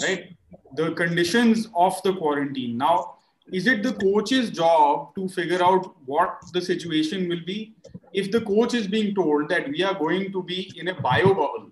Right? 0.03 0.37
The 0.77 0.93
conditions 0.93 1.69
of 1.75 2.03
the 2.03 2.15
quarantine. 2.15 2.79
Now, 2.79 3.17
is 3.53 3.67
it 3.67 3.83
the 3.83 3.93
coach's 3.93 4.51
job 4.51 5.15
to 5.15 5.29
figure 5.29 5.63
out 5.63 5.95
what 6.07 6.39
the 6.53 6.61
situation 6.61 7.29
will 7.29 7.45
be? 7.47 7.75
If 8.13 8.31
the 8.31 8.41
coach 8.41 8.75
is 8.75 8.87
being 8.87 9.15
told 9.15 9.49
that 9.49 9.69
we 9.69 9.83
are 9.83 9.95
going 9.95 10.33
to 10.33 10.43
be 10.43 10.73
in 10.77 10.89
a 10.89 11.01
bio 11.01 11.35
bubble 11.35 11.71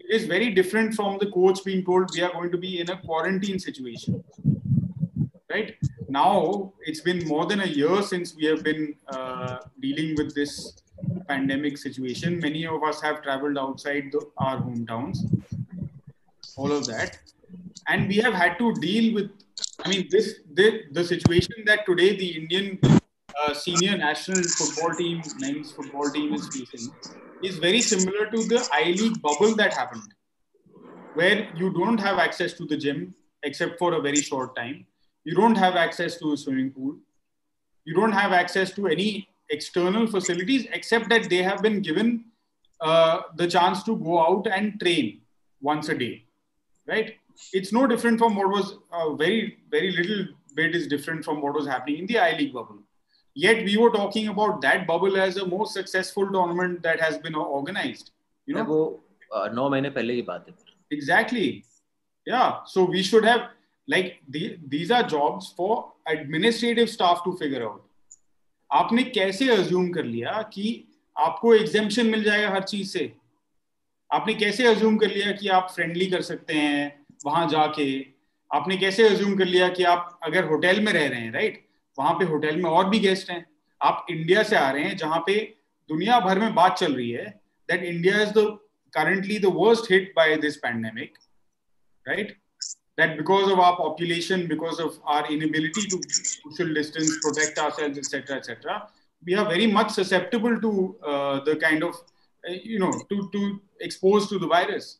it 0.00 0.14
is 0.14 0.26
very 0.26 0.50
different 0.52 0.94
from 0.94 1.16
the 1.18 1.30
coach 1.30 1.64
being 1.64 1.84
told 1.84 2.10
we 2.14 2.20
are 2.20 2.32
going 2.32 2.50
to 2.50 2.58
be 2.58 2.80
in 2.80 2.90
a 2.90 3.00
quarantine 3.00 3.58
situation 3.58 4.22
right? 5.50 5.74
Now 6.08 6.72
it's 6.80 7.00
been 7.00 7.26
more 7.26 7.46
than 7.46 7.60
a 7.60 7.66
year 7.66 8.02
since 8.02 8.34
we 8.34 8.44
have 8.46 8.62
been 8.62 8.94
uh, 9.08 9.58
dealing 9.80 10.14
with 10.16 10.34
this 10.34 10.74
pandemic 11.28 11.78
situation. 11.78 12.38
Many 12.38 12.66
of 12.66 12.82
us 12.82 13.00
have 13.00 13.22
traveled 13.22 13.58
outside 13.58 14.10
the, 14.12 14.20
our 14.38 14.58
hometowns 14.58 15.18
all 16.56 16.72
of 16.72 16.86
that. 16.86 17.18
And 17.88 18.08
we 18.08 18.16
have 18.16 18.34
had 18.34 18.58
to 18.58 18.74
deal 18.74 19.14
with 19.14 19.30
mean, 19.90 20.08
this, 20.10 20.40
the 20.54 20.68
the 20.92 21.04
situation 21.04 21.64
that 21.66 21.86
today 21.86 22.16
the 22.16 22.30
Indian 22.40 22.80
uh, 23.42 23.54
senior 23.54 23.96
national 23.96 24.42
football 24.58 24.94
team, 24.96 25.22
men's 25.38 25.72
football 25.72 26.10
team 26.10 26.34
is 26.34 26.48
facing 26.48 26.92
is 27.42 27.58
very 27.58 27.80
similar 27.80 28.26
to 28.30 28.44
the 28.52 28.66
I 28.72 28.84
League 29.00 29.20
bubble 29.22 29.54
that 29.56 29.72
happened, 29.72 30.14
where 31.14 31.48
you 31.54 31.72
don't 31.72 31.98
have 31.98 32.18
access 32.18 32.52
to 32.54 32.66
the 32.66 32.76
gym 32.76 33.14
except 33.42 33.78
for 33.78 33.94
a 33.94 34.00
very 34.00 34.20
short 34.20 34.56
time. 34.56 34.86
You 35.24 35.34
don't 35.34 35.56
have 35.56 35.76
access 35.76 36.18
to 36.18 36.32
a 36.32 36.36
swimming 36.36 36.70
pool. 36.70 36.96
You 37.84 37.94
don't 37.94 38.12
have 38.12 38.32
access 38.32 38.72
to 38.74 38.86
any 38.86 39.28
external 39.50 40.06
facilities 40.06 40.66
except 40.72 41.08
that 41.08 41.30
they 41.30 41.42
have 41.42 41.62
been 41.62 41.80
given 41.80 42.24
uh, 42.80 43.22
the 43.36 43.46
chance 43.46 43.82
to 43.84 43.96
go 43.96 44.20
out 44.20 44.46
and 44.46 44.78
train 44.80 45.22
once 45.60 45.88
a 45.88 45.94
day, 45.94 46.24
right? 46.86 47.16
it's 47.53 47.73
no 47.73 47.87
different 47.87 48.19
from 48.19 48.35
what 48.35 48.47
was 48.47 48.77
uh, 48.91 49.13
very, 49.13 49.57
very 49.69 49.91
little 49.91 50.27
bit 50.55 50.75
is 50.75 50.87
different 50.87 51.25
from 51.25 51.41
what 51.41 51.53
was 51.53 51.67
happening 51.67 51.99
in 51.99 52.05
the 52.07 52.17
I 52.17 52.37
League 52.37 52.53
bubble. 52.53 52.79
Yet 53.33 53.65
we 53.65 53.77
were 53.77 53.89
talking 53.89 54.29
about 54.29 54.61
that 54.61 54.87
bubble 54.87 55.17
as 55.17 55.37
a 55.37 55.45
most 55.45 55.73
successful 55.73 56.31
tournament 56.31 56.83
that 56.83 57.01
has 57.01 57.17
been 57.17 57.35
organized. 57.35 58.11
You 58.45 58.55
know, 58.55 58.99
uh, 59.35 59.49
exactly. 60.91 61.65
Yeah. 62.25 62.59
So 62.65 62.85
we 62.85 63.03
should 63.03 63.25
have 63.25 63.41
like 63.87 64.21
the, 64.29 64.57
these 64.67 64.91
are 64.91 65.03
jobs 65.03 65.53
for 65.57 65.93
administrative 66.07 66.89
staff 66.89 67.23
to 67.23 67.37
figure 67.37 67.69
out. 67.69 67.81
आपने 68.73 69.03
कैसे 69.03 69.49
assume 69.49 69.89
कर 69.89 70.03
लिया 70.03 70.41
कि 70.53 70.87
आपको 71.19 71.55
एग्जेम्पन 71.55 72.05
मिल 72.05 72.23
जाएगा 72.23 72.49
हर 72.49 72.63
चीज 72.63 72.89
से 72.89 73.13
आपने 74.13 74.33
कैसे 74.33 74.67
अज्यूम 74.67 74.97
कर 74.97 75.07
लिया 75.07 75.31
कि 75.31 75.47
आप 75.47 75.71
फ्रेंडली 75.75 76.07
कर 76.07 76.21
सकते 76.21 76.53
हैं 76.53 76.98
वहाँ 77.20 77.48
जाके 77.48 77.86
आपने 78.50 78.76
कैसे 78.76 79.08
अज्यूम 79.08 79.36
कर 79.38 79.44
लिया 79.44 79.68
कि 79.68 79.84
आप 79.84 80.18
अगर 80.24 80.44
होटल 80.44 80.80
में 80.80 80.92
रह 80.92 81.06
रहे 81.08 81.20
हैं 81.20 81.32
राइट 81.32 81.64
वहाँ 81.98 82.12
पे 82.18 82.24
होटल 82.24 82.56
में 82.56 82.68
और 82.70 82.88
भी 82.88 82.98
गेस्ट 82.98 83.30
हैं। 83.30 83.44
आप 83.80 84.06
इंडिया 84.10 84.42
से 84.42 84.56
आ 84.56 84.70
रहे 84.70 84.84
हैं, 84.84 84.96
जहाँ 84.96 85.18
पे 85.26 85.34
दुनिया 85.90 86.18
भर 86.20 86.38
में 86.38 86.54
बात 86.54 86.76
चल 86.78 86.94
रही 86.94 87.10
है 87.10 87.24
that 87.68 87.82
India 87.84 88.20
is 88.22 88.30
the 88.38 88.46
currently 88.94 89.38
the 89.38 89.52
worst 89.54 89.90
hit 89.92 90.12
by 90.16 90.36
this 90.36 90.56
pandemic 90.56 91.18
right 92.06 92.36
that 93.00 93.16
because 93.16 93.50
of 93.52 93.60
our 93.60 93.72
population 93.72 94.46
because 94.46 94.80
of 94.82 94.98
our 95.14 95.32
inability 95.32 95.86
to 95.90 96.00
social 96.06 96.74
distance 96.74 97.10
protect 97.22 97.58
ourselves 97.70 97.98
etcetera 97.98 98.36
etcetera 98.36 98.76
we 99.22 99.34
are 99.34 99.48
very 99.48 99.66
much 99.72 100.00
susceptible 100.00 100.56
to 100.60 100.72
the 101.48 101.58
kind 101.62 101.84
of 101.84 102.02
you 102.44 102.78
know 102.78 102.90
to 103.10 103.20
to 103.36 103.46
expose 103.84 104.28
to 104.30 104.38
the 104.38 104.50
virus 104.52 104.96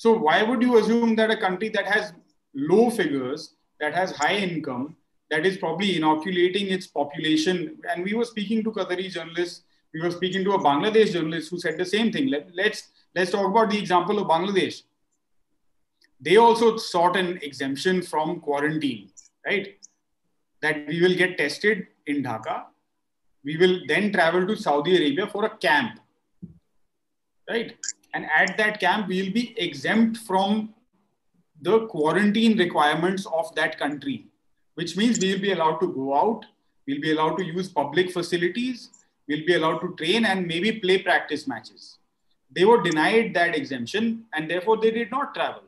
So 0.00 0.16
why 0.16 0.42
would 0.42 0.62
you 0.62 0.78
assume 0.78 1.14
that 1.16 1.30
a 1.30 1.36
country 1.36 1.68
that 1.70 1.86
has 1.86 2.12
low 2.54 2.88
figures, 2.90 3.56
that 3.80 3.94
has 3.94 4.12
high 4.12 4.36
income, 4.36 4.96
that 5.30 5.44
is 5.44 5.58
probably 5.58 5.96
inoculating 5.96 6.68
its 6.68 6.86
population? 6.86 7.76
And 7.90 8.04
we 8.04 8.14
were 8.14 8.24
speaking 8.24 8.64
to 8.64 8.72
Qatari 8.72 9.10
journalists, 9.10 9.62
we 9.92 10.00
were 10.00 10.10
speaking 10.10 10.44
to 10.44 10.52
a 10.52 10.58
Bangladesh 10.58 11.12
journalist 11.12 11.50
who 11.50 11.58
said 11.58 11.76
the 11.76 11.84
same 11.84 12.10
thing. 12.12 12.28
Let, 12.28 12.48
let's 12.54 12.88
let's 13.14 13.30
talk 13.30 13.46
about 13.46 13.70
the 13.70 13.78
example 13.78 14.18
of 14.18 14.28
Bangladesh. 14.28 14.82
They 16.20 16.36
also 16.36 16.76
sought 16.76 17.16
an 17.16 17.38
exemption 17.42 18.02
from 18.02 18.40
quarantine, 18.40 19.10
right? 19.44 19.76
That 20.62 20.86
we 20.86 21.00
will 21.02 21.14
get 21.14 21.36
tested 21.36 21.88
in 22.06 22.22
Dhaka 22.22 22.64
we 23.44 23.56
will 23.56 23.80
then 23.86 24.12
travel 24.12 24.46
to 24.46 24.56
Saudi 24.56 24.96
Arabia 24.96 25.26
for 25.26 25.44
a 25.44 25.56
camp, 25.56 26.00
right? 27.48 27.76
And 28.14 28.26
at 28.34 28.56
that 28.56 28.80
camp, 28.80 29.08
we'll 29.08 29.32
be 29.32 29.54
exempt 29.58 30.18
from 30.18 30.74
the 31.62 31.86
quarantine 31.86 32.58
requirements 32.58 33.26
of 33.26 33.54
that 33.54 33.78
country, 33.78 34.26
which 34.74 34.96
means 34.96 35.18
we'll 35.20 35.40
be 35.40 35.52
allowed 35.52 35.78
to 35.78 35.92
go 35.92 36.14
out, 36.14 36.44
we'll 36.86 37.00
be 37.00 37.12
allowed 37.12 37.36
to 37.36 37.44
use 37.44 37.68
public 37.68 38.10
facilities, 38.10 38.90
we'll 39.28 39.46
be 39.46 39.54
allowed 39.54 39.78
to 39.80 39.94
train 39.96 40.24
and 40.24 40.46
maybe 40.46 40.72
play 40.80 41.02
practice 41.02 41.46
matches. 41.46 41.98
They 42.50 42.64
were 42.64 42.82
denied 42.82 43.34
that 43.34 43.54
exemption 43.54 44.24
and 44.34 44.50
therefore 44.50 44.78
they 44.78 44.90
did 44.90 45.10
not 45.10 45.34
travel. 45.34 45.62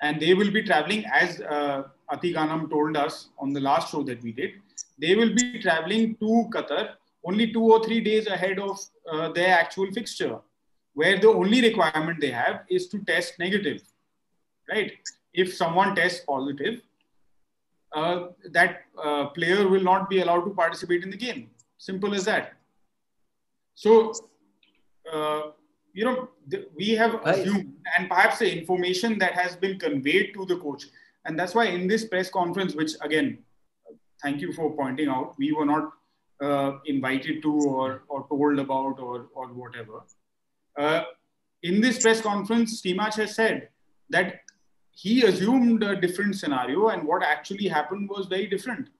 And 0.00 0.20
they 0.20 0.34
will 0.34 0.50
be 0.50 0.62
traveling, 0.62 1.04
as 1.12 1.40
uh, 1.40 1.84
Atiq 2.10 2.36
Anam 2.36 2.68
told 2.68 2.96
us 2.96 3.28
on 3.38 3.52
the 3.52 3.60
last 3.60 3.92
show 3.92 4.02
that 4.04 4.22
we 4.22 4.32
did, 4.32 4.52
they 4.98 5.14
will 5.14 5.34
be 5.34 5.60
traveling 5.60 6.16
to 6.16 6.48
Qatar 6.52 6.94
only 7.24 7.52
two 7.52 7.62
or 7.62 7.84
three 7.84 8.00
days 8.00 8.26
ahead 8.26 8.58
of 8.58 8.78
uh, 9.10 9.28
their 9.32 9.56
actual 9.56 9.90
fixture, 9.92 10.38
where 10.94 11.18
the 11.18 11.28
only 11.28 11.60
requirement 11.60 12.20
they 12.20 12.30
have 12.30 12.62
is 12.68 12.88
to 12.88 12.98
test 13.04 13.38
negative, 13.38 13.82
right? 14.70 14.92
If 15.32 15.54
someone 15.54 15.94
tests 15.94 16.24
positive, 16.26 16.80
uh, 17.94 18.28
that 18.50 18.82
uh, 19.02 19.26
player 19.26 19.68
will 19.68 19.82
not 19.82 20.08
be 20.08 20.20
allowed 20.20 20.44
to 20.44 20.50
participate 20.50 21.02
in 21.02 21.10
the 21.10 21.16
game. 21.16 21.50
Simple 21.78 22.14
as 22.14 22.24
that. 22.24 22.54
So, 23.74 24.12
uh, 25.12 25.42
you 25.92 26.04
know, 26.04 26.28
we 26.74 26.90
have 26.90 27.20
assumed, 27.24 27.72
and 27.98 28.08
perhaps 28.08 28.38
the 28.38 28.50
information 28.58 29.18
that 29.18 29.32
has 29.32 29.56
been 29.56 29.78
conveyed 29.78 30.32
to 30.34 30.46
the 30.46 30.56
coach, 30.56 30.84
and 31.24 31.38
that's 31.38 31.54
why 31.54 31.66
in 31.66 31.86
this 31.86 32.04
press 32.06 32.30
conference, 32.30 32.74
which 32.74 32.92
again, 33.00 33.38
thank 34.22 34.40
you 34.40 34.52
for 34.52 34.74
pointing 34.74 35.08
out. 35.08 35.34
We 35.38 35.52
were 35.52 35.66
not 35.66 35.92
uh, 36.42 36.78
invited 36.86 37.42
to 37.42 37.52
or, 37.52 38.02
or 38.08 38.26
told 38.28 38.58
about 38.58 38.98
or, 38.98 39.26
or 39.34 39.48
whatever. 39.48 40.02
Uh, 40.76 41.02
in 41.64 41.80
this 41.80 42.02
press 42.02 42.20
conference, 42.20 42.80
Stimac 42.80 43.14
has 43.14 43.34
said 43.34 43.68
that 44.10 44.40
he 44.92 45.22
assumed 45.24 45.82
a 45.82 45.94
different 45.96 46.36
scenario, 46.36 46.88
and 46.88 47.04
what 47.04 47.22
actually 47.22 47.68
happened 47.68 48.08
was 48.08 48.26
very 48.26 48.50
different. 48.56 48.90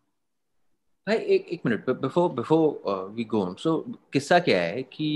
एक 1.06 1.62
minute 1.66 1.88
before 2.00 2.28
before 2.32 3.10
we 3.14 3.24
go 3.30 3.40
on 3.44 3.54
so 3.58 3.70
किस्सा 4.12 4.38
क्या 4.48 4.60
है 4.62 4.82
कि 4.92 5.06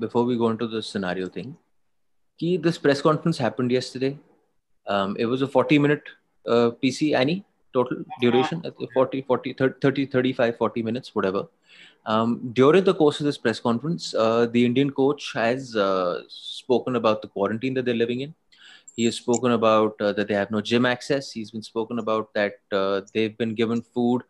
before 0.00 0.24
we 0.26 0.36
go 0.36 0.48
on 0.48 0.56
to 0.56 0.66
this 0.66 0.92
scenario 0.92 1.28
thing 1.34 1.52
कि 2.40 2.56
this 2.66 2.78
press 2.84 3.00
conference 3.00 3.40
happened 3.40 3.72
yesterday 3.72 4.08
it 4.08 5.26
was 5.30 5.42
a 5.42 5.46
40 5.56 5.78
minute 5.78 6.08
PC 6.80 7.12
any 7.14 7.42
total 7.72 8.04
duration? 8.20 8.62
40 8.94 9.22
40 9.22 9.54
30 9.80 10.06
35 10.06 10.56
40 10.58 10.82
minutes 10.82 11.14
whatever 11.14 11.46
um, 12.06 12.50
during 12.52 12.84
the 12.84 12.94
course 12.94 13.20
of 13.20 13.26
this 13.26 13.38
press 13.38 13.60
conference 13.60 14.14
uh, 14.14 14.46
the 14.46 14.64
indian 14.64 14.90
coach 14.90 15.32
has 15.34 15.76
uh, 15.76 16.22
spoken 16.28 16.96
about 16.96 17.22
the 17.22 17.28
quarantine 17.28 17.74
that 17.74 17.84
they're 17.84 17.94
living 17.94 18.20
in. 18.20 18.34
He 18.96 19.04
has 19.04 19.16
spoken 19.16 19.52
about 19.52 20.00
uh, 20.00 20.12
that 20.12 20.28
they 20.28 20.34
have 20.34 20.50
no 20.50 20.60
gym 20.60 20.84
access. 20.84 21.30
He's 21.30 21.52
been 21.52 21.62
spoken 21.62 22.00
about 22.00 22.34
that 22.34 22.54
uh, 22.72 23.02
they've 23.14 23.36
been 23.38 23.54
given 23.54 23.82
food 23.82 24.22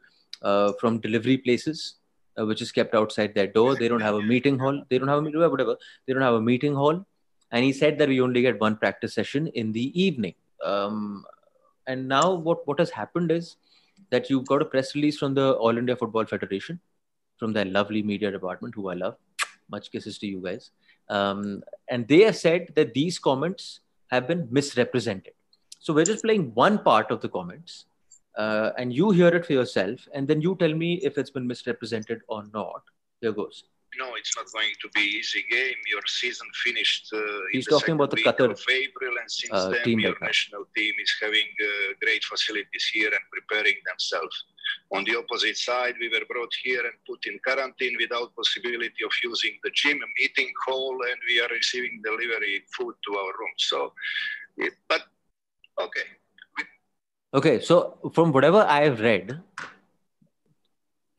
uh, 0.42 0.72
from 0.80 1.00
delivery 1.00 1.38
places 1.38 1.94
uh, 2.38 2.46
which 2.46 2.62
is 2.62 2.72
kept 2.72 2.94
outside 2.94 3.34
their 3.34 3.46
door. 3.46 3.74
They 3.74 3.88
don't 3.88 4.00
have 4.00 4.14
a 4.14 4.22
meeting 4.22 4.58
hall. 4.58 4.82
They 4.88 4.98
don't 4.98 5.08
have 5.08 5.24
a 5.24 5.50
whatever. 5.50 5.76
They 6.06 6.12
don't 6.12 6.22
have 6.22 6.34
a 6.34 6.40
meeting 6.40 6.74
hall. 6.74 7.04
And 7.52 7.64
he 7.64 7.72
said 7.72 7.98
that 7.98 8.08
we 8.08 8.20
only 8.20 8.42
get 8.42 8.60
one 8.60 8.76
practice 8.76 9.14
session 9.14 9.48
in 9.48 9.72
the 9.72 10.00
evening. 10.00 10.34
Um, 10.64 11.24
and 11.86 12.06
now 12.06 12.34
what, 12.34 12.66
what 12.66 12.78
has 12.78 12.90
happened 12.90 13.32
is 13.32 13.56
that 14.10 14.30
you've 14.30 14.46
got 14.46 14.62
a 14.62 14.64
press 14.64 14.94
release 14.94 15.18
from 15.18 15.34
the 15.34 15.52
All 15.52 15.76
India 15.76 15.96
Football 15.96 16.26
Federation, 16.26 16.80
from 17.40 17.52
their 17.52 17.64
lovely 17.64 18.02
media 18.02 18.30
department, 18.30 18.74
who 18.76 18.88
I 18.90 18.94
love. 18.94 19.16
Much 19.70 19.90
kisses 19.90 20.18
to 20.18 20.26
you 20.26 20.40
guys. 20.40 20.70
Um, 21.08 21.62
and 21.88 22.06
they 22.06 22.20
have 22.20 22.36
said 22.36 22.68
that 22.76 22.94
these 22.94 23.18
comments 23.18 23.80
have 24.12 24.28
been 24.28 24.46
misrepresented. 24.50 25.32
So 25.80 25.92
we're 25.92 26.04
just 26.04 26.24
playing 26.24 26.54
one 26.54 26.78
part 26.78 27.10
of 27.10 27.20
the 27.20 27.28
comments, 27.28 27.86
uh, 28.36 28.70
and 28.78 28.92
you 28.92 29.10
hear 29.10 29.28
it 29.28 29.46
for 29.46 29.54
yourself, 29.54 30.06
and 30.14 30.28
then 30.28 30.40
you 30.40 30.56
tell 30.56 30.74
me 30.74 30.94
if 31.02 31.18
it's 31.18 31.30
been 31.30 31.46
misrepresented 31.46 32.20
or 32.28 32.44
not. 32.52 32.82
Here 33.20 33.32
goes 33.32 33.64
no, 33.98 34.14
it's 34.14 34.36
not 34.36 34.46
going 34.52 34.72
to 34.82 34.88
be 34.94 35.00
easy 35.00 35.44
game. 35.50 35.76
Your 35.88 36.02
season 36.06 36.46
finished. 36.64 37.10
Uh, 37.12 37.18
He's 37.52 37.66
talking 37.66 37.94
about 37.94 38.10
the 38.10 38.18
Qatar 38.18 38.50
of 38.50 38.62
April, 38.70 39.14
and 39.20 39.30
since 39.30 39.52
uh, 39.52 39.70
then, 39.70 39.98
your 39.98 40.16
national 40.20 40.64
team 40.76 40.94
is 41.02 41.12
having 41.20 41.48
uh, 41.62 41.94
great 42.00 42.22
facilities 42.24 42.84
here 42.92 43.08
and 43.08 43.24
preparing 43.32 43.76
themselves. 43.86 44.44
On 44.92 45.04
the 45.04 45.16
opposite 45.16 45.56
side, 45.56 45.94
we 46.00 46.08
were 46.08 46.24
brought 46.28 46.52
here 46.62 46.80
and 46.80 46.94
put 47.06 47.26
in 47.26 47.38
quarantine 47.44 47.96
without 47.98 48.34
possibility 48.36 49.02
of 49.04 49.12
using 49.24 49.58
the 49.64 49.70
gym, 49.74 49.98
meeting 50.18 50.52
hall, 50.66 50.96
and 51.10 51.18
we 51.28 51.40
are 51.40 51.48
receiving 51.48 52.00
delivery 52.04 52.62
food 52.76 52.94
to 53.06 53.16
our 53.16 53.32
room. 53.38 53.54
So, 53.58 53.92
but 54.88 55.02
okay. 55.80 56.06
Okay, 57.32 57.60
so 57.60 57.98
from 58.12 58.32
whatever 58.32 58.66
I 58.68 58.82
have 58.84 59.00
read, 59.00 59.40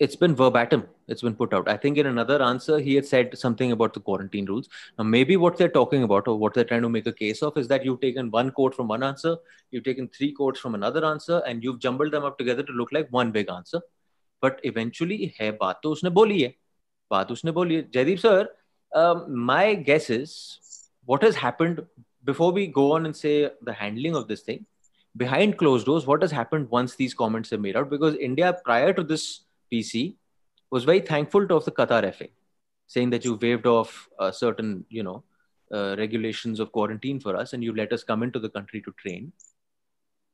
it's 0.04 0.16
been 0.16 0.36
verbatim. 0.36 0.84
It's 1.08 1.22
been 1.22 1.36
put 1.36 1.54
out. 1.54 1.68
I 1.70 1.78
think 1.78 2.00
in 2.00 2.08
another 2.08 2.42
answer 2.42 2.80
he 2.80 2.96
had 2.96 3.06
said 3.06 3.38
something 3.38 3.72
about 3.72 3.94
the 3.94 4.00
quarantine 4.00 4.46
rules. 4.46 4.68
Now 4.98 5.04
maybe 5.04 5.38
what 5.38 5.58
they're 5.58 5.76
talking 5.76 6.02
about 6.02 6.28
or 6.28 6.40
what 6.40 6.56
they're 6.56 6.70
trying 6.72 6.82
to 6.82 6.90
make 6.90 7.06
a 7.06 7.14
case 7.14 7.44
of 7.44 7.56
is 7.56 7.68
that 7.68 7.86
you've 7.86 8.02
taken 8.02 8.32
one 8.32 8.50
quote 8.50 8.74
from 8.74 8.88
one 8.88 9.04
answer 9.04 9.36
you've 9.70 9.84
taken 9.84 10.08
three 10.08 10.32
quotes 10.32 10.60
from 10.60 10.74
another 10.74 11.06
answer 11.06 11.42
and 11.46 11.64
you've 11.64 11.78
jumbled 11.80 12.12
them 12.12 12.24
up 12.24 12.40
together 12.40 12.64
to 12.64 12.74
look 12.74 12.92
like 12.92 13.12
one 13.12 13.32
big 13.32 13.52
answer. 13.52 13.82
But 14.42 14.60
eventually 14.64 15.36
hai 15.38 15.52
baat 15.52 15.84
to 15.84 15.94
usne 15.94 16.12
boli 16.12 16.42
hai. 16.46 16.56
Baat 17.12 17.36
usne 17.36 17.54
boli 17.60 17.78
hai. 17.82 17.84
Jaideep 18.00 18.20
sir 18.26 18.50
um, 18.96 19.24
my 19.52 19.76
guess 19.76 20.10
is 20.10 20.90
what 21.06 21.22
has 21.22 21.36
happened 21.36 21.86
before 22.24 22.52
we 22.52 22.66
go 22.66 22.92
on 22.94 23.06
and 23.06 23.16
say 23.16 23.52
the 23.62 23.78
handling 23.84 24.16
of 24.16 24.28
this 24.28 24.42
thing 24.50 24.66
behind 25.16 25.58
closed 25.60 25.86
doors 25.86 26.06
what 26.08 26.22
has 26.22 26.32
happened 26.32 26.68
once 26.72 26.96
these 26.96 27.14
comments 27.14 27.54
are 27.54 27.64
made 27.70 27.76
out? 27.76 27.90
Because 27.92 28.16
india 28.16 28.58
prior 28.66 28.94
to 28.94 29.04
this 29.04 29.42
PC, 29.72 30.16
was 30.70 30.84
very 30.84 31.02
thankful 31.02 31.48
to 31.48 31.56
of 31.56 31.66
the 31.66 31.72
Qatar 31.72 32.14
FA, 32.14 32.28
saying 32.88 33.10
that 33.12 33.26
you 33.26 33.36
waived 33.36 33.66
off 33.66 34.08
uh, 34.20 34.32
certain, 34.32 34.86
you 34.90 35.04
know, 35.04 35.24
uh, 35.74 35.96
regulations 35.98 36.60
of 36.60 36.72
quarantine 36.72 37.20
for 37.20 37.36
us, 37.36 37.54
and 37.54 37.64
you 37.64 37.76
let 37.76 37.94
us 37.94 38.04
come 38.04 38.24
into 38.24 38.40
the 38.40 38.50
country 38.50 38.82
to 38.82 38.92
train. 38.98 39.32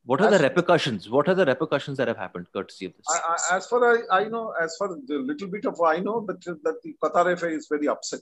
What 0.06 0.22
are 0.22 0.28
as, 0.28 0.38
the 0.40 0.44
repercussions? 0.48 1.10
What 1.10 1.28
are 1.28 1.36
the 1.36 1.46
repercussions 1.46 1.98
that 1.98 2.08
have 2.08 2.18
happened 2.18 2.48
courtesy 2.54 2.86
of 2.86 2.94
this? 2.96 3.06
I, 3.10 3.36
I, 3.54 3.58
as 3.58 3.68
far 3.68 3.94
as 3.94 4.04
I 4.10 4.24
know, 4.26 4.54
as 4.62 4.76
far 4.78 4.96
as 4.96 5.06
the 5.06 5.16
little 5.16 5.50
bit 5.50 5.66
of 5.66 5.82
I 5.82 6.00
know, 6.00 6.26
that 6.28 6.42
that 6.64 6.82
the 6.82 6.96
Qatar 7.04 7.38
FA 7.38 7.50
is 7.50 7.68
very 7.70 7.88
upset 7.88 8.22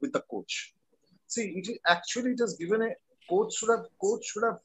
with 0.00 0.12
the 0.12 0.22
coach. 0.30 0.72
See, 1.26 1.62
it 1.64 1.80
actually 1.88 2.32
it 2.32 2.38
has 2.40 2.54
given 2.54 2.82
a 2.82 2.90
coach 3.28 3.54
should 3.54 3.70
have 3.70 3.86
coach 4.00 4.24
should 4.24 4.44
have 4.44 4.60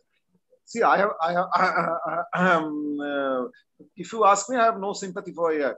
See, 0.65 0.81
I 0.81 0.97
have, 0.97 1.09
I 1.21 1.31
have, 1.33 1.47
I, 1.53 2.23
I, 2.33 2.53
um, 2.55 2.99
uh, 2.99 3.43
if 3.97 4.11
you 4.13 4.25
ask 4.25 4.49
me, 4.49 4.57
I 4.57 4.65
have 4.65 4.79
no 4.79 4.93
sympathy 4.93 5.33
for 5.33 5.51
AIFF. 5.51 5.75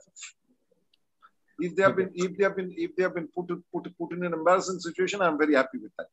If 1.60 1.76
they 1.76 1.84
have 1.84 1.96
been, 1.96 2.12
if 2.14 2.38
they 2.38 2.44
have 2.44 2.56
been, 2.56 2.74
if 2.78 2.96
they 2.96 3.04
have 3.04 3.16
been 3.16 3.28
put 3.28 3.48
put 3.74 3.98
put 3.98 4.12
in 4.12 4.26
an 4.26 4.34
embarrassing 4.34 4.80
situation, 4.80 5.22
I'm 5.22 5.38
very 5.38 5.56
happy 5.56 5.78
with 5.78 5.92
that. 5.98 6.08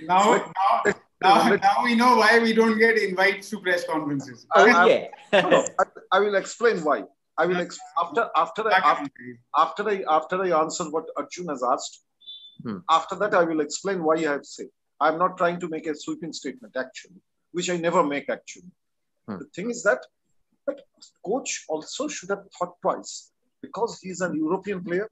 Now, 0.00 0.52
now, 0.84 0.92
now, 1.22 1.56
now 1.56 1.84
we 1.84 1.94
know 1.94 2.16
why 2.16 2.38
we 2.38 2.52
don't 2.52 2.78
get 2.78 2.98
invites 2.98 3.50
to 3.50 3.60
press 3.60 3.84
conferences. 3.86 4.46
Yeah. 4.56 5.08
no, 5.32 5.64
I, 5.78 5.84
I, 6.12 6.20
will 6.20 6.36
explain 6.36 6.84
why. 6.84 7.04
I 7.36 7.46
will 7.46 7.56
ex- 7.56 7.78
after 8.02 8.28
after 8.36 8.70
I 8.70 8.78
after, 8.78 9.10
after 9.56 9.88
I 9.88 10.04
after 10.08 10.42
I 10.42 10.60
answer 10.60 10.84
what 10.90 11.06
Arjun 11.16 11.48
has 11.48 11.62
asked. 11.62 12.04
Hmm. 12.62 12.78
After 12.90 13.14
that, 13.16 13.34
I 13.34 13.44
will 13.44 13.60
explain 13.60 14.02
why 14.02 14.16
I 14.16 14.32
have 14.32 14.44
said. 14.44 14.66
I'm 15.00 15.18
not 15.18 15.38
trying 15.38 15.60
to 15.60 15.68
make 15.68 15.86
a 15.86 15.94
sweeping 15.94 16.32
statement. 16.32 16.76
Actually, 16.76 17.22
which 17.52 17.70
I 17.70 17.76
never 17.76 18.04
make 18.04 18.28
actually. 18.28 18.70
Hmm. 19.26 19.38
The 19.38 19.46
thing 19.54 19.70
is 19.70 19.82
that, 19.82 20.04
that 20.66 20.80
coach 21.24 21.64
also 21.68 22.08
should 22.08 22.30
have 22.30 22.44
thought 22.58 22.74
twice 22.82 23.30
because 23.62 23.98
he's 24.02 24.20
an 24.20 24.36
European 24.36 24.82
player. 24.82 25.08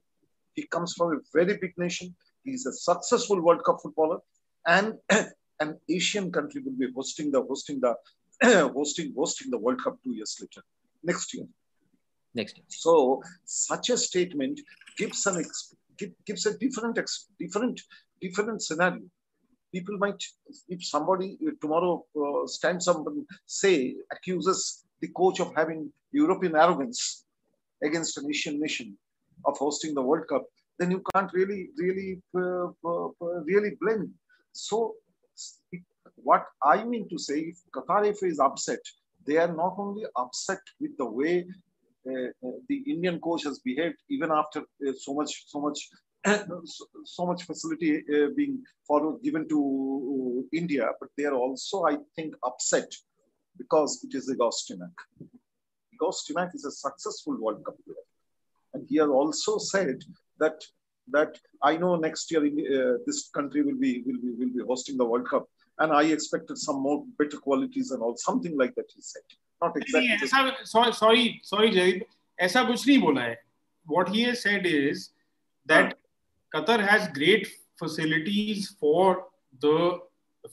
He 0.53 0.63
comes 0.67 0.93
from 0.93 1.13
a 1.13 1.19
very 1.33 1.57
big 1.57 1.73
nation. 1.77 2.15
He's 2.43 2.65
a 2.65 2.73
successful 2.73 3.41
World 3.41 3.63
Cup 3.65 3.79
footballer, 3.81 4.19
and 4.65 4.93
an 5.59 5.79
Asian 5.89 6.31
country 6.31 6.61
will 6.63 6.77
be 6.77 6.87
hosting 6.95 7.31
the 7.31 7.41
hosting 7.41 7.81
the 7.81 7.95
hosting 8.73 9.13
hosting 9.15 9.51
the 9.51 9.57
World 9.57 9.83
Cup 9.83 9.97
two 10.03 10.13
years 10.13 10.37
later, 10.39 10.63
next 11.03 11.33
year. 11.33 11.45
Next 12.33 12.57
year. 12.57 12.65
So 12.69 13.21
such 13.45 13.89
a 13.89 13.97
statement 13.97 14.61
gives 14.97 15.25
an 15.25 15.43
gives 16.25 16.45
a 16.45 16.57
different 16.57 16.97
ex 16.97 17.27
different 17.39 17.81
different 18.21 18.61
scenario. 18.61 19.03
People 19.73 19.97
might, 19.97 20.23
if 20.69 20.85
somebody 20.85 21.37
tomorrow 21.61 22.03
uh, 22.15 22.47
stands 22.47 22.87
up 22.87 23.05
and 23.05 23.25
say 23.45 23.95
accuses 24.11 24.85
the 25.01 25.09
coach 25.09 25.39
of 25.39 25.53
having 25.55 25.91
European 26.11 26.55
arrogance 26.55 27.25
against 27.83 28.17
an 28.17 28.25
Asian 28.29 28.59
nation 28.59 28.97
of 29.45 29.57
hosting 29.57 29.93
the 29.93 30.01
World 30.01 30.27
Cup, 30.27 30.45
then 30.79 30.91
you 30.91 31.01
can't 31.13 31.31
really, 31.33 31.69
really, 31.77 32.21
uh, 32.35 32.67
uh, 32.85 33.09
really 33.43 33.71
blame. 33.81 34.13
So, 34.53 34.95
what 36.15 36.45
I 36.63 36.83
mean 36.83 37.07
to 37.09 37.17
say, 37.17 37.39
if 37.51 37.57
Qatar 37.75 38.15
FA 38.17 38.25
is 38.25 38.39
upset, 38.39 38.79
they 39.25 39.37
are 39.37 39.53
not 39.53 39.75
only 39.77 40.05
upset 40.15 40.61
with 40.79 40.97
the 40.97 41.05
way 41.05 41.45
uh, 42.07 42.27
uh, 42.47 42.51
the 42.69 42.83
Indian 42.87 43.19
coach 43.19 43.43
has 43.43 43.59
behaved, 43.59 43.97
even 44.09 44.31
after 44.31 44.61
uh, 44.61 44.93
so 44.97 45.13
much, 45.13 45.43
so 45.47 45.59
much, 45.59 45.89
so, 46.26 46.86
so, 47.04 47.26
much 47.26 47.44
facility 47.44 48.02
being 48.36 48.62
followed, 48.86 49.22
given 49.22 49.48
to 49.48 50.46
India, 50.52 50.88
but 51.00 51.08
they 51.16 51.24
are 51.24 51.34
also, 51.34 51.84
I 51.84 51.96
think, 52.14 52.34
upset 52.44 52.90
because 53.58 54.04
it 54.04 54.16
is 54.16 54.30
Igor 54.30 54.50
Stimac. 54.50 54.92
Igor 55.92 56.12
Stimac 56.12 56.54
is 56.54 56.64
a 56.64 56.70
successful 56.70 57.36
World 57.40 57.64
Cup 57.64 57.76
player. 57.84 57.96
And 58.74 58.86
he 58.88 58.96
has 58.98 59.08
also 59.08 59.58
said 59.58 60.02
that 60.38 60.62
that 61.10 61.36
I 61.62 61.76
know 61.76 61.96
next 61.96 62.30
year 62.30 62.44
uh, 62.44 62.98
this 63.06 63.28
country 63.34 63.62
will 63.62 63.78
be, 63.78 64.02
will 64.06 64.20
be 64.20 64.30
will 64.30 64.52
be 64.54 64.62
hosting 64.66 64.96
the 64.96 65.04
World 65.04 65.28
Cup, 65.28 65.48
and 65.78 65.92
I 65.92 66.04
expected 66.04 66.58
some 66.58 66.80
more 66.80 67.04
better 67.18 67.38
qualities 67.38 67.90
and 67.90 68.02
all 68.02 68.16
something 68.16 68.56
like 68.56 68.74
that. 68.76 68.86
He 68.94 69.02
said, 69.02 69.22
not 69.60 69.76
exactly. 69.76 70.08
ऐसा, 70.08 70.66
sorry, 70.66 70.92
sorry, 70.92 71.40
sorry, 71.42 71.70
Jay. 71.70 72.02
ऐसा 72.40 72.62
कुछ 72.68 72.86
नहीं 72.86 72.98
बोला 73.00 73.22
है. 73.22 73.36
What 73.86 74.08
he 74.08 74.22
has 74.22 74.42
said 74.42 74.64
is 74.66 75.10
that 75.66 75.95
Qatar 76.53 76.79
has 76.79 77.07
great 77.09 77.47
facilities 77.77 78.75
for 78.79 79.25
the 79.59 79.99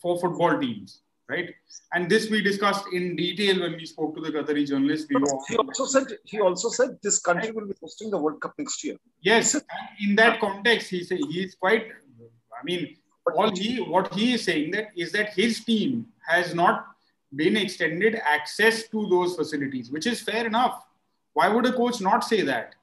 for 0.01 0.19
football 0.21 0.59
teams 0.59 1.03
right? 1.29 1.55
And 1.93 2.11
this 2.11 2.31
we 2.31 2.43
discussed 2.43 2.85
in 2.93 3.17
detail 3.17 3.61
when 3.61 3.73
we 3.73 3.87
spoke 3.87 4.15
to 4.17 4.21
the 4.21 4.31
Qatari 4.31 4.67
journalist. 4.67 5.09
We 5.09 5.23
he 5.49 5.57
also 5.57 5.87
said 5.87 6.07
he 6.25 6.41
also 6.41 6.69
said 6.69 6.99
this 7.03 7.19
country 7.19 7.51
will 7.51 7.67
be 7.67 7.75
hosting 7.81 8.11
the 8.11 8.19
World 8.19 8.41
Cup 8.41 8.55
next 8.59 8.85
year. 8.85 8.97
Yes, 9.21 9.55
in 10.01 10.15
that 10.17 10.41
context, 10.41 10.91
he 10.91 11.05
said 11.05 11.19
he 11.31 11.43
is 11.43 11.55
quite. 11.55 11.87
I 11.87 12.65
mean, 12.65 12.97
all 13.35 13.55
he 13.55 13.81
what 13.81 14.13
he 14.15 14.35
is 14.35 14.45
saying 14.45 14.71
that 14.73 14.89
is 14.97 15.13
that 15.13 15.35
his 15.35 15.65
team 15.65 16.07
has 16.27 16.55
not 16.55 16.87
been 17.35 17.57
extended 17.57 18.21
access 18.25 18.89
to 18.89 19.09
those 19.09 19.35
facilities, 19.35 19.91
which 19.91 20.07
is 20.07 20.21
fair 20.21 20.47
enough. 20.47 20.85
Why 21.33 21.49
would 21.49 21.67
a 21.67 21.73
coach 21.73 22.01
not 22.01 22.23
say 22.23 22.43
that? 22.43 22.77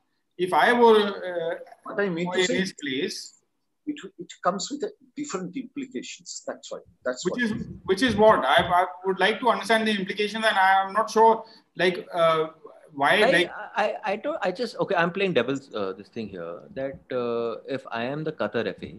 If 0.46 0.54
I 0.54 0.74
were 0.74 1.00
uh, 1.32 1.56
what 1.84 2.00
I 2.00 2.10
mean 2.10 2.30
in 2.34 2.56
his 2.62 2.74
place, 2.82 3.42
it, 3.86 3.96
it 4.18 4.32
comes 4.44 4.70
with 4.72 4.84
different 5.16 5.56
implications. 5.56 6.44
That's 6.48 6.72
why. 6.72 6.80
That's 7.06 7.24
which 7.26 7.44
is 7.44 7.52
which 7.86 8.02
is 8.02 8.16
what 8.16 8.46
I, 8.46 8.58
I 8.82 8.86
would 9.06 9.20
like 9.20 9.40
to 9.42 9.50
understand 9.50 9.88
the 9.88 9.92
implications, 9.92 10.46
and 10.46 10.58
I'm 10.58 10.94
not 10.94 11.10
sure 11.10 11.44
like 11.76 12.08
uh, 12.14 12.48
why. 12.94 13.22
I, 13.22 13.32
like 13.32 13.52
I, 13.76 13.96
I 14.04 14.16
don't. 14.16 14.38
I 14.42 14.52
just 14.52 14.78
okay. 14.78 14.96
I'm 14.96 15.12
playing 15.12 15.34
devil's 15.34 15.74
uh, 15.74 15.94
this 15.98 16.10
thing 16.10 16.30
here. 16.30 16.60
That 16.74 17.00
uh, 17.12 17.62
if 17.68 17.86
I 17.92 18.04
am 18.04 18.24
the 18.24 18.32
Qatar 18.32 18.66
FA, 18.80 18.92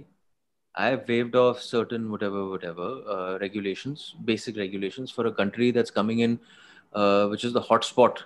I 0.74 0.86
have 0.86 1.08
waived 1.08 1.36
off 1.36 1.60
certain 1.60 2.10
whatever 2.10 2.48
whatever 2.48 2.88
uh, 3.16 3.38
regulations, 3.38 4.14
basic 4.24 4.56
regulations 4.56 5.10
for 5.10 5.26
a 5.26 5.32
country 5.32 5.70
that's 5.70 5.90
coming 5.90 6.20
in, 6.20 6.38
uh, 6.92 7.26
which 7.28 7.44
is 7.44 7.52
the 7.52 7.60
hotspot 7.60 8.18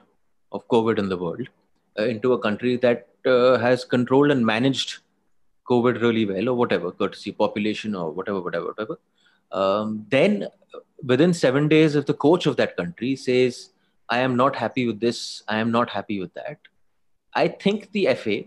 of 0.53 0.69
COVID 0.69 0.99
in 0.99 1.09
the 1.09 1.17
world, 1.17 1.49
uh, 1.49 1.66
into 1.98 2.34
a 2.34 2.40
country 2.40 2.78
that 2.78 3.08
has 3.26 3.86
controlled 3.86 4.32
and 4.32 4.46
managed 4.46 5.00
COVID 5.70 6.02
really 6.02 6.26
well 6.26 6.50
or 6.50 6.56
whatever, 6.56 6.92
courtesy 6.92 7.32
population 7.32 7.96
or 7.96 8.12
whatever, 8.12 8.42
whatever, 8.42 8.68
whatever. 8.68 9.00
Um, 9.52 10.06
then 10.10 10.48
within 11.04 11.34
seven 11.34 11.68
days, 11.68 11.96
if 11.96 12.06
the 12.06 12.14
coach 12.14 12.46
of 12.46 12.56
that 12.58 12.76
country 12.78 13.16
says, 13.16 13.70
I 14.10 14.20
am 14.20 14.36
not 14.36 14.56
happy 14.56 14.88
with 14.88 15.00
this, 15.00 15.44
I 15.48 15.58
am 15.58 15.72
not 15.72 15.90
happy 15.90 16.20
with 16.20 16.34
that, 16.34 16.58
I 17.34 17.48
think 17.48 17.92
the 17.92 18.14
FA, 18.16 18.44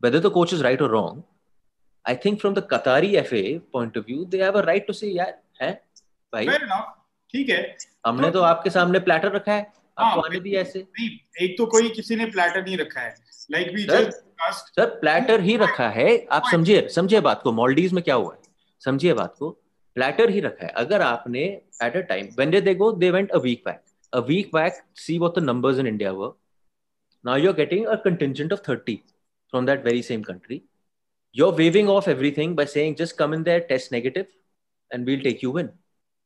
whether 0.00 0.20
the 0.20 0.30
coach 0.30 0.52
is 0.52 0.62
right 0.62 0.80
or 0.80 0.90
wrong, 0.90 1.24
I 2.04 2.14
think 2.14 2.40
from 2.40 2.54
the 2.54 2.62
Qatari 2.62 3.24
FA 3.26 3.60
point 3.72 3.96
of 3.96 4.06
view, 4.06 4.26
they 4.28 4.38
have 4.38 4.56
a 4.56 4.62
right 4.62 4.86
to 4.86 4.94
say, 4.94 5.10
yeah, 5.10 5.32
है 5.62 5.72
भाई 6.34 6.46
ठीक 7.32 7.48
है 7.48 7.76
हमने 8.06 8.30
तो 8.30 8.40
आपके 8.42 8.70
सामने 8.70 8.98
platter 9.08 9.32
रखा 9.32 9.52
है 9.52 9.72
आपको 9.97 10.21
आने 10.21 10.39
दिया 10.39 10.61
ऐसे 10.61 10.79
नहीं 10.79 11.09
एक 11.45 11.57
तो 11.57 11.65
कोई 11.65 11.89
किसी 11.89 12.15
ने 12.15 12.25
प्लेटर 12.25 12.63
नहीं 12.63 12.77
रखा 12.77 13.01
है। 13.01 13.15
Like 13.51 13.67
we 13.75 13.83
just 13.83 14.75
sir 14.75 14.85
platter 14.99 15.41
ही 15.41 15.57
रखा 15.57 15.89
है। 15.89 16.25
आप 16.31 16.43
समझिए 16.51 16.87
समझिए 16.89 17.19
बात 17.19 17.41
को 17.41 17.51
मॉलडीव 17.51 17.93
में 17.93 18.03
क्या 18.03 18.15
हुआ 18.15 18.33
है? 18.33 18.39
समझिए 18.85 19.13
बात 19.13 19.35
को 19.39 19.49
प्लेटर 19.95 20.29
ही 20.29 20.39
रखा 20.39 20.65
है। 20.65 20.71
अगर 20.71 21.01
आपने 21.01 21.43
at 21.83 21.95
a 21.95 21.99
time 21.99 22.25
when 22.25 22.59
they 22.61 22.75
go 22.75 22.91
they 22.91 23.11
went 23.11 23.31
a 23.31 23.37
week 23.37 23.63
back 23.65 23.83
a 24.13 24.19
week 24.19 24.47
back 24.53 24.83
see 24.95 25.17
what 25.19 25.39
the 25.39 25.43
numbers 25.43 25.79
in 25.79 25.87
India 25.87 26.11
were 26.11 26.33
now 27.25 27.37
you 27.37 27.49
are 27.49 27.55
getting 27.55 27.85
a 27.85 27.95
contingent 27.95 28.53
of 28.53 28.71
30 28.71 28.97
from 29.53 29.67
that 29.67 29.83
very 29.83 30.01
same 30.05 30.23
country. 30.23 30.55
You're 31.35 31.55
waving 31.57 31.89
off 31.89 32.07
everything 32.07 32.55
by 32.59 32.65
saying 32.65 32.95
just 33.01 33.15
come 33.17 33.35
in 33.37 33.43
there 33.43 33.61
test 33.71 33.91
negative 33.91 34.27
and 34.91 35.09
we'll 35.09 35.23
take 35.27 35.43
you 35.45 35.51
in. 35.61 35.69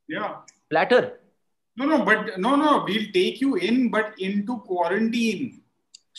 Yeah. 0.09 0.38
Platter. 0.70 1.01
No 1.80 1.86
no 1.92 1.98
but 2.12 2.38
no 2.46 2.52
no 2.66 2.70
we'll 2.88 3.10
take 3.18 3.42
you 3.46 3.56
in 3.70 3.90
but 3.98 4.22
into 4.30 4.60
quarantine 4.70 5.44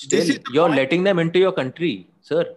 Still, 0.01 0.27
you're 0.53 0.69
point. 0.69 0.77
letting 0.77 1.03
them 1.05 1.19
into 1.19 1.39
your 1.39 1.53
country, 1.53 2.09
sir. 2.23 2.55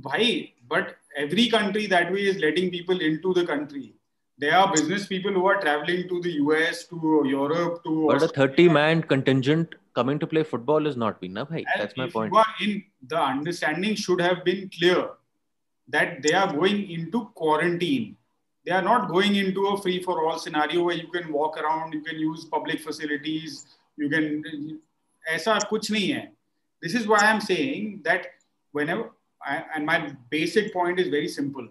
Why? 0.00 0.52
But 0.68 0.96
every 1.16 1.48
country 1.48 1.86
that 1.86 2.12
way 2.12 2.20
is 2.20 2.38
letting 2.38 2.70
people 2.70 3.00
into 3.00 3.34
the 3.34 3.44
country. 3.44 3.94
There 4.38 4.56
are 4.56 4.70
business 4.70 5.06
people 5.08 5.32
who 5.32 5.46
are 5.46 5.60
traveling 5.60 6.08
to 6.08 6.20
the 6.20 6.32
US, 6.42 6.84
to 6.84 7.24
Europe, 7.26 7.82
to. 7.84 8.06
But 8.06 8.22
Australia. 8.22 8.52
a 8.52 8.54
30 8.54 8.68
man 8.68 9.02
contingent 9.02 9.74
coming 9.94 10.20
to 10.20 10.26
play 10.26 10.44
football 10.44 10.86
is 10.86 10.96
not 10.96 11.20
enough. 11.24 11.48
Bhai. 11.48 11.64
That's 11.76 11.96
my 11.96 12.08
point. 12.08 12.32
in, 12.60 12.84
the 13.02 13.20
understanding 13.20 13.96
should 13.96 14.20
have 14.20 14.44
been 14.44 14.70
clear 14.78 15.08
that 15.88 16.22
they 16.22 16.32
are 16.32 16.52
going 16.52 16.88
into 16.90 17.24
quarantine 17.34 18.16
they 18.66 18.72
are 18.72 18.82
not 18.82 19.08
going 19.08 19.36
into 19.36 19.66
a 19.68 19.80
free 19.80 20.02
for 20.02 20.26
all 20.26 20.38
scenario 20.38 20.82
where 20.82 20.96
you 20.96 21.08
can 21.08 21.32
walk 21.32 21.58
around 21.58 21.92
you 21.94 22.02
can 22.02 22.18
use 22.18 22.44
public 22.44 22.80
facilities 22.80 23.58
you 23.96 24.08
can 24.14 24.26
aisa 25.34 25.58
kuch 25.74 25.92
nahi 25.96 26.08
hai 26.16 26.24
this 26.86 26.96
is 27.02 27.06
why 27.12 27.20
i'm 27.28 27.44
saying 27.50 27.92
that 28.08 28.26
whenever 28.72 29.06
I, 29.46 29.64
and 29.74 29.86
my 29.86 30.12
basic 30.30 30.72
point 30.72 30.98
is 30.98 31.08
very 31.08 31.28
simple. 31.28 31.68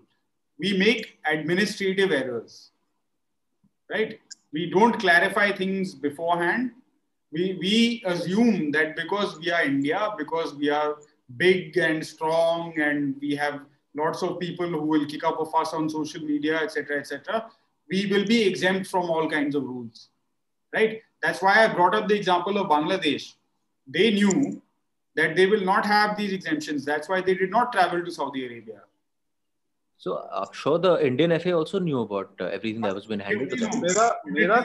We 0.57 0.77
make 0.77 1.19
administrative 1.25 2.11
errors 2.11 2.71
right? 3.89 4.19
We 4.51 4.69
don't 4.69 4.97
clarify 4.99 5.51
things 5.51 5.93
beforehand. 5.93 6.71
We 7.31 7.57
we 7.59 8.03
assume 8.05 8.71
that 8.71 8.95
because 8.95 9.37
we 9.39 9.51
are 9.51 9.63
india 9.63 10.13
because 10.17 10.53
we 10.55 10.69
are 10.69 10.97
big 11.37 11.77
and 11.77 12.05
strong 12.05 12.79
and 12.79 13.15
we 13.19 13.35
have 13.35 13.61
lots 13.94 14.22
of 14.22 14.38
people 14.38 14.68
who 14.68 14.82
will 14.82 15.06
kick 15.06 15.24
up 15.24 15.40
a 15.40 15.44
fuss 15.44 15.72
on 15.74 15.88
social 15.88 16.22
media, 16.22 16.60
etc., 16.62 16.98
etc., 16.98 17.46
we 17.90 18.06
will 18.06 18.24
be 18.24 18.42
exempt 18.46 18.86
from 18.86 19.10
all 19.10 19.28
kinds 19.28 19.54
of 19.54 19.64
rules, 19.64 20.08
right? 20.72 21.02
That's 21.22 21.42
why 21.42 21.64
I 21.64 21.68
brought 21.74 21.94
up 21.94 22.08
the 22.08 22.14
example 22.14 22.58
of 22.58 22.68
Bangladesh. 22.68 23.32
They 23.86 24.10
knew 24.12 24.62
that 25.16 25.34
they 25.34 25.46
will 25.46 25.62
not 25.62 25.84
have 25.84 26.16
these 26.16 26.32
exemptions. 26.32 26.84
That's 26.84 27.08
why 27.08 27.20
they 27.20 27.34
did 27.34 27.50
not 27.50 27.72
travel 27.72 28.04
to 28.04 28.10
Saudi 28.10 28.46
Arabia. 28.46 28.82
So 29.98 30.26
I'm 30.32 30.52
sure 30.52 30.78
the 30.78 31.04
Indian 31.06 31.38
FA 31.40 31.52
also 31.52 31.78
knew 31.78 32.00
about 32.00 32.30
uh, 32.40 32.44
everything 32.46 32.80
that 32.82 32.94
was 32.94 33.06
been 33.06 33.20
handled. 33.20 33.50
मेरा 33.50 34.06
मेरा 34.36 34.60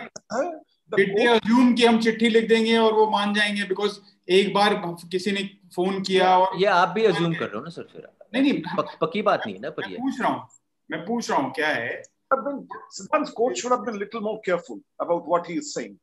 did 0.95 1.09
they 1.18 1.26
assume 1.28 1.76
कि 1.76 1.86
हम 1.86 1.99
चिट्ठी 2.01 2.30
लिख 2.30 2.47
देंगे 2.49 2.78
और 2.78 2.93
वो 2.93 3.07
मान 3.11 3.34
जाएंगे 3.34 3.68
because 3.68 3.97
एक 4.30 4.53
बार 4.53 4.76
किसी 5.11 5.32
ने 5.32 5.49
फोन 5.76 6.01
किया 6.01 6.38
और 6.38 6.57
ये 6.61 6.68
आप 6.76 6.89
भी 6.95 7.07
assume 7.07 7.38
कर 7.39 7.45
रहे 7.45 7.57
हो 7.57 7.63
ना 7.63 7.70
सर 7.70 7.88
फिर 7.91 8.07
नहीं 8.35 8.43
नहीं 8.43 8.62
पक, 8.76 8.97
पक्की 9.01 9.22
बात 9.22 9.43
नहीं 9.47 9.55
है 9.55 9.61
ना 9.62 9.70
पर 9.70 9.91
ये। 9.91 9.97
पूछ 9.97 10.20
रहा 10.20 10.31
हूँ 10.31 10.49
मैं 10.91 11.05
पूछ 11.07 11.31
रहा 11.31 11.39
हूँ 11.41 11.53
क्या 11.53 11.68
है? 11.68 12.03
Sometimes 12.33 13.31
coach 13.39 13.61
should 13.61 13.72
have 13.72 13.85
been 13.87 13.99
little 13.99 14.20
more 14.20 14.39
careful 14.49 14.78
about 15.05 15.26
what 15.33 15.49
he 15.51 15.57
is 15.62 15.72
saying. 15.76 15.97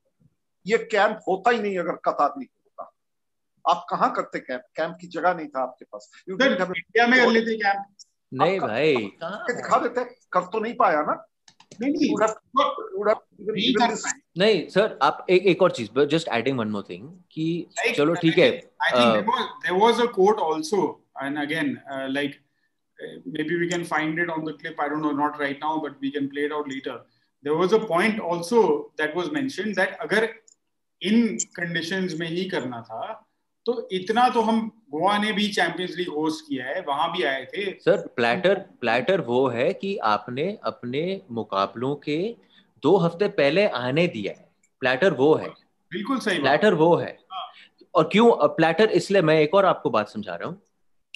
ये 0.65 0.77
कैंप 0.91 1.19
होता 1.27 1.51
ही 1.51 1.59
नहीं 1.61 1.77
अगर 1.79 1.95
कतार 2.05 2.33
नहीं 2.37 2.47
होता। 2.47 2.91
आप 3.65 3.85
कहाँ 3.89 4.11
करते 4.13 4.39
कैंप 4.39 4.63
कैंप 4.75 4.97
की 5.01 5.07
जगह 5.07 5.33
नहीं 5.33 5.47
था 5.47 5.61
आपके 5.61 5.85
पास। 5.85 6.11
इंडिया 6.29 7.07
में 7.07 7.19
कर 7.19 7.31
लेते 7.31 7.57
कैंप 7.57 7.85
नहीं 8.31 8.59
भाई। 8.59 8.95
दिखा 9.23 9.77
देते 9.79 10.03
कर 10.31 10.41
तो 10.53 10.59
नहीं 10.59 10.73
पाया 10.73 11.01
ना। 11.01 11.23
नहीं 11.81 12.09
नहीं। 14.37 14.67
सर 14.69 14.97
आप 15.01 15.25
एक 15.29 15.45
एक 15.47 15.61
और 15.61 15.71
चीज़ 15.71 15.99
just 16.05 16.27
adding 16.27 16.57
one 16.59 16.67
more 16.67 16.83
thing 16.89 17.09
कि 17.31 17.45
चलो 17.95 18.13
ठीक 18.13 18.37
है 18.37 18.49
I 18.83 18.91
think 18.91 19.29
there 19.29 19.73
was 19.81 20.01
a 20.01 20.05
quote 20.11 20.39
also 20.39 20.79
and 21.23 21.39
again 21.39 21.77
like 22.11 22.35
maybe 23.33 23.57
we 23.61 23.65
can 23.69 23.83
find 23.87 24.19
it 24.21 24.29
on 24.35 24.43
the 24.45 24.53
clip. 24.53 24.79
I 24.83 24.85
don't 24.91 25.03
know 25.05 25.09
not 25.17 25.35
right 25.39 25.59
now 25.63 25.73
but 25.81 25.97
we 26.05 26.09
can 26.13 26.29
play 26.29 26.45
it 26.45 26.53
out 26.59 26.69
later. 26.69 26.95
There 27.45 27.57
was 27.57 27.73
a 27.77 27.79
point 27.81 28.21
also 28.29 28.61
that 29.01 29.17
was 29.17 29.27
mentioned 29.35 29.75
that 29.79 29.91
अगर 30.01 30.27
इन 31.01 31.27
conditions 31.55 32.15
में 32.19 32.27
ही 32.27 32.45
करना 32.49 32.81
था 32.87 33.01
तो 33.65 33.75
इतना 33.91 34.27
तो 34.29 34.41
हम 34.41 34.59
गोवा 34.91 35.17
ने 35.17 35.31
भी 35.33 35.47
चैंपियंस 35.53 35.95
लीग 35.97 36.09
होस्ट 36.13 36.45
किया 36.47 36.65
है 36.65 36.81
वहाँ 36.87 37.11
भी 37.11 37.23
आए 37.23 37.45
थे। 37.53 37.65
सर 37.79 38.05
प्लेटर 38.15 38.59
प्लेटर 38.81 39.21
वो 39.21 39.47
है 39.49 39.71
कि 39.73 39.95
आपने 40.11 40.47
अपने 40.65 41.03
मुकाबलों 41.39 41.95
के 42.05 42.19
दो 42.83 42.95
हफ़्ते 42.97 43.27
पहले 43.39 43.67
आने 43.79 44.07
दिया 44.07 44.33
है। 44.33 44.45
प्लेटर 44.81 45.13
वो 45.13 45.33
है। 45.35 45.49
बिल्कुल 45.91 46.19
सही 46.19 46.39
प्लेटर 46.39 46.73
वो 46.73 46.95
है। 46.95 47.17
और 47.95 48.09
क्यों? 48.11 48.31
प्लेटर 48.57 48.89
इसलिए 48.91 49.21
मैं 49.21 49.39
एक 49.41 49.53
और 49.55 49.65
आपको 49.65 49.89
बात 49.89 50.09
समझा 50.09 50.35
रहा 50.35 50.49
हूँ। 50.49 50.61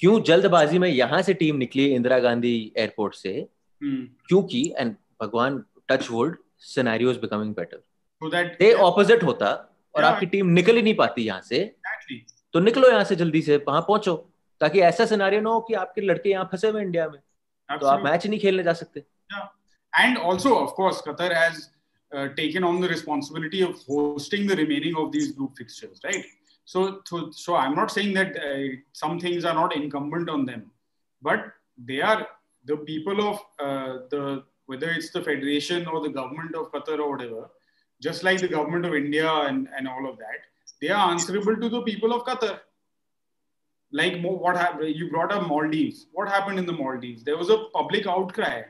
क्यों 0.02 0.20
जल्दबाजी 0.20 0.78
में 0.78 0.88
यहाँ 0.88 1.22
से 1.22 1.34
टीम 1.34 1.56
निकली 1.56 1.84
इंदिरा 1.94 2.18
गांधी 2.18 2.72
एयरपोर्ट 2.76 3.14
से? 3.14 3.48
हम्म। 3.82 4.06
क्योंकि 4.28 4.74
एंड 4.78 4.94
भगवान 5.22 5.64
touch 5.88 6.10
wood 6.10 6.36
scenario 6.58 7.10
is 7.10 7.18
becoming 7.18 7.54
better 7.54 7.82
the 8.58 8.72
opposite 8.72 9.22
होता 9.22 9.46
और 9.94 10.02
Yeah. 10.02 10.14
आपकी 10.14 10.26
टीम 10.26 10.46
निकल 10.46 10.76
ही 10.76 10.82
नहीं 10.82 10.94
पाती 10.94 11.22
यहाँ 11.22 11.40
से। 11.40 11.58
Exactly. 11.58 12.18
तो 12.52 12.60
निकलो 12.60 12.90
यहाँ 12.90 13.04
से 13.04 13.16
जल्दी 13.16 13.42
से 13.42 13.56
वहाँ 13.56 13.80
पहुंचो 13.80 14.14
ताकि 14.60 14.80
ऐसा 14.80 15.06
सिनारियो 15.06 15.40
ना 15.40 15.50
हो 15.50 15.60
कि 15.60 15.74
आपके 15.74 16.00
लड़के 16.00 16.30
यहाँ 16.30 16.48
फंसे 16.52 16.68
हुए 16.68 16.82
इंडिया 16.82 17.08
में। 17.08 17.20
तो 17.80 17.86
आप 17.86 18.04
मैच 18.04 18.26
नहीं 18.26 18.40
खेलने 18.40 18.62
जा 18.62 18.72
सकते। 18.72 19.04
Of 19.92 20.74
course, 20.74 21.02
Qatar 21.08 21.32
has 21.34 21.70
uh, 22.12 22.28
taken 22.36 22.64
on 22.64 22.80
the 22.80 22.88
responsibility 22.88 23.62
of 23.62 23.76
hosting 23.88 24.46
the 24.46 24.56
remaining 24.56 24.96
of 24.96 25.12
these 25.12 25.32
group 25.32 25.56
fixtures, 25.56 26.00
right? 26.04 26.24
So, 26.64 27.00
so, 27.04 27.30
so 27.30 27.56
I'm 27.56 27.74
not 27.74 27.90
saying 27.90 28.14
that 28.14 28.36
uh, 28.36 28.76
some 28.92 29.18
things 29.18 29.44
are 29.44 29.54
not 29.54 29.74
incumbent 29.74 30.30
on 30.30 30.46
them, 30.46 30.70
but 31.20 31.52
they 31.76 32.00
are 32.00 32.26
the 32.64 32.76
people 32.76 33.28
of 33.28 33.36
uh, 33.58 33.98
the 34.10 34.44
whether 34.66 34.90
it's 34.90 35.10
the 35.10 35.20
federation 35.20 35.86
or 35.86 36.00
the 36.00 36.08
government 36.08 36.54
of 36.54 36.70
Qatar 36.72 36.98
or 36.98 37.10
whatever, 37.10 37.50
just 38.00 38.22
like 38.22 38.40
the 38.40 38.48
government 38.48 38.86
of 38.86 38.94
India 38.94 39.28
and, 39.28 39.68
and 39.76 39.88
all 39.88 40.08
of 40.08 40.16
that, 40.18 40.46
they 40.80 40.88
are 40.88 41.10
answerable 41.10 41.56
to 41.56 41.68
the 41.68 41.82
people 41.82 42.14
of 42.14 42.24
Qatar. 42.24 42.60
Like 43.90 44.22
what 44.22 44.56
happened? 44.56 44.94
You 44.94 45.10
brought 45.10 45.32
up 45.32 45.46
Maldives. 45.48 46.06
What 46.12 46.28
happened 46.28 46.58
in 46.58 46.64
the 46.64 46.72
Maldives? 46.72 47.24
There 47.24 47.36
was 47.36 47.50
a 47.50 47.64
public 47.74 48.06
outcry 48.06 48.62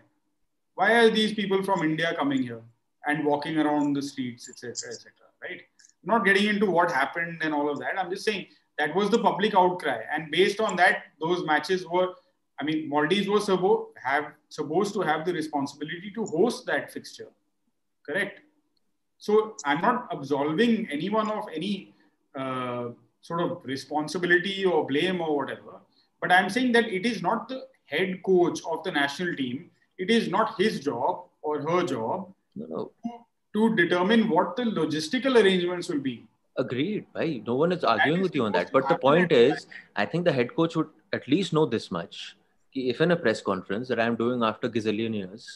why 0.74 0.92
are 0.94 1.10
these 1.10 1.34
people 1.34 1.62
from 1.62 1.82
India 1.82 2.14
coming 2.16 2.42
here 2.42 2.62
and 3.06 3.24
walking 3.24 3.58
around 3.58 3.94
the 3.94 4.02
streets, 4.02 4.48
etc., 4.48 4.70
etc., 4.92 5.12
right? 5.42 5.62
I'm 6.02 6.08
not 6.08 6.24
getting 6.24 6.48
into 6.48 6.66
what 6.66 6.90
happened 6.90 7.42
and 7.42 7.54
all 7.54 7.70
of 7.70 7.78
that. 7.80 7.98
I'm 7.98 8.10
just 8.10 8.24
saying 8.24 8.46
that 8.78 8.94
was 8.94 9.10
the 9.10 9.18
public 9.18 9.54
outcry, 9.54 10.00
and 10.12 10.30
based 10.30 10.60
on 10.60 10.76
that, 10.76 11.04
those 11.20 11.44
matches 11.44 11.86
were. 11.86 12.08
I 12.60 12.64
mean, 12.64 12.88
Maldives 12.88 13.28
was 13.28 13.46
supposed 13.46 13.96
have 14.02 14.32
supposed 14.48 14.94
to 14.94 15.00
have 15.00 15.24
the 15.24 15.32
responsibility 15.32 16.12
to 16.14 16.24
host 16.26 16.66
that 16.66 16.92
fixture, 16.92 17.28
correct? 18.06 18.40
So 19.18 19.56
I'm 19.64 19.80
not 19.80 20.08
absolving 20.10 20.88
anyone 20.90 21.30
of 21.30 21.48
any 21.54 21.94
uh, 22.36 22.88
sort 23.20 23.40
of 23.40 23.60
responsibility 23.64 24.64
or 24.64 24.86
blame 24.86 25.20
or 25.20 25.36
whatever, 25.36 25.80
but 26.20 26.30
I'm 26.30 26.50
saying 26.50 26.72
that 26.72 26.86
it 26.86 27.06
is 27.06 27.22
not 27.22 27.48
the 27.48 27.62
head 27.86 28.22
coach 28.22 28.60
of 28.70 28.84
the 28.84 28.92
national 28.92 29.34
team 29.36 29.70
it 29.98 30.10
is 30.10 30.28
not 30.28 30.58
his 30.58 30.80
job 30.80 31.24
or 31.42 31.60
her 31.62 31.82
job 31.84 32.32
no 32.56 32.66
no 32.74 32.92
to 33.04 33.21
determine 33.54 34.28
what 34.28 34.56
the 34.56 34.64
logistical 34.64 35.40
arrangements 35.42 35.88
will 35.88 36.00
be. 36.10 36.16
agreed 36.62 37.04
right 37.18 37.46
no 37.46 37.54
one 37.58 37.72
is 37.74 37.84
arguing 37.90 38.18
is 38.20 38.24
with 38.24 38.34
you 38.38 38.42
on 38.46 38.52
that 38.56 38.70
but 38.72 38.88
the 38.88 38.96
point 39.04 39.30
is 39.36 39.66
i 40.02 40.04
think 40.10 40.24
the 40.26 40.32
head 40.38 40.50
coach 40.56 40.74
would 40.78 40.90
at 41.18 41.28
least 41.34 41.54
know 41.58 41.62
this 41.74 41.86
much 41.96 42.18
if 42.74 43.00
in 43.04 43.10
a 43.14 43.16
press 43.22 43.40
conference 43.46 43.88
that 43.92 44.00
i'm 44.04 44.16
doing 44.22 44.42
after 44.48 44.68
gazillion 44.74 45.14
years 45.20 45.46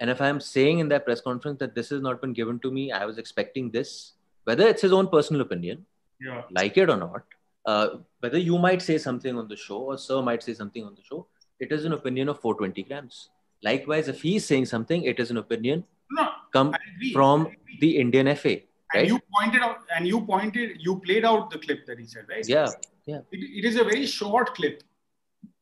and 0.00 0.10
if 0.14 0.20
i'm 0.28 0.40
saying 0.46 0.80
in 0.84 0.88
that 0.94 1.04
press 1.10 1.22
conference 1.28 1.60
that 1.62 1.76
this 1.76 1.90
has 1.94 2.02
not 2.08 2.20
been 2.24 2.32
given 2.40 2.58
to 2.64 2.72
me 2.78 2.84
i 3.00 3.04
was 3.10 3.20
expecting 3.24 3.70
this 3.76 3.92
whether 4.50 4.66
it's 4.72 4.82
his 4.88 4.96
own 5.00 5.08
personal 5.16 5.42
opinion 5.46 5.86
Yeah. 6.26 6.42
like 6.58 6.76
it 6.82 6.90
or 6.92 6.96
not, 7.00 7.22
uh, 7.72 7.86
whether 8.24 8.38
you 8.44 8.56
might 8.66 8.82
say 8.88 8.96
something 9.02 9.36
on 9.40 9.46
the 9.50 9.58
show 9.64 9.76
or 9.90 9.96
Sir 10.04 10.16
might 10.28 10.42
say 10.46 10.54
something 10.60 10.84
on 10.88 10.94
the 11.00 11.04
show, 11.10 11.18
it 11.66 11.70
is 11.76 11.84
an 11.90 11.94
opinion 11.96 12.30
of 12.32 12.40
420 12.46 12.82
grams. 12.88 13.18
Likewise, 13.68 14.08
if 14.12 14.22
he's 14.28 14.44
saying 14.50 14.66
something, 14.72 15.04
it 15.12 15.20
is 15.24 15.30
an 15.34 15.40
opinion 15.42 15.84
No, 16.10 16.30
come 16.52 16.74
from 17.12 17.48
the 17.80 17.96
Indian 17.98 18.34
FA, 18.36 18.50
and 18.50 18.62
right? 18.94 19.06
you 19.08 19.20
pointed 19.38 19.62
out 19.62 19.78
and 19.94 20.06
you 20.06 20.20
pointed 20.20 20.76
you 20.80 21.00
played 21.00 21.24
out 21.24 21.50
the 21.50 21.58
clip 21.58 21.84
that 21.86 21.98
he 21.98 22.06
said, 22.06 22.24
right? 22.28 22.48
Yeah, 22.48 22.68
yeah. 23.06 23.20
It, 23.30 23.64
it 23.64 23.64
is 23.64 23.76
a 23.76 23.84
very 23.84 24.06
short 24.06 24.54
clip. 24.54 24.82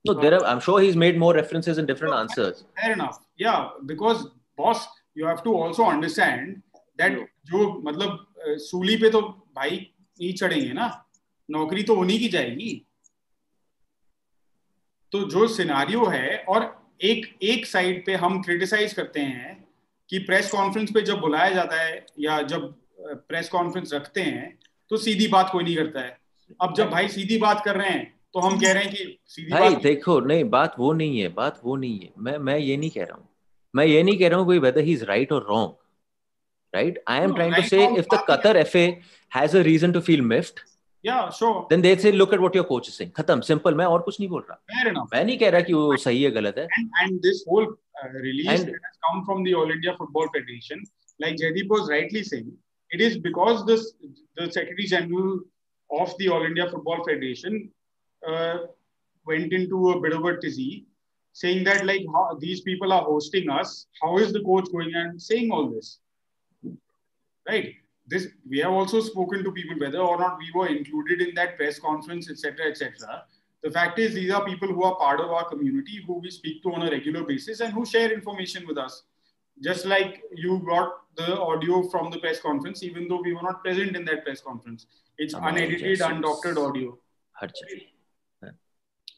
No, 0.05 0.15
there 0.15 0.35
are, 0.35 0.45
I'm 0.47 0.61
sure 0.61 0.81
he's 0.81 0.95
made 0.95 1.19
more 1.19 1.35
references 1.35 1.79
in 1.79 1.87
different 1.87 2.15
no, 2.15 2.21
answers. 2.21 2.65
Fair 2.81 2.93
enough. 2.93 3.19
Yeah, 3.37 3.71
because 3.87 4.29
boss, 4.57 4.87
you 5.15 5.27
have 5.27 5.43
to 5.43 5.55
also 5.55 5.85
understand 5.85 6.63
that 6.99 7.13
जो 7.51 7.83
मतलब 7.83 8.11
अ, 8.11 8.57
सूली 8.59 8.97
पे 8.97 9.11
तो 9.11 9.21
भाई 9.57 9.71
नहीं 10.21 10.33
चढ़ेंगे 10.35 10.73
ना 10.73 10.87
नौकरी 11.51 11.83
तो 11.83 11.95
उन्हीं 11.97 12.19
की 12.19 12.29
जाएगी 12.29 12.87
तो 15.13 15.23
जो 15.31 15.47
सिनारियो 15.49 16.05
है 16.07 16.39
और 16.49 16.65
एक 17.03 17.27
एक 17.43 17.67
साइड 17.67 18.05
पे 18.07 18.15
हम 18.15 18.43
क्रिटिसाइज 18.43 18.93
करते 18.95 19.21
हैं 19.21 19.66
कि 20.11 20.19
प्रेस 20.19 20.51
कॉन्फ्रेंस 20.51 20.91
पे 20.91 21.03
जब 21.03 21.21
बुलाया 21.21 21.51
जाता 21.51 21.77
है 21.77 22.07
या 22.21 22.43
जब 22.43 22.75
प्रेस 23.01 23.49
कॉन्फ्रेंस 23.49 23.95
रखते 23.95 24.21
हैं 24.23 24.59
तो 24.91 24.97
सीधी 24.97 25.29
बात 25.29 25.51
कोई 25.53 25.65
नहीं 25.65 25.77
करता 25.77 26.01
है। 26.01 26.19
अब 26.63 26.75
जब 26.75 26.91
भाई 26.91 27.09
सीधी 27.09 27.39
बात 27.39 27.63
कर 27.65 27.77
रहे 27.77 27.89
हैं 27.89 28.21
तो 28.35 28.41
हम 28.41 28.61
कह 28.61 28.73
रहे 28.73 28.85
हैं 28.85 28.95
कि 28.95 29.19
सीधी 29.27 29.53
भाई 29.53 29.71
बात 29.71 29.83
देखो 29.83 30.21
नहीं 30.21 30.45
बात 30.45 30.75
वो 30.79 30.93
नहीं 30.93 31.21
है 31.21 31.29
बात 31.29 31.61
वो 31.65 31.77
नहीं 31.77 31.99
है। 32.01 32.11
मैं 32.19 32.39
मैं 32.39 32.59
ये 32.59 32.77
नहीं 32.77 32.91
कह 32.91 33.05
रहा 33.05 33.17
हूँ। 33.17 33.29
मैं 33.77 33.87
ये 33.87 34.03
नहीं 34.03 34.19
कह 34.19 34.29
रहा 34.29 34.39
हूँ 34.39 34.47
कोई 34.47 34.61
he's 34.61 35.03
right 35.07 35.33
or 35.33 35.41
wrong 35.41 35.75
right? 36.75 36.97
I 37.07 37.23
am 37.23 37.31
No, 37.31 37.37
trying 37.37 37.53
to 37.53 37.61
right, 37.61 37.71
say 37.71 37.79
wrong 37.79 37.97
if 37.97 38.09
the 38.09 38.17
बात 38.17 38.43
Qatar 38.45 38.67
FA 38.67 39.03
has 39.29 39.55
a 39.55 39.63
reason 39.63 39.93
to 39.93 40.01
feel 41.07 41.55
miffed 41.55 41.71
then 41.71 41.83
they 41.83 41.97
say 41.97 42.13
look 42.13 42.33
at 42.33 42.41
what 42.41 42.55
your 42.55 42.65
coach 42.65 42.89
is 42.89 42.95
saying 43.01 43.11
खत्म 43.21 43.41
simple 43.49 43.75
मैं 43.81 43.85
और 43.95 44.03
कुछ 44.03 44.21
नहीं 44.21 44.29
बोल 44.29 44.45
रहा 44.51 44.55
fair 44.73 44.89
enough 44.89 45.15
मैं 45.15 45.25
नहीं 45.25 45.39
कह 45.39 45.51
रहा 45.51 45.61
कि 45.69 45.73
वो 45.73 45.97
सही 46.05 46.23
है 46.23 46.31
गलत 46.31 46.59
है 46.59 46.67
and, 46.79 46.89
and 47.03 47.23
this 47.23 47.43
whole 47.49 47.67
uh, 48.03 48.09
release 48.29 48.49
And- 48.55 48.67
that 48.67 48.89
has 48.89 48.97
come 49.09 49.25
from 49.25 49.45
the 49.45 49.55
All 49.55 49.71
India 49.71 49.95
Football 49.99 50.29
Federation, 50.37 50.83
like 51.21 51.37
Jaideep 51.43 51.69
was 51.69 51.89
rightly 51.91 52.23
saying, 52.23 52.53
it 52.91 53.01
is 53.01 53.19
because 53.19 53.65
this 53.67 53.93
the 54.37 54.51
Secretary 54.51 54.87
General 54.87 55.41
of 55.91 56.17
the 56.19 56.29
All 56.29 56.45
India 56.45 56.69
Football 56.71 57.05
Federation 57.05 57.71
uh, 58.29 58.59
went 59.27 59.53
into 59.53 59.91
a 59.91 60.01
bit 60.01 60.13
of 60.13 60.25
a 60.25 60.37
tizzy, 60.41 60.87
saying 61.33 61.65
that 61.65 61.87
like 61.87 62.05
how, 62.15 62.37
these 62.41 62.61
people 62.61 62.93
are 62.93 63.03
hosting 63.03 63.49
us. 63.51 63.87
How 64.03 64.19
is 64.19 64.33
the 64.33 64.43
coach 64.43 64.71
going 64.73 64.95
and 64.95 65.21
saying 65.21 65.51
all 65.51 65.69
this? 65.69 65.99
Right. 67.49 67.75
this 68.07 68.29
we 68.49 68.59
have 68.59 68.73
also 68.73 69.01
spoken 69.01 69.43
to 69.43 69.53
people 69.53 69.79
whether 69.79 69.99
or 69.99 70.19
not 70.19 70.39
we 70.39 70.51
were 70.55 70.69
included 70.69 71.21
in 71.21 71.35
that 71.35 71.57
press 71.57 71.79
conference, 71.79 72.31
etc., 72.31 72.67
etc. 72.71 73.25
The 73.63 73.71
fact 73.71 73.99
is, 73.99 74.15
these 74.15 74.31
are 74.31 74.45
people 74.45 74.69
who 74.69 74.85
are 74.85 74.97
part 74.97 75.21
of 75.21 75.31
our 75.31 75.49
community, 75.49 76.03
who 76.07 76.21
we 76.21 76.31
speak 76.31 76.63
to 76.63 76.73
on 76.73 76.87
a 76.87 76.91
regular 76.91 77.25
basis, 77.25 77.61
and 77.61 77.73
who 77.73 77.85
share 77.85 78.13
information 78.13 78.67
with 78.67 78.79
us. 78.79 79.03
Just 79.61 79.87
like 79.87 80.23
you 80.35 80.63
got 80.67 80.93
the 81.17 81.41
audio 81.41 81.89
from 81.89 82.11
the 82.11 82.19
press 82.19 82.41
conference, 82.41 82.83
even 82.83 83.09
though 83.09 83.21
we 83.23 83.33
were 83.33 83.43
not 83.43 83.65
present 83.65 83.97
in 83.97 84.05
that 84.05 84.25
press 84.25 84.41
conference, 84.41 84.87
it's 85.19 85.35
unedited, 85.35 85.99
undoctored 86.01 86.59
audio. 86.59 86.99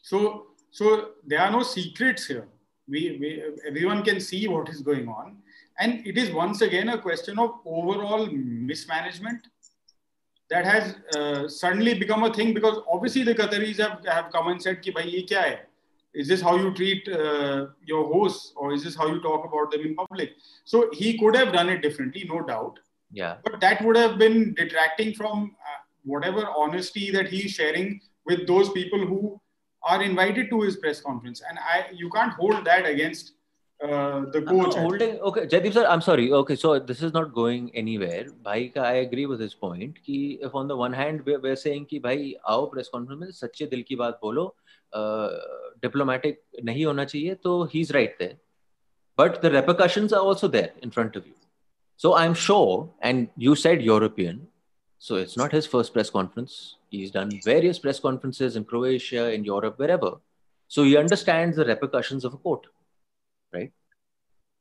So, 0.01 0.47
so 0.71 1.09
there 1.27 1.41
are 1.41 1.51
no 1.51 1.61
secrets 1.61 2.25
here. 2.25 2.47
We, 2.87 3.17
we 3.19 3.43
everyone 3.67 4.01
can 4.03 4.19
see 4.19 4.47
what 4.47 4.69
is 4.69 4.81
going 4.81 5.07
on 5.07 5.37
and 5.79 6.05
it 6.05 6.17
is 6.17 6.31
once 6.31 6.61
again 6.61 6.89
a 6.89 6.97
question 6.97 7.39
of 7.39 7.51
overall 7.65 8.27
mismanagement 8.27 9.47
that 10.49 10.65
has 10.65 10.95
uh, 11.15 11.47
suddenly 11.47 11.93
become 11.93 12.23
a 12.23 12.33
thing 12.33 12.53
because 12.53 12.79
obviously 12.91 13.23
the 13.23 13.35
Qataris 13.35 13.77
have, 13.77 14.03
have 14.05 14.31
come 14.31 14.47
and 14.47 14.61
said, 14.61 14.81
"Ki 14.81 14.91
bhai, 14.91 15.03
ye 15.03 15.25
kya 15.25 15.41
hai? 15.41 15.59
Is 16.13 16.27
this 16.27 16.41
how 16.41 16.57
you 16.57 16.73
treat 16.73 17.07
uh, 17.07 17.67
your 17.85 18.11
hosts, 18.11 18.53
or 18.55 18.73
is 18.73 18.83
this 18.83 18.95
how 18.95 19.07
you 19.07 19.21
talk 19.21 19.45
about 19.45 19.71
them 19.71 19.81
in 19.81 19.95
public?" 19.95 20.31
So 20.65 20.89
he 20.91 21.17
could 21.19 21.35
have 21.35 21.53
done 21.53 21.69
it 21.69 21.83
differently, 21.83 22.25
no 22.27 22.41
doubt 22.43 22.79
yeah 23.11 23.37
but 23.43 23.59
that 23.59 23.83
would 23.83 23.95
have 23.95 24.17
been 24.17 24.53
detracting 24.53 25.13
from 25.13 25.55
uh, 25.65 25.79
whatever 26.03 26.47
honesty 26.55 27.11
that 27.11 27.27
he's 27.27 27.51
sharing 27.51 27.99
with 28.25 28.45
those 28.47 28.69
people 28.71 28.99
who 28.99 29.39
are 29.83 30.03
invited 30.03 30.49
to 30.49 30.61
his 30.61 30.75
press 30.77 31.01
conference 31.01 31.41
and 31.47 31.57
i 31.59 31.85
you 31.93 32.09
can't 32.09 32.33
hold 32.33 32.63
that 32.65 32.85
against 32.85 33.33
uh, 33.80 34.20
the 34.32 34.38
I'm 34.38 34.56
not 34.56 34.66
coach 34.66 34.74
holding 34.76 35.18
okay 35.20 35.46
Jaideep 35.46 35.74
sir 35.74 35.86
I'm 35.86 36.00
sorry 36.00 36.32
okay 36.32 36.56
so 36.56 36.78
this 36.78 37.02
is 37.02 37.12
not 37.12 37.34
going 37.34 37.70
anywhere 37.74 38.24
भाई 38.44 38.72
का 38.76 38.82
I 38.82 38.94
agree 39.06 39.26
with 39.26 39.40
his 39.40 39.54
point 39.54 39.98
कि 40.06 40.38
if 40.42 40.54
on 40.54 40.68
the 40.68 40.76
one 40.76 40.92
hand 40.92 41.24
we're, 41.26 41.40
we're 41.40 41.56
saying 41.56 41.86
कि 41.90 42.00
भाई 42.02 42.34
आओ 42.48 42.70
press 42.72 42.88
conference 42.94 43.20
में 43.20 43.30
सच्चे 43.30 43.66
दिल 43.66 43.82
की 43.88 43.96
बात 43.96 44.20
बोलो 44.22 44.54
diplomatic 45.84 46.36
नहीं 46.64 46.84
होना 46.84 47.04
चाहिए 47.04 47.34
तो 47.34 47.68
he's 47.72 47.92
right 47.98 48.18
there 48.18 48.36
but 49.16 49.40
the 49.42 49.50
repercussions 49.50 50.12
are 50.12 50.20
also 50.20 50.48
there 50.48 50.72
in 50.82 50.90
front 50.90 51.16
of 51.16 51.26
you 51.26 51.34
so 51.96 52.14
I'm 52.14 52.34
sure 52.34 52.90
and 53.00 53.28
you 53.36 53.54
said 53.54 53.82
European 53.82 54.46
so 54.98 55.16
it's 55.16 55.36
not 55.36 55.52
his 55.52 55.66
first 55.66 55.92
press 55.92 56.10
conference 56.10 56.76
he's 56.90 57.10
done 57.10 57.30
various 57.44 57.78
press 57.78 58.00
conferences 58.00 58.56
in 58.56 58.64
Croatia 58.64 59.32
in 59.32 59.44
Europe 59.44 59.78
wherever 59.78 60.12
so 60.68 60.84
he 60.84 60.96
understands 60.96 61.56
the 61.56 61.64
repercussions 61.64 62.24
of 62.24 62.34
a 62.34 62.36
court 62.38 62.66
right 63.53 63.71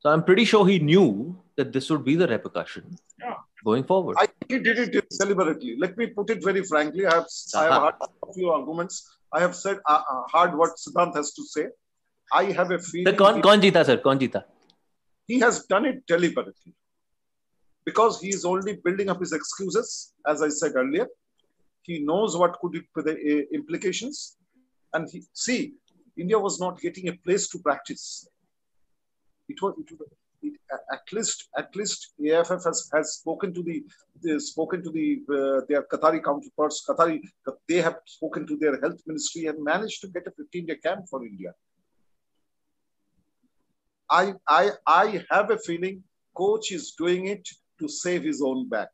so 0.00 0.10
I'm 0.10 0.22
pretty 0.22 0.44
sure 0.44 0.66
he 0.66 0.78
knew 0.78 1.36
that 1.56 1.72
this 1.72 1.90
would 1.90 2.04
be 2.04 2.14
the 2.14 2.28
repercussion 2.28 2.96
yeah. 3.20 3.34
going 3.64 3.82
forward. 3.82 4.16
I 4.20 4.26
think 4.26 4.48
he 4.48 4.58
did 4.60 4.78
it 4.78 5.08
deliberately. 5.18 5.76
Let 5.76 5.98
me 5.98 6.06
put 6.06 6.30
it 6.30 6.42
very 6.42 6.62
frankly. 6.64 7.04
I 7.06 7.14
have, 7.14 7.24
uh-huh. 7.24 7.58
I 7.58 7.64
have 7.64 7.82
heard 7.82 7.94
a 8.28 8.32
few 8.32 8.50
arguments. 8.50 9.18
I 9.32 9.40
have 9.40 9.56
said 9.56 9.78
uh, 9.86 10.02
uh, 10.10 10.22
heard 10.32 10.56
what 10.56 10.70
Siddhant 10.78 11.16
has 11.16 11.32
to 11.32 11.44
say. 11.44 11.66
I 12.32 12.44
have 12.44 12.70
a 12.70 12.78
feeling. 12.78 13.04
The 13.06 13.12
con, 13.12 13.42
con 13.42 13.60
jita, 13.60 13.84
sir. 13.84 13.96
Con 13.98 14.18
jita. 14.18 14.44
He 15.26 15.40
has 15.40 15.64
done 15.66 15.84
it 15.84 16.06
deliberately 16.06 16.74
because 17.84 18.20
he 18.20 18.28
is 18.28 18.44
only 18.44 18.78
building 18.84 19.08
up 19.10 19.20
his 19.20 19.32
excuses, 19.32 20.12
as 20.26 20.42
I 20.42 20.48
said 20.48 20.72
earlier. 20.76 21.06
He 21.82 21.98
knows 22.00 22.36
what 22.36 22.58
could 22.60 22.72
be 22.72 22.82
the 22.94 23.12
uh, 23.12 23.54
implications, 23.54 24.36
and 24.92 25.08
he 25.10 25.24
see 25.32 25.74
India 26.16 26.38
was 26.38 26.60
not 26.60 26.80
getting 26.80 27.08
a 27.08 27.14
place 27.14 27.48
to 27.48 27.58
practice. 27.58 28.28
It 29.48 29.60
was, 29.62 29.74
it 29.78 29.98
it, 30.42 30.54
at 30.92 31.12
least 31.12 31.48
at 31.56 31.74
least 31.74 32.12
AIFF 32.20 32.64
has, 32.64 32.88
has 32.92 33.14
spoken 33.14 33.52
to 33.54 33.62
the, 33.62 33.84
the 34.22 34.40
spoken 34.40 34.82
to 34.82 34.90
the 34.90 35.22
uh, 35.30 35.60
their 35.68 35.82
Qatari 35.82 36.22
counterparts. 36.22 36.84
Qatari 36.88 37.20
they 37.68 37.80
have 37.80 37.96
spoken 38.04 38.46
to 38.46 38.56
their 38.56 38.80
health 38.80 39.00
ministry 39.06 39.46
and 39.46 39.62
managed 39.62 40.00
to 40.02 40.08
get 40.08 40.26
a 40.26 40.30
15 40.30 40.66
day 40.66 40.76
camp 40.76 41.06
for 41.10 41.24
India. 41.24 41.52
I 44.10 44.34
I 44.48 44.70
I 44.86 45.24
have 45.30 45.50
a 45.50 45.58
feeling 45.58 46.02
coach 46.36 46.72
is 46.72 46.92
doing 46.92 47.26
it 47.26 47.48
to 47.80 47.88
save 47.88 48.22
his 48.22 48.42
own 48.42 48.68
back. 48.68 48.90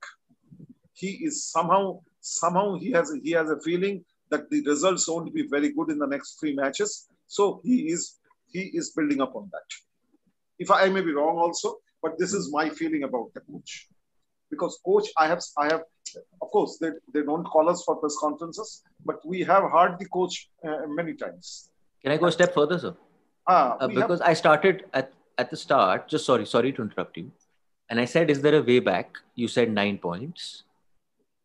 He 0.95 1.11
is 1.27 1.45
somehow 1.45 2.01
somehow 2.21 2.75
he 2.77 2.91
has 2.93 3.13
he 3.23 3.33
has 3.33 3.51
a 3.51 3.61
feeling 3.61 4.05
that 4.31 4.49
the 4.51 4.63
results 4.63 5.07
won't 5.09 5.33
be 5.35 5.47
very 5.47 5.71
good 5.73 5.91
in 5.91 5.99
the 5.99 6.07
next 6.07 6.41
three 6.41 6.55
matches. 6.55 7.09
So 7.27 7.61
he 7.65 7.93
is 7.93 8.19
he 8.53 8.71
is 8.73 8.93
building 8.97 9.21
up 9.21 9.35
on 9.37 9.51
that. 9.53 9.69
If 10.59 10.71
I, 10.71 10.85
I 10.85 10.89
may 10.89 11.01
be 11.01 11.13
wrong 11.13 11.37
also, 11.39 11.77
but 12.03 12.19
this 12.19 12.33
is 12.33 12.53
my 12.53 12.69
feeling 12.69 13.05
about 13.05 13.33
the 13.35 13.41
coach. 13.41 13.89
Because 14.51 14.79
coach, 14.85 15.09
I 15.19 15.27
have, 15.27 15.43
I 15.59 15.65
have, 15.65 15.83
of 16.41 16.51
course, 16.51 16.79
they, 16.81 16.91
they 17.13 17.23
don't 17.23 17.45
call 17.45 17.69
us 17.69 17.83
for 17.85 17.97
press 17.97 18.17
conferences, 18.21 18.83
but 19.05 19.25
we 19.27 19.43
have 19.43 19.65
heard 19.71 19.99
the 19.99 20.07
coach 20.07 20.49
uh, 20.67 20.87
many 20.87 21.15
times. 21.15 21.71
Can 22.03 22.13
I 22.13 22.19
go 22.19 22.27
a 22.27 22.33
step 22.33 22.55
further, 22.55 22.79
sir? 22.79 22.95
Ah, 23.49 23.77
uh, 23.81 23.89
because 23.89 24.21
have... 24.21 24.29
I 24.29 24.35
started 24.35 24.85
at, 24.93 25.13
at 25.39 25.51
the 25.51 25.57
start, 25.57 26.09
just 26.09 26.25
sorry, 26.25 26.47
sorry 26.47 26.73
to 26.73 26.83
interrupt 26.83 27.17
you. 27.17 27.33
And 27.89 27.99
I 28.01 28.05
said, 28.05 28.31
is 28.31 28.43
there 28.43 28.55
a 28.55 28.63
way 28.63 28.79
back? 28.79 29.17
You 29.35 29.49
said 29.49 29.71
nine 29.71 29.99
points. 29.99 30.63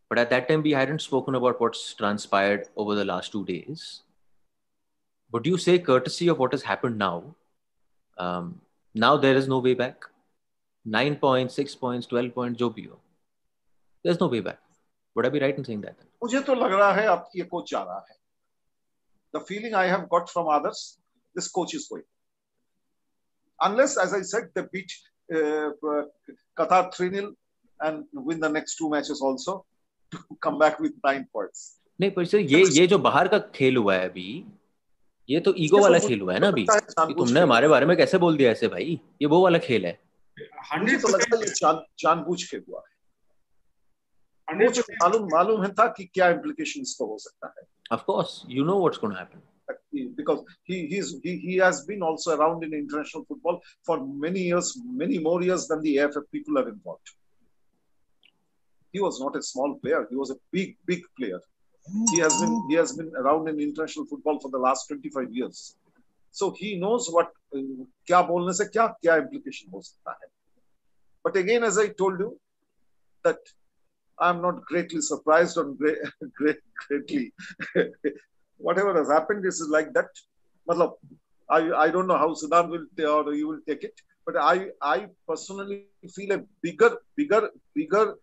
But 0.10 0.20
at 0.20 0.30
that 0.32 0.48
time, 0.48 0.64
we 0.64 0.72
hadn't 0.72 1.02
spoken 1.02 1.36
about 1.36 1.60
what's 1.62 1.94
transpired 1.94 2.68
over 2.76 2.96
the 2.96 3.06
last 3.06 3.32
two 3.32 3.46
days. 3.46 4.02
Would 5.32 5.46
you 5.46 5.58
say, 5.58 5.80
courtesy 5.80 6.28
of 6.28 6.40
what 6.40 6.52
has 6.52 6.64
happened 6.64 6.98
now, 6.98 7.36
um, 8.18 8.62
now 9.00 9.18
there 9.18 9.38
is 9.38 9.50
no 9.50 9.62
way 9.62 9.74
back 9.76 10.06
nine 10.88 11.16
point 11.22 11.52
six 11.52 11.76
point 11.82 12.10
twelve 12.10 12.32
point 12.36 12.58
जो 12.58 12.70
भी 12.70 12.84
हो। 12.84 12.96
There 14.06 14.12
is 14.12 14.20
no 14.22 14.30
way 14.30 14.42
back 14.42 14.60
would 15.18 15.26
I 15.26 15.32
be 15.32 15.40
right 15.40 15.58
in 15.58 15.64
saying 15.64 15.82
that 15.84 16.08
मुझे 16.24 16.40
तो 16.42 16.56
लग 16.56 16.74
रहा 16.74 16.92
है 16.94 17.08
अब 17.08 17.30
ये 17.36 17.44
कोच 17.56 17.72
जा 17.72 17.84
रहा 17.84 18.06
है। 18.10 18.18
The 19.36 19.44
feeling 19.48 19.76
I 19.76 19.90
have 19.90 20.08
got 20.14 20.30
from 20.30 20.54
others 20.56 20.88
this 21.36 21.48
coach 21.60 21.76
is 21.76 21.88
going 21.94 22.08
unless 23.66 23.94
as 24.02 24.12
i 24.16 24.18
said 24.28 24.46
they 24.58 24.62
beat 24.74 24.94
uh, 25.38 25.70
qatar 26.60 26.78
3-0 26.98 27.26
and 27.80 28.06
win 28.28 28.38
the 28.44 28.50
next 28.52 28.78
two 28.82 28.90
matches 28.94 29.22
also 29.30 29.56
to 30.12 30.38
come 30.46 30.60
back 30.62 30.78
with 30.86 30.94
nine 31.08 31.26
points. 31.38 31.64
नहीं 32.02 32.12
पर 32.12 32.26
sir 32.26 32.38
ये 32.38 32.62
ये 32.78 32.86
जो 32.88 33.00
बाहर 33.08 33.28
का 33.28 33.40
खेल 33.58 33.78
हुआ 33.78 33.96
है 33.96 34.10
अभी 34.10 34.28
ये 35.30 35.40
तो 35.46 35.54
ईगो 35.66 35.82
वाला 35.82 35.98
खेल 36.00 36.22
हुआ 36.22 36.34
है 36.34 36.40
ना 36.40 36.48
अभी 36.48 36.66
तुमने 36.68 37.40
हमारे 37.40 37.68
बारे 37.68 37.86
में 37.86 37.96
कैसे 37.98 38.18
बोल 38.18 38.38
दिया 38.38 38.52
ऐसे 38.52 38.68
भाई 38.68 39.00
ये 39.22 39.28
वो 39.34 39.42
वाला 39.44 39.58
खेल 39.66 39.86
है 39.86 40.00
हंड्रेड 40.72 41.02
तो 41.02 41.08
लगता 41.18 41.38
है 41.38 41.46
जान 41.60 41.84
जानबूझ 42.00 42.44
के 42.44 42.58
हुआ 42.58 42.84
है 42.88 42.98
मालूम 45.04 45.28
मालूम 45.34 45.64
है 45.64 45.72
था 45.80 45.88
कि 45.98 46.06
क्या 46.14 46.30
इम्प्लीकेशन 46.30 46.82
इसका 46.82 47.06
हो 47.06 47.18
सकता 47.28 47.54
है 47.58 47.68
of 47.92 48.02
course 48.08 48.34
you 48.56 48.64
know 48.66 48.78
what's 48.80 49.00
going 49.04 49.14
to 49.14 49.20
happen 49.20 49.42
because 50.18 50.42
he 50.64 50.76
he's 50.90 51.08
he, 51.24 51.32
he 51.46 51.56
has 51.58 51.78
been 51.86 52.04
also 52.10 52.36
around 52.36 52.66
in 52.68 52.74
international 52.74 53.24
football 53.30 53.58
for 53.90 53.96
many 54.26 54.44
years 54.50 54.68
many 55.04 55.18
more 55.28 55.40
years 55.44 55.66
than 55.70 55.82
the 55.86 55.94
AFF 56.04 56.28
people 56.32 56.60
are 56.62 56.68
involved 56.74 57.14
he 58.94 59.02
was 59.06 59.20
not 59.24 59.40
a 59.42 59.44
small 59.52 59.74
player 59.86 60.02
he 60.12 60.20
was 60.22 60.36
a 60.36 60.38
big 60.58 60.76
big 60.92 61.08
player 61.20 61.42
He 62.11 62.21
has 62.21 62.41
been 62.41 62.55
he 62.69 62.75
has 62.77 62.97
been 62.97 63.13
around 63.15 63.49
in 63.49 63.61
international 63.61 64.07
football 64.07 64.41
for 64.41 64.51
the 64.51 64.59
last 64.59 64.89
25 64.89 65.33
years. 65.33 65.77
So 66.31 66.51
he 66.51 66.77
knows 66.77 67.09
what 67.11 67.33
क्या 67.55 68.21
बोलने 68.29 68.53
से 68.59 68.65
क्या 68.73 68.87
क्या 69.03 69.17
implication 69.23 69.73
हो 69.73 69.83
सकता 69.83 70.13
है. 70.13 70.29
But 71.25 71.37
again, 71.37 71.65
as 71.65 71.79
I 71.79 71.89
told 71.89 72.19
you, 72.21 72.39
that 73.25 73.39
I'm 74.19 74.41
not 74.41 74.65
greatly 74.65 75.01
surprised 75.01 75.59
or 75.59 75.65
great, 75.75 75.99
great, 76.33 76.59
greatly. 76.89 77.33
Whatever 78.59 78.95
has 78.95 79.09
happened 79.09 79.45
is 79.45 79.67
like 79.69 79.93
that. 79.95 80.09
Matlab, 80.69 80.95
I, 81.49 81.73
I 81.73 81.91
don't 81.91 82.07
know 82.07 82.17
how 82.17 82.35
Siddhant 82.35 82.71
will 82.71 82.87
or 83.07 83.35
you 83.35 83.49
will 83.49 83.61
take 83.67 83.85
it, 83.85 84.01
but 84.25 84.37
I, 84.37 84.69
I 84.81 85.07
personally 85.29 85.87
feel 86.15 86.33
a 86.33 86.43
bigger, 86.63 86.97
bigger, 87.17 87.51
bigger 87.75 88.15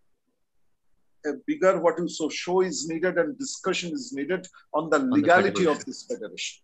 a 1.26 1.34
bigger 1.46 1.80
what 1.80 1.98
you 1.98 2.08
so 2.08 2.28
show 2.28 2.60
is 2.60 2.88
needed 2.88 3.18
and 3.18 3.38
discussion 3.38 3.92
is 3.92 4.12
needed 4.12 4.46
on 4.72 4.90
the 4.90 4.98
legality 4.98 5.66
of 5.66 5.84
this 5.84 6.04
federation. 6.04 6.62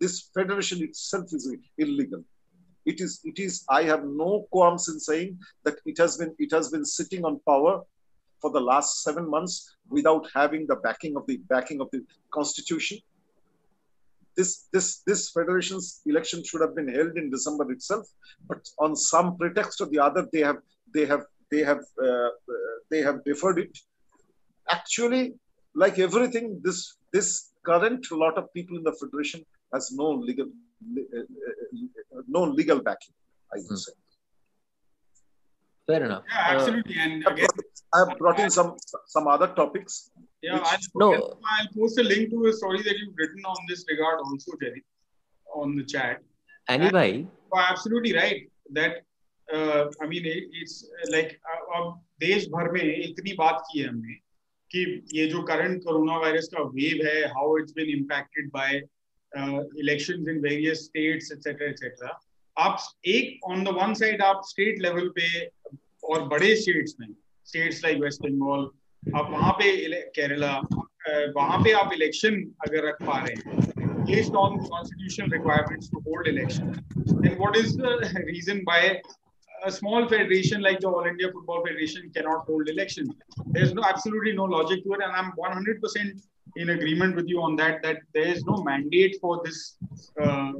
This 0.00 0.30
federation 0.34 0.82
itself 0.82 1.26
is 1.32 1.50
illegal. 1.78 2.22
It 2.84 3.00
is, 3.00 3.20
it 3.24 3.38
is, 3.38 3.64
I 3.68 3.84
have 3.84 4.04
no 4.04 4.46
qualms 4.50 4.88
in 4.88 5.00
saying 5.00 5.38
that 5.64 5.76
it 5.86 5.96
has 5.98 6.18
been, 6.18 6.34
it 6.38 6.52
has 6.52 6.68
been 6.70 6.84
sitting 6.84 7.24
on 7.24 7.40
power 7.48 7.82
for 8.40 8.50
the 8.50 8.60
last 8.60 9.02
seven 9.02 9.28
months 9.28 9.74
without 9.88 10.28
having 10.34 10.66
the 10.66 10.76
backing 10.76 11.16
of 11.16 11.26
the 11.26 11.38
backing 11.48 11.80
of 11.80 11.88
the 11.92 12.04
constitution. 12.30 12.98
This, 14.36 14.66
this, 14.72 14.98
this 15.06 15.30
federation's 15.30 16.02
election 16.06 16.42
should 16.44 16.60
have 16.60 16.74
been 16.74 16.88
held 16.88 17.16
in 17.16 17.30
December 17.30 17.70
itself, 17.72 18.06
but 18.48 18.68
on 18.78 18.96
some 18.96 19.38
pretext 19.38 19.80
or 19.80 19.86
the 19.86 20.00
other, 20.00 20.28
they 20.32 20.40
have, 20.40 20.58
they 20.92 21.06
have 21.06 21.24
they 21.50 21.62
have 21.70 21.82
uh, 22.02 22.30
they 22.90 23.00
have 23.02 23.24
deferred 23.24 23.58
it. 23.58 23.78
Actually, 24.68 25.34
like 25.74 25.98
everything, 25.98 26.60
this 26.62 26.96
this 27.12 27.52
current 27.64 28.06
lot 28.12 28.36
of 28.38 28.52
people 28.52 28.76
in 28.76 28.84
the 28.84 28.96
federation 29.00 29.44
has 29.72 29.92
no 29.92 30.10
legal 30.10 30.46
uh, 30.46 32.22
no 32.28 32.42
legal 32.44 32.80
backing. 32.80 33.14
I 33.52 33.58
would 33.58 33.68
hmm. 33.68 33.76
say. 33.76 33.92
Fair 35.86 36.02
enough. 36.04 36.22
Yeah, 36.28 36.44
absolutely. 36.54 36.96
Uh, 36.98 37.02
and 37.02 37.26
again, 37.26 37.48
I 37.92 37.98
have 37.98 38.18
brought 38.18 38.40
in 38.40 38.50
some 38.50 38.76
some 39.06 39.28
other 39.28 39.48
topics. 39.48 40.10
Yeah, 40.42 40.58
I'll, 40.62 40.78
no. 40.94 41.12
I'll 41.52 41.68
post 41.76 41.98
a 41.98 42.02
link 42.02 42.30
to 42.30 42.46
a 42.46 42.52
story 42.52 42.82
that 42.82 42.94
you've 42.98 43.14
written 43.16 43.44
on 43.44 43.56
this 43.68 43.84
regard 43.90 44.18
also, 44.20 44.52
Jerry, 44.62 44.82
on 45.54 45.76
the 45.76 45.84
chat. 45.84 46.22
Anyway, 46.68 47.26
you're 47.52 47.66
absolutely 47.72 48.14
right 48.14 48.50
that 48.72 49.02
I 49.48 50.08
mean 50.08 50.26
it's 50.26 50.90
like 51.10 51.38
अब 51.76 52.00
देश 52.20 52.46
भर 52.48 52.70
में 52.72 52.82
इतनी 52.82 53.32
बात 53.38 53.62
की 53.72 53.80
है 53.80 53.88
हमने 53.88 54.14
कि 54.70 54.84
ये 55.14 55.26
जो 55.26 55.42
करंट 55.42 55.82
कोरोना 55.84 56.16
वायरस 56.18 56.48
का 56.54 56.62
वेव 56.76 57.06
है 57.06 57.24
how 57.32 57.56
it's 57.58 57.72
been 57.72 57.96
impacted 57.96 58.48
by 58.54 58.82
elections 59.82 60.28
in 60.28 60.40
various 60.40 60.84
states 60.84 61.32
etcetera 61.32 61.68
etcetera 61.68 62.18
आप 62.56 62.78
एक 63.16 63.44
ऑन 63.50 63.64
द 63.64 63.68
वन 63.80 63.94
साइड 63.94 64.22
आप 64.22 64.40
स्टेट 64.46 64.80
लेवल 64.82 65.08
पे 65.18 65.28
और 66.04 66.26
बड़े 66.28 66.54
स्टेट्स 66.56 66.94
में 67.00 67.08
स्टेट्स 67.46 67.84
लाइक 67.84 67.98
वेस्ट 67.98 68.22
बंगाल 68.22 68.68
आप 69.16 69.30
वहाँ 69.30 69.52
पे 69.52 70.00
केरला 70.18 70.56
वहाँ 71.36 71.58
पे 71.64 71.72
आप 71.78 71.92
इलेक्शन 71.92 72.42
अगर 72.66 72.88
रख 72.88 73.02
पा 73.06 73.18
रहे 73.24 73.34
हैं, 73.40 73.62
based 74.06 74.34
on 74.34 74.56
constitutional 74.68 75.28
requirements 75.28 75.88
to 75.90 76.00
hold 76.06 76.26
election, 76.26 76.70
then 77.20 77.36
what 77.42 77.56
is 77.56 77.76
the 77.76 77.92
reason 78.26 78.62
why 78.64 78.80
a 79.66 79.72
small 79.72 80.08
federation 80.08 80.60
like 80.60 80.80
the 80.80 80.88
All 80.88 81.04
India 81.04 81.30
Football 81.32 81.64
Federation 81.64 82.10
cannot 82.14 82.46
hold 82.46 82.68
elections. 82.68 83.10
There's 83.46 83.72
no 83.74 83.82
absolutely 83.82 84.32
no 84.32 84.44
logic 84.44 84.84
to 84.84 84.92
it, 84.94 85.00
and 85.02 85.12
I'm 85.12 85.32
100% 85.32 86.22
in 86.56 86.70
agreement 86.70 87.16
with 87.16 87.28
you 87.28 87.40
on 87.42 87.56
that. 87.56 87.82
That 87.82 87.98
there 88.12 88.26
is 88.26 88.44
no 88.44 88.62
mandate 88.62 89.16
for 89.20 89.40
this 89.44 89.76
uh, 90.20 90.52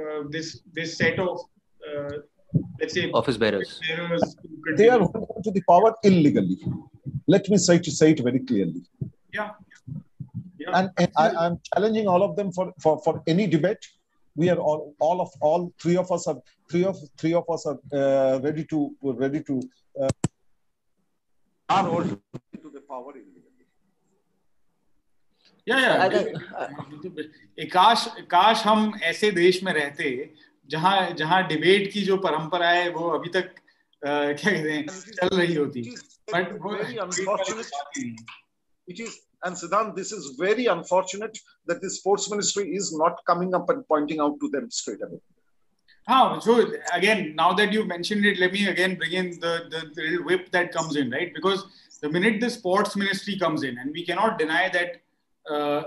uh, 0.00 0.22
this 0.30 0.60
this 0.72 0.96
set 0.96 1.18
of 1.18 1.40
uh, 1.88 2.16
let's 2.80 2.94
say 2.94 3.10
office 3.12 3.36
bearers. 3.36 3.80
bearers 3.86 4.36
they 4.76 4.88
are 4.88 4.98
to 4.98 5.50
the 5.50 5.62
power 5.68 5.94
illegally. 6.02 6.58
Let 7.26 7.48
me 7.48 7.58
say 7.58 7.78
to 7.78 7.90
say 7.90 8.10
it 8.12 8.20
very 8.20 8.40
clearly. 8.40 8.82
Yeah. 9.32 9.50
yeah. 10.58 10.70
And, 10.74 10.90
and 10.98 11.10
I, 11.16 11.46
am 11.46 11.60
challenging 11.72 12.08
all 12.08 12.24
of 12.24 12.34
them 12.34 12.50
for, 12.50 12.72
for, 12.80 13.00
for 13.04 13.22
any 13.28 13.46
debate 13.46 13.86
we 14.36 14.48
are 14.48 14.56
all, 14.56 14.94
all 15.00 15.20
of 15.20 15.30
all 15.40 15.72
three 15.80 15.96
of 15.96 16.10
us 16.10 16.26
are 16.26 16.38
three 16.70 16.84
of 16.84 16.98
three 17.16 17.34
of 17.34 17.44
us 17.54 17.66
are 17.66 17.78
uh, 18.00 18.38
ready 18.40 18.64
to 18.72 18.80
ready 19.02 19.40
to 19.48 19.60
uh, 20.00 20.08
are 21.68 21.88
all 21.88 22.04
to 22.04 22.70
the 22.76 22.82
power 22.92 23.14
या 25.68 25.78
या 25.78 27.64
काश 27.72 28.06
काश 28.30 28.62
हम 28.66 28.92
ऐसे 29.04 29.30
देश 29.30 29.62
में 29.64 29.72
रहते 29.72 30.08
जहाँ 30.70 31.10
जहाँ 31.18 31.46
डिबेट 31.48 31.90
की 31.92 32.02
जो 32.02 32.16
परंपरा 32.26 32.68
है 32.70 32.88
वो 32.92 33.08
अभी 33.18 33.30
तक 33.34 33.54
क्या 34.02 34.32
कहते 34.32 34.72
हैं 34.72 34.86
चल 34.88 35.36
रही 35.36 35.54
होती 35.54 35.82
but 36.34 36.52
very 36.66 36.96
unfortunate 37.06 37.66
it 38.88 39.00
is 39.00 39.18
and 39.42 39.56
Siddhant, 39.56 39.96
this 39.96 40.12
is 40.12 40.36
very 40.38 40.66
unfortunate 40.66 41.38
that 41.66 41.80
the 41.80 41.90
sports 41.90 42.30
ministry 42.30 42.64
is 42.78 42.94
not 42.94 43.20
coming 43.26 43.54
up 43.54 43.70
and 43.70 43.86
pointing 43.88 44.20
out 44.20 44.38
to 44.40 44.48
them 44.50 44.70
straight 44.70 45.02
away. 45.02 45.20
Ah, 46.12 46.40
so 46.40 46.72
again, 46.92 47.36
now 47.36 47.52
that 47.52 47.72
you 47.72 47.84
mentioned 47.84 48.26
it, 48.26 48.38
let 48.40 48.52
me 48.52 48.66
again 48.66 48.96
bring 48.96 49.12
in 49.12 49.30
the, 49.38 49.52
the, 49.70 49.80
the 49.94 50.02
little 50.02 50.24
whip 50.24 50.50
that 50.50 50.72
comes 50.72 50.96
in, 50.96 51.08
right? 51.08 51.32
Because 51.32 51.66
the 52.02 52.08
minute 52.08 52.40
the 52.40 52.50
sports 52.50 52.96
ministry 52.96 53.38
comes 53.38 53.62
in, 53.62 53.78
and 53.78 53.92
we 53.92 54.04
cannot 54.04 54.36
deny 54.36 54.68
that 54.70 54.96
uh, 55.48 55.82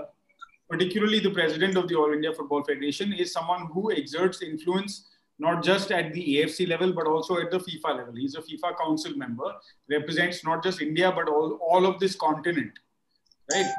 particularly 0.70 1.20
the 1.20 1.30
president 1.30 1.76
of 1.76 1.88
the 1.88 1.94
All 1.94 2.10
India 2.14 2.32
Football 2.32 2.64
Federation 2.64 3.12
is 3.12 3.32
someone 3.32 3.66
who 3.66 3.92
exerts 3.92 4.40
influence 4.40 5.08
not 5.38 5.62
just 5.62 5.92
at 5.92 6.12
the 6.14 6.36
AFC 6.36 6.68
level, 6.68 6.94
but 6.94 7.06
also 7.06 7.38
at 7.38 7.50
the 7.50 7.58
FIFA 7.58 7.96
level. 7.98 8.14
He's 8.14 8.34
a 8.34 8.40
FIFA 8.40 8.78
council 8.78 9.14
member, 9.16 9.52
represents 9.90 10.42
not 10.42 10.62
just 10.62 10.80
India, 10.80 11.12
but 11.14 11.28
all, 11.28 11.58
all 11.60 11.84
of 11.84 12.00
this 12.00 12.14
continent, 12.14 12.72
right? 13.52 13.70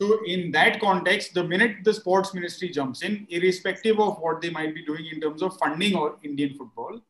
So, 0.00 0.24
in 0.24 0.50
that 0.52 0.80
context, 0.80 1.34
the 1.34 1.44
minute 1.44 1.84
the 1.84 1.94
sports 1.94 2.34
ministry 2.34 2.68
jumps 2.68 3.02
in, 3.02 3.26
irrespective 3.30 4.00
of 4.00 4.18
what 4.18 4.40
they 4.40 4.50
might 4.50 4.74
be 4.74 4.84
doing 4.84 5.06
in 5.12 5.20
terms 5.20 5.42
of 5.42 5.56
funding 5.58 5.94
or 5.94 6.16
Indian 6.22 6.54
football, 6.54 7.00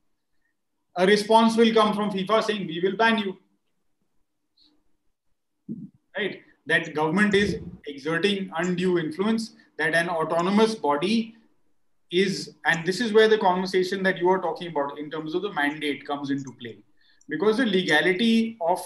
a 0.96 1.06
response 1.06 1.56
will 1.56 1.72
come 1.72 1.94
from 1.94 2.10
FIFA 2.10 2.44
saying, 2.44 2.66
We 2.66 2.80
will 2.80 2.96
ban 2.96 3.18
you. 3.18 3.38
Right? 6.16 6.42
That 6.66 6.94
government 6.94 7.34
is 7.34 7.56
exerting 7.86 8.50
undue 8.56 8.98
influence, 8.98 9.54
that 9.78 9.94
an 9.94 10.08
autonomous 10.08 10.74
body 10.74 11.36
is, 12.10 12.54
and 12.66 12.86
this 12.86 13.00
is 13.00 13.12
where 13.12 13.28
the 13.28 13.38
conversation 13.38 14.02
that 14.02 14.18
you 14.18 14.28
are 14.28 14.40
talking 14.40 14.68
about 14.68 14.98
in 14.98 15.10
terms 15.10 15.34
of 15.34 15.42
the 15.42 15.52
mandate 15.52 16.06
comes 16.06 16.30
into 16.30 16.52
play. 16.60 16.78
Because 17.28 17.56
the 17.56 17.66
legality 17.66 18.56
of 18.60 18.78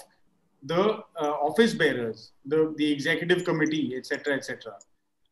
the 0.63 1.03
uh, 1.21 1.33
office 1.41 1.73
bearers, 1.73 2.31
the, 2.45 2.73
the 2.77 2.91
executive 2.91 3.43
committee, 3.43 3.95
etc., 3.95 4.35
etc., 4.35 4.73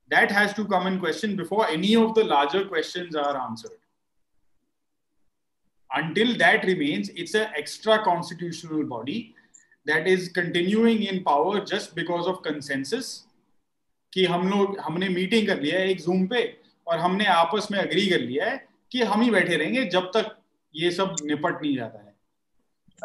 that 0.09 0.29
has 0.29 0.53
to 0.53 0.65
come 0.65 0.87
in 0.87 0.99
question 0.99 1.35
before 1.35 1.67
any 1.69 1.95
of 1.95 2.13
the 2.15 2.23
larger 2.23 2.65
questions 2.65 3.15
are 3.15 3.37
answered. 3.37 3.79
Until 5.93 6.37
that 6.37 6.65
remains, 6.65 7.09
it's 7.09 7.33
an 7.33 7.47
extra 7.55 8.03
constitutional 8.03 8.83
body 8.83 9.35
that 9.85 10.07
is 10.07 10.29
continuing 10.29 11.03
in 11.03 11.23
power 11.23 11.63
just 11.63 11.95
because 11.95 12.27
of 12.27 12.41
consensus 12.43 13.25
कि 14.13 14.25
हम 14.25 14.47
लोग 14.49 14.79
हमने 14.79 15.09
meeting 15.09 15.47
कर 15.47 15.59
लिया 15.61 15.79
है 15.79 15.89
एक 15.89 16.01
zoom 16.01 16.25
पे 16.27 16.41
और 16.87 16.97
हमने 16.99 17.25
आपस 17.33 17.67
में 17.71 17.77
अग्री 17.79 18.05
कर 18.09 18.19
लिया 18.19 18.45
है 18.45 18.57
कि 18.91 19.01
हम 19.11 19.21
ही 19.21 19.29
बैठे 19.31 19.57
रहेंगे 19.57 19.83
जब 19.93 20.11
तक 20.15 20.35
ये 20.75 20.91
सब 20.91 21.15
निपट 21.23 21.61
नहीं 21.61 21.75
जाता 21.75 21.99
है 21.99 22.11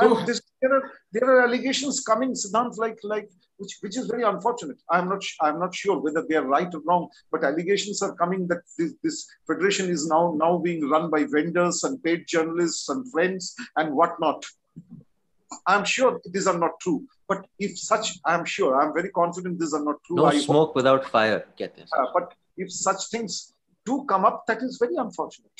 तो 0.00 0.14
this, 0.26 0.40
there 1.11 1.29
are 1.29 1.41
allegations 1.41 2.01
coming 2.01 2.33
Siddhant 2.33 2.77
like 2.77 2.99
like 3.03 3.29
which 3.57 3.77
which 3.81 3.97
is 3.97 4.07
very 4.07 4.23
unfortunate. 4.23 4.77
I'm 4.89 5.07
not 5.09 5.23
i'm 5.41 5.59
not 5.59 5.73
sure 5.75 5.97
whether 5.99 6.23
they 6.27 6.35
are 6.35 6.45
right 6.45 6.73
or 6.73 6.81
wrong 6.87 7.09
but 7.31 7.43
allegations 7.43 8.01
are 8.01 8.13
coming 8.15 8.47
that 8.47 8.61
this, 8.77 8.93
this 9.03 9.27
federation 9.47 9.89
is 9.89 10.07
now 10.07 10.33
now 10.37 10.57
being 10.57 10.89
run 10.89 11.09
by 11.09 11.25
vendors 11.25 11.83
and 11.83 12.03
paid 12.03 12.27
journalists 12.27 12.89
and 12.89 13.09
friends 13.11 13.55
and 13.75 13.93
whatnot. 13.93 14.45
I'm 15.67 15.83
sure 15.83 16.21
these 16.33 16.47
are 16.47 16.57
not 16.57 16.79
true 16.79 17.03
but 17.27 17.45
if 17.59 17.77
such 17.77 18.07
i'm 18.25 18.45
sure 18.45 18.71
i'm 18.81 18.93
very 18.99 19.11
confident 19.21 19.59
these 19.59 19.73
are 19.73 19.83
not 19.83 19.97
true. 20.05 20.17
No 20.17 20.25
I 20.25 20.39
smoke 20.39 20.69
hope, 20.69 20.75
without 20.75 21.05
fire 21.15 21.45
get 21.57 21.75
this. 21.75 21.89
Uh, 21.97 22.05
but 22.13 22.33
if 22.57 22.71
such 22.71 23.01
things 23.13 23.53
do 23.85 24.05
come 24.11 24.25
up, 24.25 24.45
that 24.47 24.61
is 24.61 24.77
very 24.77 24.95
unfortunate. 24.95 25.51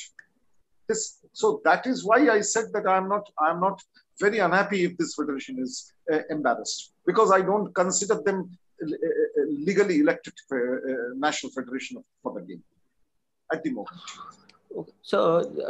This, 0.88 1.18
so 1.32 1.60
that 1.64 1.86
is 1.86 2.04
why 2.04 2.28
I 2.28 2.40
said 2.40 2.66
that 2.74 2.86
I'm 2.86 3.08
not 3.08 3.28
I'm 3.38 3.60
not 3.60 3.80
very 4.20 4.38
unhappy 4.38 4.84
if 4.84 4.96
this 4.96 5.14
federation 5.14 5.58
is 5.58 5.92
uh, 6.12 6.20
embarrassed 6.30 6.92
because 7.06 7.32
I 7.32 7.40
don't 7.40 7.74
consider 7.74 8.20
them 8.22 8.50
uh, 8.82 8.86
uh 8.86 9.44
legally 9.68 10.00
elected 10.00 10.34
uh, 10.52 10.56
national 11.16 11.52
federation 11.52 12.02
for 12.22 12.34
the 12.34 12.42
game. 12.42 12.62
At 13.52 13.62
the 13.62 13.70
moment. 13.70 14.00
So 15.02 15.18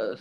uh, 0.01 0.15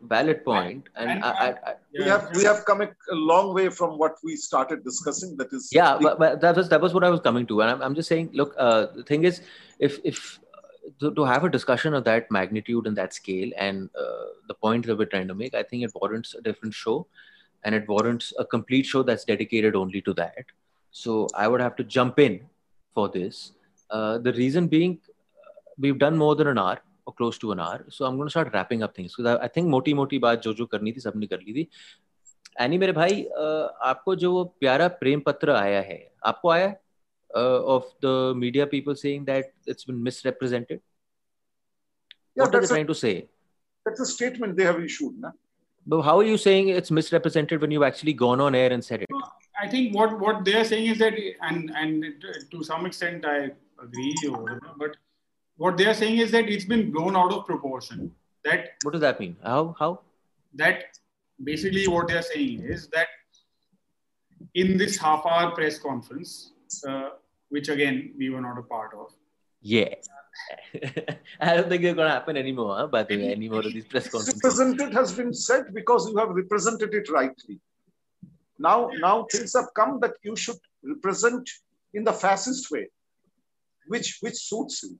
valid 0.00 0.44
point 0.44 0.88
and, 0.96 1.10
and 1.10 1.24
I, 1.24 1.30
I, 1.30 1.48
I, 1.70 1.74
we 1.98 2.04
have 2.04 2.30
we 2.34 2.44
have 2.44 2.64
come 2.64 2.82
a, 2.82 2.88
long 3.12 3.54
way 3.54 3.68
from 3.70 3.98
what 3.98 4.16
we 4.22 4.36
started 4.36 4.84
discussing 4.84 5.36
that 5.36 5.52
is 5.52 5.70
yeah 5.72 5.96
but, 6.00 6.18
but, 6.18 6.40
that 6.40 6.56
was 6.56 6.68
that 6.68 6.80
was 6.80 6.92
what 6.92 7.04
i 7.04 7.08
was 7.08 7.20
coming 7.20 7.46
to 7.46 7.62
and 7.62 7.70
i'm, 7.70 7.80
I'm 7.80 7.94
just 7.94 8.08
saying 8.08 8.30
look 8.32 8.54
uh, 8.58 8.86
the 8.94 9.02
thing 9.02 9.24
is 9.24 9.40
if 9.78 10.00
if 10.04 10.40
to, 11.00 11.14
to 11.14 11.24
have 11.24 11.44
a 11.44 11.50
discussion 11.50 11.94
of 11.94 12.04
that 12.04 12.30
magnitude 12.30 12.86
and 12.86 12.96
that 12.96 13.14
scale 13.14 13.50
and 13.56 13.90
uh, 13.98 14.26
the 14.48 14.54
point 14.54 14.86
that 14.86 14.96
we're 14.96 15.06
trying 15.06 15.28
to 15.28 15.34
make, 15.34 15.54
I 15.54 15.62
think 15.62 15.82
it 15.82 15.92
warrants 15.94 16.34
a 16.34 16.42
different 16.42 16.74
show 16.74 17.06
and 17.63 17.75
it 17.75 17.87
warrants 17.87 18.33
a 18.39 18.45
complete 18.45 18.85
show 18.85 19.03
that's 19.03 19.25
dedicated 19.25 19.75
only 19.75 20.01
to 20.01 20.13
that. 20.13 20.45
So 20.91 21.27
I 21.35 21.47
would 21.47 21.61
have 21.61 21.75
to 21.77 21.83
jump 21.83 22.19
in 22.19 22.41
for 22.93 23.09
this. 23.09 23.51
Uh, 23.89 24.17
the 24.17 24.33
reason 24.33 24.67
being, 24.67 24.99
uh, 25.09 25.61
we've 25.77 25.99
done 25.99 26.17
more 26.17 26.35
than 26.35 26.47
an 26.47 26.57
hour 26.57 26.79
or 27.05 27.13
close 27.13 27.37
to 27.39 27.51
an 27.51 27.59
hour. 27.59 27.85
So 27.89 28.05
I'm 28.05 28.17
going 28.17 28.27
to 28.27 28.31
start 28.31 28.53
wrapping 28.53 28.83
up 28.83 28.95
things 28.95 29.15
because 29.15 29.37
I, 29.37 29.45
I 29.45 29.47
think 29.47 29.67
moti 29.67 29.93
moti 29.93 30.19
baat 30.19 30.41
jo 30.41 30.53
jo 30.53 30.67
karni 30.67 30.93
thi 30.93 31.01
sabne 31.01 31.29
kar 31.29 31.39
li 31.39 31.53
thi. 31.53 31.69
Any 32.59 32.77
मेरे 32.77 32.91
भाई 32.91 33.21
आपको 33.87 34.15
जो 34.21 34.43
प्यारा 34.59 34.87
प्रेम 34.99 35.19
पत्र 35.25 35.51
आया 35.55 35.81
है 35.81 35.97
आपको 36.27 36.49
आया 36.49 36.75
uh, 37.35 37.61
of 37.75 37.85
the 38.01 38.33
media 38.35 38.65
people 38.67 38.95
saying 38.95 39.25
that 39.25 39.53
it's 39.65 39.85
been 39.85 40.01
misrepresented? 40.01 40.81
Yeah, 42.35 42.43
what 42.43 42.55
are 42.55 42.61
they 42.61 42.67
trying 42.67 42.87
to 42.87 42.95
say? 42.95 43.29
That's 43.85 43.99
a 43.99 44.05
statement 44.05 44.57
they 44.57 44.63
have 44.63 44.79
issued. 44.79 45.19
Na? 45.19 45.31
But 45.86 46.02
how 46.02 46.18
are 46.18 46.24
you 46.24 46.36
saying 46.38 46.68
it's 46.68 46.90
misrepresented 46.90 47.60
when 47.60 47.70
you've 47.70 47.82
actually 47.82 48.14
gone 48.14 48.40
on 48.40 48.54
air 48.54 48.72
and 48.72 48.84
said 48.84 49.02
it? 49.02 49.08
I 49.60 49.68
think 49.68 49.94
what, 49.94 50.18
what 50.18 50.44
they're 50.44 50.64
saying 50.64 50.86
is 50.86 50.98
that, 50.98 51.14
and, 51.42 51.70
and 51.74 52.04
to 52.50 52.62
some 52.62 52.86
extent 52.86 53.24
I 53.26 53.50
agree, 53.82 54.14
or 54.30 54.60
but 54.78 54.96
what 55.56 55.76
they're 55.76 55.94
saying 55.94 56.18
is 56.18 56.30
that 56.32 56.48
it's 56.48 56.64
been 56.64 56.90
blown 56.90 57.16
out 57.16 57.32
of 57.32 57.46
proportion. 57.46 58.12
That 58.44 58.70
What 58.82 58.92
does 58.92 59.00
that 59.00 59.20
mean? 59.20 59.36
How? 59.42 59.76
How? 59.78 60.00
That 60.54 60.84
basically 61.42 61.86
what 61.88 62.08
they're 62.08 62.22
saying 62.22 62.62
is 62.62 62.88
that 62.88 63.08
in 64.54 64.76
this 64.76 64.96
half 64.96 65.24
hour 65.26 65.50
press 65.52 65.78
conference, 65.78 66.52
uh, 66.86 67.10
which 67.48 67.68
again 67.68 68.12
we 68.16 68.30
were 68.30 68.40
not 68.40 68.58
a 68.58 68.62
part 68.62 68.92
of. 68.94 69.12
Yeah. 69.62 69.94
I 71.40 71.54
don't 71.56 71.68
think 71.68 71.82
they're 71.82 71.94
going 71.94 72.08
to 72.08 72.14
happen 72.14 72.36
anymore, 72.36 72.76
huh? 72.76 72.86
by 72.86 73.02
the 73.02 73.16
way, 73.16 73.32
anymore 73.32 73.60
of 73.60 73.72
these 73.72 73.86
press 73.86 74.08
conferences. 74.08 74.42
Represented 74.42 74.92
has 74.94 75.12
been 75.12 75.32
said 75.32 75.72
because 75.72 76.08
you 76.10 76.16
have 76.18 76.30
represented 76.30 76.94
it 76.94 77.10
rightly. 77.10 77.60
Now, 78.58 78.90
now 78.98 79.26
things 79.30 79.54
have 79.54 79.68
come 79.74 79.98
that 80.00 80.12
you 80.22 80.36
should 80.36 80.58
represent 80.82 81.48
in 81.94 82.04
the 82.04 82.12
fascist 82.12 82.70
way, 82.70 82.86
which 83.86 84.18
which 84.20 84.36
suits 84.36 84.82
you. 84.82 84.98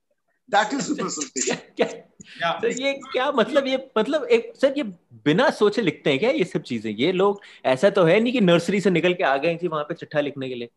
That 0.48 0.72
is 0.72 0.90
representation. 0.90 1.58
yeah. 1.76 1.94
Sir 2.42 2.80
ये 2.80 2.92
क्या 3.12 3.30
मतलब 3.32 3.66
ये 3.66 3.76
मतलब 3.98 4.24
एक 4.32 4.52
sir 4.60 4.74
ये 4.76 4.82
बिना 5.24 5.48
सोचे 5.50 5.82
लिखते 5.82 6.10
हैं 6.10 6.18
क्या 6.18 6.30
ये 6.30 6.44
सब 6.44 6.62
चीज़ें 6.70 6.90
ये 6.90 7.10
लोग 7.12 7.40
ऐसा 7.72 7.90
तो 7.98 8.04
है 8.04 8.18
नहीं 8.20 8.32
कि 8.32 8.40
नर्सरी 8.40 8.80
से 8.80 8.90
निकल 8.90 9.14
के 9.14 9.24
आ 9.24 9.36
गए 9.44 9.56
थी 9.62 9.68
वहाँ 9.68 9.84
पे 9.88 9.94
चिट्ठा 9.94 10.20
लिखने 10.20 10.48
के 10.48 10.54
लिए 10.54 10.68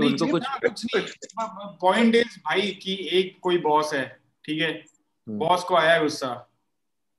तो 0.00 0.06
उनको 0.06 0.26
कुछ 0.26 0.46
हाँ, 1.40 1.78
पॉइंट 1.80 2.14
इज़ 2.14 2.26
हाँ, 2.26 2.56
हाँ, 2.56 2.60
भाई 2.60 2.70
कि 2.82 3.08
एक 3.12 3.38
कोई 3.42 3.58
बॉस 3.58 3.92
है 3.94 4.20
ठीक 4.44 4.60
है? 4.62 4.70
हम्म। 4.72 5.38
बॉस 5.38 5.64
को 5.64 5.76
आया 5.76 5.98
गुस्सा। 6.02 6.32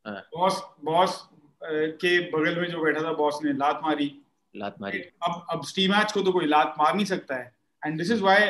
बॉस 0.07 0.61
बॉस 0.83 1.27
के 1.63 2.19
बगल 2.31 2.59
में 2.61 2.69
जो 2.71 2.83
बैठा 2.83 3.03
था 3.03 3.13
बॉस 3.13 3.39
ने 3.43 3.53
लात 3.53 3.81
मारी। 3.83 4.11
लात 4.55 4.75
मारी। 4.81 4.99
अब 4.99 5.45
अब 5.49 5.65
स्टीम 5.65 5.91
मैच 5.91 6.11
को 6.11 6.21
तो 6.21 6.31
कोई 6.31 6.45
लात 6.45 6.75
मार 6.79 6.95
नहीं 6.95 7.05
सकता 7.05 7.35
है। 7.35 7.55
And 7.85 7.97
this 7.97 8.11
is 8.11 8.21
why 8.23 8.49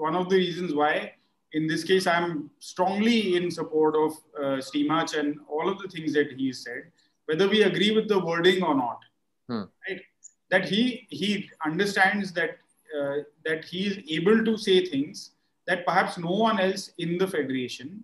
one 0.00 0.16
of 0.16 0.28
the 0.28 0.32
reasons 0.32 0.70
why 0.70 1.00
in 1.52 1.66
this 1.68 1.84
case 1.84 2.08
I 2.08 2.22
am 2.22 2.48
strongly 2.60 3.18
in 3.20 3.50
support 3.50 3.96
of 3.96 4.14
Stimac 4.94 5.14
and 5.14 5.40
all 5.50 5.70
of 5.70 5.86
the 5.86 5.90
things 5.94 6.12
that 6.12 6.36
he 6.38 6.52
said 6.52 6.90
whether 7.28 7.48
we 7.48 7.62
agree 7.62 7.94
with 7.94 8.08
the 8.08 8.18
wording 8.18 8.62
or 8.62 8.74
not 8.74 9.00
hmm. 9.48 9.64
right? 9.84 10.00
That 10.50 10.66
he 10.66 11.06
he 11.10 11.50
understands 11.64 12.32
that 12.32 12.52
uh, 12.96 13.16
that 13.44 13.64
he 13.64 13.86
is 13.86 13.98
able 14.08 14.44
to 14.44 14.56
say 14.56 14.84
things 14.86 15.32
that 15.66 15.84
perhaps 15.86 16.18
no 16.18 16.30
one 16.30 16.58
else 16.58 16.92
in 16.98 17.18
the 17.18 17.26
federation 17.26 18.02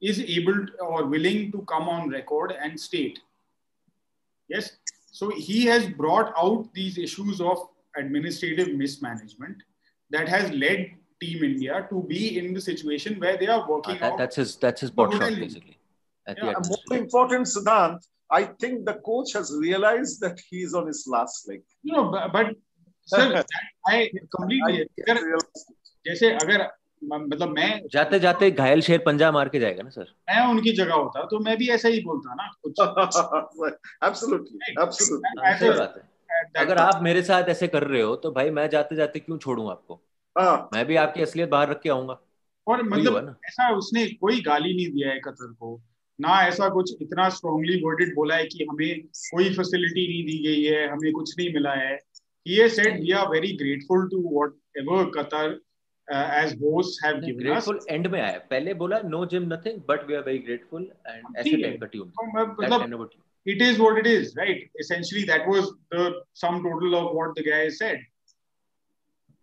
is 0.00 0.20
able 0.20 0.66
to, 0.66 0.72
or 0.80 1.06
willing 1.06 1.52
to 1.52 1.62
come 1.62 1.88
on 1.88 2.08
record 2.08 2.54
and 2.60 2.78
state. 2.78 3.18
Yes, 4.48 4.70
so 5.10 5.30
he 5.30 5.66
has 5.66 5.86
brought 5.88 6.32
out 6.36 6.72
these 6.72 6.98
issues 6.98 7.40
of 7.40 7.68
administrative 7.96 8.74
mismanagement 8.74 9.56
that 10.10 10.28
has 10.28 10.50
led 10.50 10.90
Team 11.20 11.44
India 11.44 11.86
to 11.90 12.02
be 12.02 12.38
in 12.38 12.52
the 12.52 12.60
situation 12.60 13.20
where 13.20 13.36
they 13.36 13.46
are 13.46 13.68
working. 13.68 13.96
Uh, 13.96 14.10
that, 14.10 14.18
that's 14.18 14.36
his 14.36 14.56
that's 14.56 14.80
his 14.80 14.90
bot 14.90 15.12
shot 15.12 15.34
basically. 15.34 15.78
Yeah, 16.26 16.54
more 16.88 16.98
important, 16.98 17.46
Siddhant, 17.46 17.98
I 18.30 18.44
think 18.44 18.86
the 18.86 18.94
coach 19.04 19.32
has 19.34 19.54
realized 19.56 20.20
that 20.20 20.40
he 20.48 20.62
is 20.62 20.74
on 20.74 20.86
his 20.86 21.06
last 21.06 21.48
leg. 21.48 21.62
No, 21.84 22.10
but, 22.10 22.32
but 22.32 22.46
sir 23.06 23.44
I 23.90 24.06
completely 24.06 25.02
अगर 25.02 25.38
जैसे 26.06 26.32
अगर 26.32 26.68
मतलब 27.04 27.48
मैं 27.48 27.82
जाते 27.92 28.18
जाते 28.18 28.50
घायल 28.50 28.80
शेर 28.80 29.02
पंजा 29.06 29.32
मार 29.32 29.48
के 29.48 29.60
जाएगा 29.60 29.82
ना 29.82 29.90
सर? 29.90 30.02
मैं 30.02 30.46
उनकी 30.46 30.72
जगह 30.72 30.94
होता 30.94 31.24
तो 31.24 31.38
मैं 31.38 31.56
भी 31.56 31.68
ऐसा 31.68 31.88
ही 31.88 32.00
बोलता 32.00 32.34
ना 32.34 32.58
कुछ। 32.62 32.74
Absolutely 34.04 34.82
absolutely. 34.82 35.78
बात 35.78 35.94
है। 35.96 36.12
अगर 36.64 36.78
आप 36.78 37.02
मेरे 37.02 37.22
साथ 37.22 37.44
ऐसे 37.44 37.68
कर 37.68 37.84
रहे 37.84 38.02
हो 38.02 38.16
तो 38.16 38.30
भाई 38.30 38.50
मैं 38.50 38.70
जाते 38.70 38.96
जाते 38.96 39.18
क्यों 39.18 39.38
छोड़ू 39.38 39.68
आपको? 39.68 39.94
हाँ। 40.38 40.68
मैं 40.72 40.86
भी 40.86 40.96
आपकी 40.96 41.22
असलियत 41.22 41.48
बाहर 41.48 41.68
रख 41.68 41.80
के 41.82 41.90
आऊँगा। 41.90 42.20
और 42.66 42.82
मतलब 42.82 43.36
ऐसा 43.46 43.76
उसने 43.76 44.06
कोई 44.06 44.40
गाली 44.40 44.76
नहीं 44.76 44.88
दिया 44.88 45.08
है 45.08 45.20
कतर 45.20 45.52
को 45.52 45.82
ना 46.20 46.46
ऐसा 46.46 46.68
कुछ 46.68 46.94
इतना 47.02 47.28
स्ट्रांगली 47.28 47.82
वर्डेड 47.84 48.14
बोला 48.14 48.34
है 48.34 48.44
कि 48.46 48.66
हमें 48.70 49.00
कोई 49.06 49.54
फैसिलिटी 49.54 50.08
नहीं 50.08 50.24
दी 50.24 50.48
गई 50.48 50.62
है 50.62 50.88
हमें 50.88 51.12
कुछ 51.12 51.34
नहीं 51.38 51.54
मिला 51.54 51.72
है। 51.72 51.98
He 52.44 52.58
has 52.58 52.76
said 52.76 53.00
we 53.00 53.12
are 53.12 53.28
very 53.30 53.56
grateful 53.56 54.08
to 54.10 54.18
whatever 54.18 55.10
Qatar 55.10 55.58
uh, 56.10 56.14
as 56.14 56.54
hosts 56.60 57.00
have 57.02 57.20
given 57.20 57.38
given 57.38 57.52
grateful 57.52 57.76
us. 57.76 57.86
end 57.88 58.06
में 58.10 58.20
आया 58.20 58.38
पहले 58.50 58.74
बोला 58.78 59.02
no 59.08 59.24
gym 59.24 59.48
nothing 59.48 59.82
but 59.86 60.06
we 60.06 60.14
are 60.14 60.22
very 60.22 60.38
grateful 60.38 60.86
and 61.06 61.36
ऐसे 61.38 63.08
It 63.44 63.60
is 63.60 63.78
what 63.78 63.98
it 63.98 64.06
is, 64.06 64.34
right? 64.36 64.70
Essentially, 64.78 65.24
that 65.24 65.46
was 65.48 65.72
the 65.90 66.22
sum 66.32 66.62
total 66.62 66.94
of 66.94 67.14
what 67.14 67.34
the 67.34 67.42
guy 67.42 67.68
said. 67.70 68.00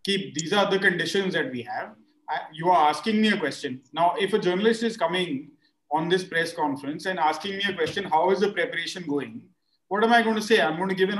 Keep 0.05 0.35
these 0.35 0.53
are 0.53 0.69
the 0.71 0.79
conditions 0.79 1.33
that 1.33 1.51
we 1.51 1.63
have. 1.63 1.89
I, 2.29 2.37
you 2.53 2.69
are 2.69 2.89
asking 2.89 3.21
me 3.21 3.29
a 3.29 3.37
question 3.37 3.81
now. 3.91 4.13
If 4.17 4.33
a 4.33 4.39
journalist 4.39 4.83
is 4.83 4.95
coming 4.95 5.51
on 5.91 6.07
this 6.07 6.23
press 6.23 6.53
conference 6.53 7.07
and 7.07 7.19
asking 7.19 7.57
me 7.57 7.63
a 7.67 7.73
question, 7.73 8.05
how 8.05 8.29
is 8.31 8.39
the 8.39 8.51
preparation 8.53 9.03
going? 9.07 9.41
What 9.89 10.03
am 10.03 10.13
I 10.13 10.21
going 10.21 10.35
to 10.35 10.41
say? 10.41 10.61
I'm 10.61 10.77
going 10.77 10.89
to 10.89 10.95
give 10.95 11.09
an 11.09 11.19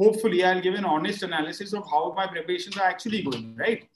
hopefully 0.00 0.44
I'll 0.44 0.60
give 0.66 0.74
an 0.74 0.84
honest 0.84 1.22
analysis 1.22 1.72
of 1.72 1.88
how 1.90 2.12
my 2.16 2.26
preparations 2.26 2.76
are 2.78 2.88
actually 2.88 3.22
going, 3.22 3.54
right? 3.56 3.86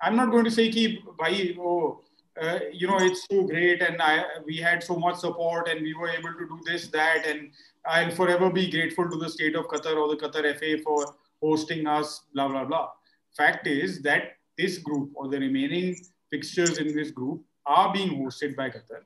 I'm 0.00 0.16
not 0.16 0.32
going 0.32 0.44
to 0.44 0.50
say, 0.50 0.70
"Ki, 0.76 0.86
bhai, 1.18 1.56
oh, 1.58 2.00
uh, 2.40 2.58
you 2.72 2.88
know, 2.88 2.98
it's 3.08 3.26
so 3.30 3.42
great, 3.50 3.82
and 3.88 4.02
I 4.02 4.14
we 4.46 4.56
had 4.56 4.82
so 4.82 4.96
much 4.96 5.20
support, 5.24 5.68
and 5.68 5.82
we 5.82 5.94
were 5.94 6.08
able 6.10 6.32
to 6.40 6.48
do 6.52 6.58
this, 6.70 6.88
that, 6.96 7.26
and 7.32 7.52
I'll 7.86 8.10
forever 8.10 8.50
be 8.50 8.70
grateful 8.70 9.10
to 9.10 9.20
the 9.24 9.28
state 9.28 9.60
of 9.62 9.66
Qatar 9.74 9.96
or 10.02 10.08
the 10.14 10.16
Qatar 10.24 10.48
FA 10.58 10.72
for 10.82 11.14
hosting 11.42 11.86
us, 11.98 12.24
blah 12.34 12.48
blah 12.48 12.64
blah. 12.64 12.88
Fact 13.36 13.66
is 13.66 14.02
that 14.08 14.36
this 14.58 14.78
group 14.78 15.12
or 15.14 15.28
the 15.28 15.38
remaining 15.38 15.94
fixtures 16.30 16.78
in 16.78 16.94
this 16.96 17.10
group 17.10 17.44
are 17.66 17.92
being 17.92 18.18
hosted 18.24 18.56
by 18.56 18.68
Qatar, 18.70 19.02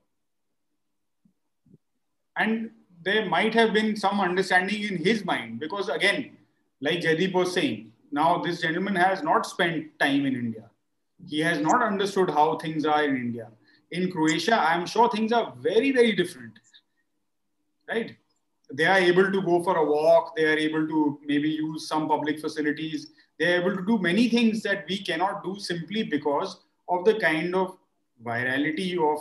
and 2.37 2.71
there 3.07 3.25
might 3.35 3.55
have 3.55 3.73
been 3.73 3.97
some 4.05 4.21
understanding 4.29 4.83
in 4.91 4.97
his 5.09 5.25
mind 5.25 5.61
because 5.65 5.89
again, 5.89 6.23
like 6.81 7.01
Jaideep 7.01 7.33
was 7.33 7.53
saying, 7.59 7.93
now 8.13 8.31
this 8.47 8.61
gentleman 8.61 8.97
has 8.97 9.23
not 9.23 9.47
spent 9.47 9.99
time 9.99 10.27
in 10.31 10.35
India 10.35 10.71
he 11.25 11.41
has 11.41 11.61
not 11.61 11.83
understood 11.83 12.31
how 12.31 12.59
things 12.59 12.85
are 12.85 13.05
in 13.05 13.17
India. 13.17 13.49
In 13.91 14.11
Croatia, 14.11 14.59
I'm 14.59 14.87
sure 14.87 15.09
things 15.09 15.33
are 15.33 15.55
very, 15.59 15.93
very 15.93 16.13
different. 16.13 16.53
Right? 17.89 18.17
They 18.73 18.85
are 18.85 18.99
able 18.99 19.31
to 19.31 19.43
go 19.43 19.63
for 19.63 19.77
a 19.77 19.85
walk, 19.85 20.37
they 20.37 20.45
are 20.45 20.59
able 20.59 20.87
to 20.89 21.21
maybe 21.25 21.49
use 21.49 21.89
some 21.89 22.09
public 22.09 22.41
facilities, 22.41 23.13
they 23.39 23.55
are 23.55 23.61
able 23.61 23.77
to 23.77 23.85
do 23.85 23.99
many 23.99 24.29
things 24.29 24.63
that 24.63 24.87
we 24.89 24.99
cannot 24.99 25.45
do 25.45 25.59
simply 25.59 26.03
because 26.03 26.59
of 26.89 27.05
the 27.05 27.15
kind 27.21 27.55
of 27.55 27.77
virality 28.25 28.99
of 28.99 29.21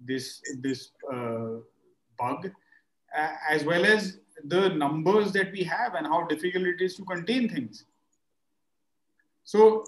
this, 0.00 0.40
this 0.60 0.90
uh, 1.12 1.58
bug, 2.18 2.50
as 3.48 3.64
well 3.64 3.84
as 3.84 4.18
the 4.44 4.68
numbers 4.68 5.32
that 5.32 5.52
we 5.52 5.62
have 5.64 5.94
and 5.94 6.06
how 6.06 6.26
difficult 6.26 6.64
it 6.64 6.80
is 6.80 6.94
to 6.96 7.04
contain 7.04 7.48
things. 7.48 7.84
So 9.44 9.84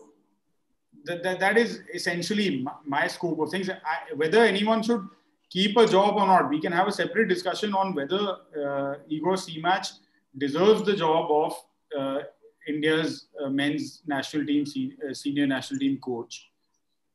that, 1.04 1.22
that, 1.22 1.40
that 1.40 1.58
is 1.58 1.80
essentially 1.92 2.62
my, 2.62 2.72
my 2.84 3.06
scope 3.06 3.38
of 3.40 3.50
things. 3.50 3.68
I, 3.68 4.14
whether 4.14 4.42
anyone 4.42 4.82
should 4.82 5.06
keep 5.50 5.76
a 5.76 5.86
job 5.86 6.14
or 6.16 6.26
not, 6.26 6.48
we 6.48 6.60
can 6.60 6.72
have 6.72 6.88
a 6.88 6.92
separate 6.92 7.28
discussion 7.28 7.74
on 7.74 7.94
whether 7.94 8.36
uh, 8.56 8.94
Igor 9.08 9.34
Stimac 9.34 9.92
deserves 10.36 10.84
the 10.84 10.94
job 10.94 11.30
of 11.30 11.54
uh, 11.98 12.22
India's 12.66 13.26
uh, 13.42 13.48
men's 13.48 14.02
national 14.06 14.46
team, 14.46 14.66
se- 14.66 14.94
uh, 15.08 15.14
senior 15.14 15.46
national 15.46 15.80
team 15.80 15.98
coach, 15.98 16.50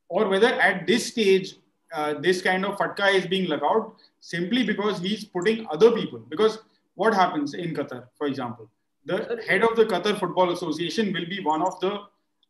or 0.08 0.28
whether 0.28 0.48
at 0.60 0.86
this 0.86 1.06
stage 1.06 1.56
uh, 1.92 2.14
this 2.14 2.42
kind 2.42 2.64
of 2.64 2.76
fatka 2.76 3.14
is 3.14 3.26
being 3.26 3.48
let 3.48 3.62
out 3.62 3.94
simply 4.32 4.64
because 4.64 5.00
he's 5.00 5.24
putting 5.24 5.66
other 5.70 5.90
people. 5.92 6.20
Because 6.30 6.58
what 6.94 7.12
happens 7.12 7.52
in 7.52 7.74
Qatar, 7.74 8.04
for 8.16 8.26
example, 8.26 8.70
the 9.04 9.18
head 9.46 9.62
of 9.62 9.76
the 9.76 9.84
Qatar 9.84 10.18
Football 10.18 10.52
Association 10.52 11.12
will 11.12 11.26
be 11.26 11.40
one 11.40 11.60
of 11.60 11.78
the 11.80 11.92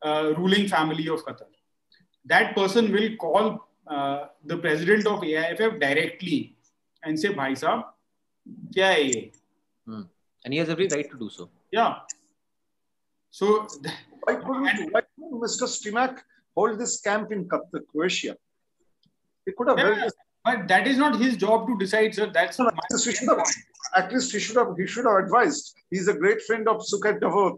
uh, 0.09 0.35
ruling 0.39 0.69
family 0.69 1.09
of 1.09 1.25
Qatar. 1.27 1.49
That 2.27 2.55
person 2.55 2.93
will 2.93 3.17
call 3.17 3.67
uh, 3.89 4.27
the 4.45 4.57
president 4.59 5.07
of 5.09 5.25
AIFF 5.25 5.81
directly 5.81 6.57
and 7.03 7.19
say, 7.19 7.31
Bhai 7.35 7.53
Saab, 7.53 7.85
kya 8.77 8.93
hai 8.93 8.99
ye? 8.99 9.33
and 9.87 10.53
he 10.55 10.59
has 10.59 10.69
every 10.69 10.87
right 10.95 11.11
to 11.11 11.19
do 11.19 11.29
so 11.29 11.51
Yeah. 11.73 11.95
So, 13.31 13.67
Why 14.23 14.37
couldn't, 14.37 14.93
why 14.93 15.03
couldn't 15.15 15.41
Mr. 15.47 15.67
Stimac 15.77 16.21
hold 16.55 16.79
this 16.79 17.01
camp 17.01 17.33
in 17.33 17.49
Qatar, 17.49 17.81
Croatia? 17.91 18.37
He 19.45 19.53
could 19.53 19.69
have 19.69 19.79
held 19.79 19.97
yeah, 19.97 20.05
this. 20.05 20.15
But 20.45 20.69
that 20.69 20.87
is 20.87 20.99
not 20.99 21.19
his 21.19 21.37
job 21.37 21.67
to 21.69 21.77
decide, 21.79 22.15
sir. 22.15 22.31
That's 22.33 22.59
no, 22.59 22.67
my 22.67 22.73
he 22.91 23.13
should 23.13 23.29
have, 23.29 23.47
At 23.97 24.13
least 24.13 24.33
he 24.33 24.39
should 24.39 24.57
have 24.57 24.75
he 24.77 24.87
should 24.87 25.07
have 25.07 25.25
advised. 25.25 25.75
He's 25.91 26.09
a 26.09 26.15
great 26.15 26.43
friend 26.43 26.69
of 26.69 26.83
Suker 26.83 27.19
Davor. 27.19 27.53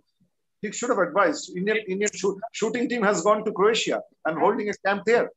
He 0.62 0.72
should 0.72 0.90
have 0.90 0.98
advised. 0.98 1.56
Indian 1.56 1.78
Indian 1.88 2.10
shoot, 2.14 2.38
shooting 2.52 2.88
team 2.88 3.02
has 3.02 3.22
gone 3.22 3.44
to 3.44 3.52
Croatia 3.52 4.00
and 4.24 4.38
holding 4.38 4.68
a 4.70 4.74
camp 4.84 5.04
there. 5.04 5.30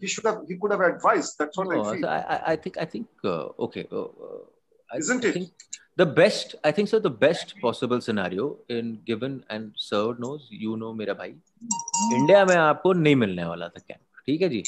He 0.00 0.06
should 0.06 0.24
have 0.24 0.38
he 0.48 0.56
could 0.56 0.70
have 0.70 0.80
advised. 0.80 1.34
That's 1.38 1.58
what 1.58 1.68
no, 1.68 1.84
I 1.84 1.96
feel. 1.96 2.06
I, 2.06 2.40
I 2.46 2.56
think 2.56 2.78
I 2.78 2.84
think 2.84 3.08
uh, 3.24 3.48
okay. 3.68 3.86
Uh, 3.90 4.04
uh 4.04 4.96
Isn't 4.96 5.24
I 5.24 5.28
it? 5.28 5.50
the 5.96 6.06
best 6.06 6.54
i 6.64 6.70
think 6.72 6.88
so 6.88 6.98
the 6.98 7.10
best 7.24 7.54
possible 7.60 8.00
scenario 8.00 8.44
in 8.68 8.98
given 9.06 9.44
and 9.48 9.72
sir 9.76 10.14
knows 10.22 10.48
you 10.50 10.76
know 10.76 10.92
मेरा 11.00 11.14
भाई 11.20 11.30
hmm. 11.30 12.14
India 12.16 12.44
में 12.44 12.54
आपको 12.54 12.92
नहीं 12.92 13.16
मिलने 13.16 13.44
वाला 13.44 13.68
था 13.68 13.80
camp 13.88 14.00
ठीक 14.26 14.42
है 14.42 14.48
जी 14.48 14.62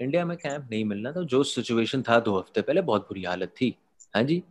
इंडिया 0.00 0.24
में 0.24 0.36
कैंप 0.36 0.68
नहीं 0.70 0.84
मिलना 0.84 1.12
था 1.12 1.22
जो 1.22 1.42
सिचुएशन 1.44 2.02
था 2.02 2.18
दो 2.20 2.38
हफ़्ते 2.38 2.62
पहले, 2.62 2.80
बहुत 2.80 3.02
बुरी 3.02 3.24
हालत 3.24 3.54
थी। 3.60 3.74
हाँ 4.14 4.22
जी? 4.22 4.42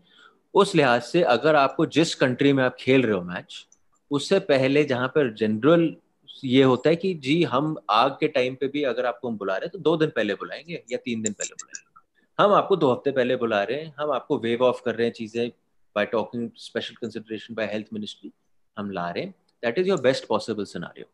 उस 0.54 0.76
लिहाज 0.76 1.02
से 1.02 1.22
अगर 1.24 1.56
आपको 1.56 1.86
जिस 1.86 2.14
कंट्री 2.16 2.54
में 2.54 2.64
आप 2.64 2.76
खेल 2.80 3.04
रहे 3.04 3.16
हो 3.16 3.22
मैच 3.22 3.66
उससे 4.12 4.40
पहले 4.40 4.84
जहाँ 4.84 5.08
पर 5.08 5.34
जनरल 5.34 5.96
ये 6.44 6.64
होता 6.64 6.90
है 6.90 6.96
कि 6.96 7.14
जी, 7.14 7.44
हम 7.44 7.76
आग 7.90 8.12
के 8.20 8.28
टाइम 8.28 8.56
पे 8.56 8.68
भी 8.68 8.84
अगर 8.84 9.06
आपको 9.06 9.30
हम 9.30 9.38
बुला 9.38 9.54
रहे 9.54 9.66
हैं 9.66 9.72
तो 9.72 9.80
दो 9.80 9.96
दिन 9.98 10.10
पहले 10.10 10.34
बुलाएँगे 10.34 10.84
या 10.92 10.98
तीन 10.98 11.22
दिन 11.22 11.34
पहले 11.34 11.54
बुलाएँगे। 11.54 12.44
हम 12.44 12.54
आपको 12.54 12.76
दो 12.76 12.92
हफ़्ते 12.92 13.12
पहले 13.12 13.36
बुला 13.36 13.62
रहे 13.64 13.82
हैं, 13.82 13.94
हम 14.00 14.12
आपको 14.12 14.38
वेव 14.40 14.64
ऑफ़ 14.64 14.82
कर 14.86 14.96
रहे 14.96 15.08
हैं 15.08 15.14
चीज़ें 15.14 15.50
by 15.96 16.06
talking 16.06 16.50
special 16.58 16.96
consideration 16.96 17.56
by 17.56 17.66
health 17.66 17.88
ministry 17.94 18.32
हम 18.78 18.92
ला 18.92 19.10
रहे 19.10 19.24
हैं। 19.24 19.34
That 19.64 19.80
is 19.80 19.88
your 19.90 20.02
best 20.02 20.28
possible 20.28 20.66
scenario 20.66 21.06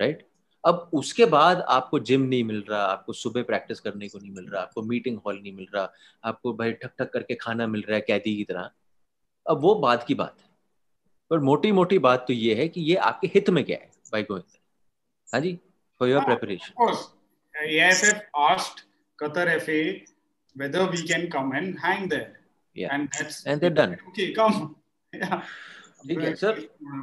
right 0.00 0.26
अब 0.66 0.90
उसके 0.92 1.24
बाद 1.24 1.60
आपको 1.60 1.98
जिम 1.98 2.22
नहीं 2.22 2.44
मिल 2.44 2.64
रहा 2.70 2.82
आपको 2.82 3.12
सुबह 3.12 3.42
प्रैक्टिस 3.42 3.80
करने 3.80 4.08
को 4.08 4.18
नहीं 4.18 4.30
मिल 4.30 4.46
रहा 4.46 4.62
आपको 4.62 4.82
मीटिंग 4.82 5.18
हॉल 5.26 5.40
नहीं 5.42 5.52
मिल 5.52 5.66
रहा 5.74 5.92
आपको 6.24 6.52
भाई 6.52 6.72
ठक 6.72 6.90
ठक 6.98 7.12
करके 7.12 7.34
खाना 7.34 7.66
मिल 7.66 7.80
रहा 7.80 7.94
है 7.94 8.00
कैदी 8.00 8.36
की 8.36 8.44
तरह। 8.44 8.70
अब 9.50 9.60
वो 9.60 9.74
बात 9.74 10.04
की 10.06 10.14
बात 10.14 10.36
है। 10.40 10.46
पर 11.30 11.38
मोटी 11.38 11.72
मोटी 11.72 11.98
बात 11.98 12.24
तो 12.26 12.32
ये 12.32 12.54
है 12.54 12.68
कि 12.68 12.80
ये 12.80 12.96
आपके 12.96 13.26
हित 13.26 13.50
में 13.50 13.64
क्या 13.64 13.78
है 13.78 13.90
भाई 14.12 14.22
गोविंद? 14.22 14.58
हाँ 15.32 15.40
जी 15.40 15.58
for 15.98 16.08
your 16.08 16.24
preparation 16.24 16.72
yeah. 22.74 22.92
Okay 24.08 24.34
come. 24.34 24.76
Yeah. 25.12 25.42
okay, 26.10 26.34
sir. 26.34 26.58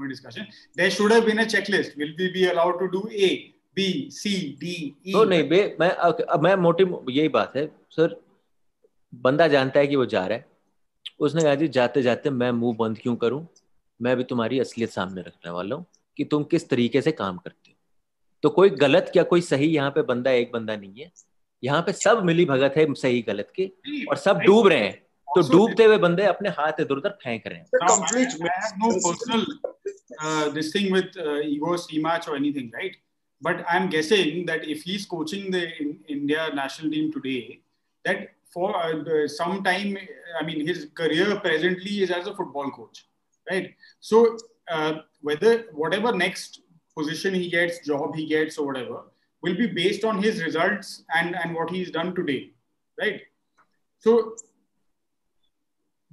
Discussion. 0.09 0.47
There 0.76 0.89
should 0.89 1.11
have 1.11 1.26
been 1.26 1.39
a 1.39 1.45
checklist. 1.45 1.97
Will 1.97 2.14
we 2.18 2.32
be 2.32 2.47
allowed 2.47 2.80
to 2.80 2.91
do 2.91 3.09
a? 3.11 3.52
C, 3.78 4.57
D, 4.61 4.93
E? 5.07 5.13
तो 5.13 5.24
नहीं 5.24 5.47
बे 5.49 5.78
मैं 5.80 5.89
अब 5.89 6.43
मैं 6.43 6.55
मोटी 6.55 6.84
यही 7.11 7.28
बात 7.28 7.55
है 7.55 7.65
सर 7.91 8.15
बंदा 9.13 9.47
जानता 9.47 9.80
है 9.80 9.88
कि 9.88 9.95
वो 9.95 10.05
जा 10.05 10.26
रहा 10.26 10.38
है। 10.38 10.45
उसने 11.19 11.41
कहा 11.43 11.55
जी 11.55 11.67
जाते 11.67 12.01
जाते 12.01 12.30
मैं 12.30 12.51
मुँह 12.51 12.76
बंद 12.80 12.97
क्यों 12.97 13.15
करूँ? 13.15 13.47
मैं 14.01 14.17
भी 14.17 14.24
तुम्हारी 14.24 14.59
असलियत 14.59 14.89
सामने 14.89 15.21
रखने 15.21 15.51
वाला 15.51 15.76
हूँ 15.76 15.86
कि 16.17 16.24
तुम 16.24 16.43
किस 16.43 16.69
तरीके 16.69 17.01
से 17.01 17.11
काम 17.11 17.38
करते 17.38 17.71
हो। 17.71 17.76
तो 18.43 18.49
कोई 18.49 18.69
गलत 18.69 19.09
क्या 19.13 19.24
कोई 19.24 19.41
सही 19.41 19.67
यहाँ 19.67 19.91
पे 19.91 20.01
बंदा 20.01 20.32
एक 20.32 20.51
बंदा 20.51 20.76
नहीं 20.76 21.01
है। 21.01 21.11
यहाँ 21.63 21.82
पे 21.82 21.91
सब 21.93 22.24
मिली 22.24 22.45
भगत 22.45 22.74
है 22.78 22.93
सही 22.93 23.21
गलत 23.21 23.51
की 23.55 23.65
और 24.09 24.17
सब 24.17 24.39
डूब 24.39 24.67
रहे 24.67 24.80
हैं। 24.80 25.01
तो 25.28 25.41
डूबते 25.51 25.84
हुए 25.84 25.97
बंदे 25.97 26.24
अपने 26.24 26.49
हाथ 26.49 26.80
इधर 26.80 26.95
उधर 26.95 27.09
फेंक 27.09 27.47
रहे 27.47 27.59
हैं। 27.59 27.65
But 33.43 33.65
I'm 33.69 33.89
guessing 33.89 34.45
that 34.45 34.67
if 34.67 34.83
he's 34.83 35.05
coaching 35.05 35.51
the 35.51 35.63
in, 35.81 35.99
India 36.07 36.49
national 36.53 36.91
team 36.91 37.11
today, 37.11 37.59
that 38.05 38.29
for 38.53 38.73
uh, 38.75 39.27
some 39.27 39.63
time, 39.63 39.97
I 40.39 40.43
mean, 40.45 40.65
his 40.65 40.87
career 40.95 41.35
presently 41.39 42.03
is 42.03 42.09
as 42.09 42.27
a 42.27 42.33
football 42.33 42.71
coach, 42.71 43.05
right? 43.51 43.75
So 43.99 44.37
uh, 44.69 44.93
whether 45.21 45.65
whatever 45.73 46.13
next 46.13 46.61
position 46.97 47.33
he 47.33 47.49
gets, 47.49 47.85
job 47.85 48.15
he 48.15 48.27
gets, 48.27 48.57
or 48.57 48.67
whatever, 48.67 49.01
will 49.41 49.55
be 49.55 49.67
based 49.67 50.05
on 50.05 50.23
his 50.23 50.41
results 50.41 51.03
and, 51.13 51.35
and 51.35 51.53
what 51.53 51.69
he's 51.69 51.91
done 51.91 52.15
today, 52.15 52.51
right? 52.97 53.21
So 53.99 54.35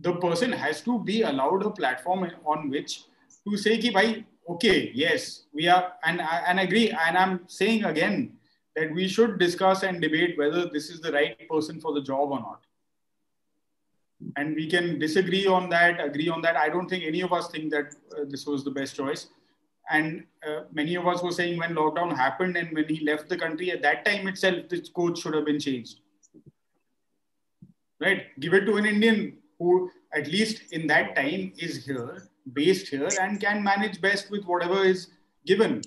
the 0.00 0.14
person 0.14 0.50
has 0.50 0.80
to 0.82 0.98
be 0.98 1.22
allowed 1.22 1.64
a 1.64 1.70
platform 1.70 2.28
on 2.44 2.70
which 2.70 3.04
to 3.46 3.56
say, 3.56 3.78
ki, 3.78 3.90
bhai, 3.90 4.24
okay, 4.48 4.90
yes, 4.94 5.44
we 5.52 5.68
are, 5.68 5.92
and, 6.04 6.20
and 6.20 6.60
agree, 6.60 6.90
and 6.90 7.16
I'm 7.16 7.48
saying 7.48 7.84
again 7.84 8.32
that 8.76 8.92
we 8.92 9.08
should 9.08 9.38
discuss 9.38 9.82
and 9.82 10.00
debate 10.00 10.38
whether 10.38 10.66
this 10.66 10.90
is 10.90 11.00
the 11.00 11.12
right 11.12 11.48
person 11.48 11.80
for 11.80 11.92
the 11.92 12.02
job 12.02 12.30
or 12.30 12.40
not. 12.40 12.60
And 14.36 14.54
we 14.54 14.68
can 14.68 14.98
disagree 14.98 15.46
on 15.46 15.70
that, 15.70 16.02
agree 16.04 16.28
on 16.28 16.42
that. 16.42 16.56
I 16.56 16.68
don't 16.68 16.88
think 16.88 17.04
any 17.04 17.22
of 17.22 17.32
us 17.32 17.50
think 17.50 17.70
that 17.70 17.94
uh, 18.16 18.24
this 18.28 18.46
was 18.46 18.64
the 18.64 18.70
best 18.70 18.94
choice. 18.94 19.28
And 19.90 20.24
uh, 20.46 20.62
many 20.72 20.94
of 20.94 21.06
us 21.06 21.22
were 21.22 21.32
saying 21.32 21.58
when 21.58 21.74
lockdown 21.74 22.14
happened 22.16 22.56
and 22.56 22.72
when 22.72 22.86
he 22.88 23.04
left 23.04 23.28
the 23.28 23.36
country, 23.36 23.72
at 23.72 23.82
that 23.82 24.04
time 24.04 24.28
itself, 24.28 24.68
this 24.68 24.88
coach 24.88 25.20
should 25.20 25.34
have 25.34 25.46
been 25.46 25.58
changed. 25.58 26.00
Right? 27.98 28.26
Give 28.38 28.54
it 28.54 28.66
to 28.66 28.76
an 28.76 28.86
Indian 28.86 29.38
who, 29.58 29.90
at 30.14 30.26
least 30.28 30.72
in 30.72 30.86
that 30.86 31.16
time, 31.16 31.52
is 31.58 31.84
here, 31.84 32.29
based 32.52 32.88
here, 32.88 33.08
and 33.20 33.40
can 33.40 33.62
manage 33.62 34.00
best 34.00 34.30
with 34.30 34.44
whatever 34.44 34.84
is 34.84 35.08
given. 35.46 35.82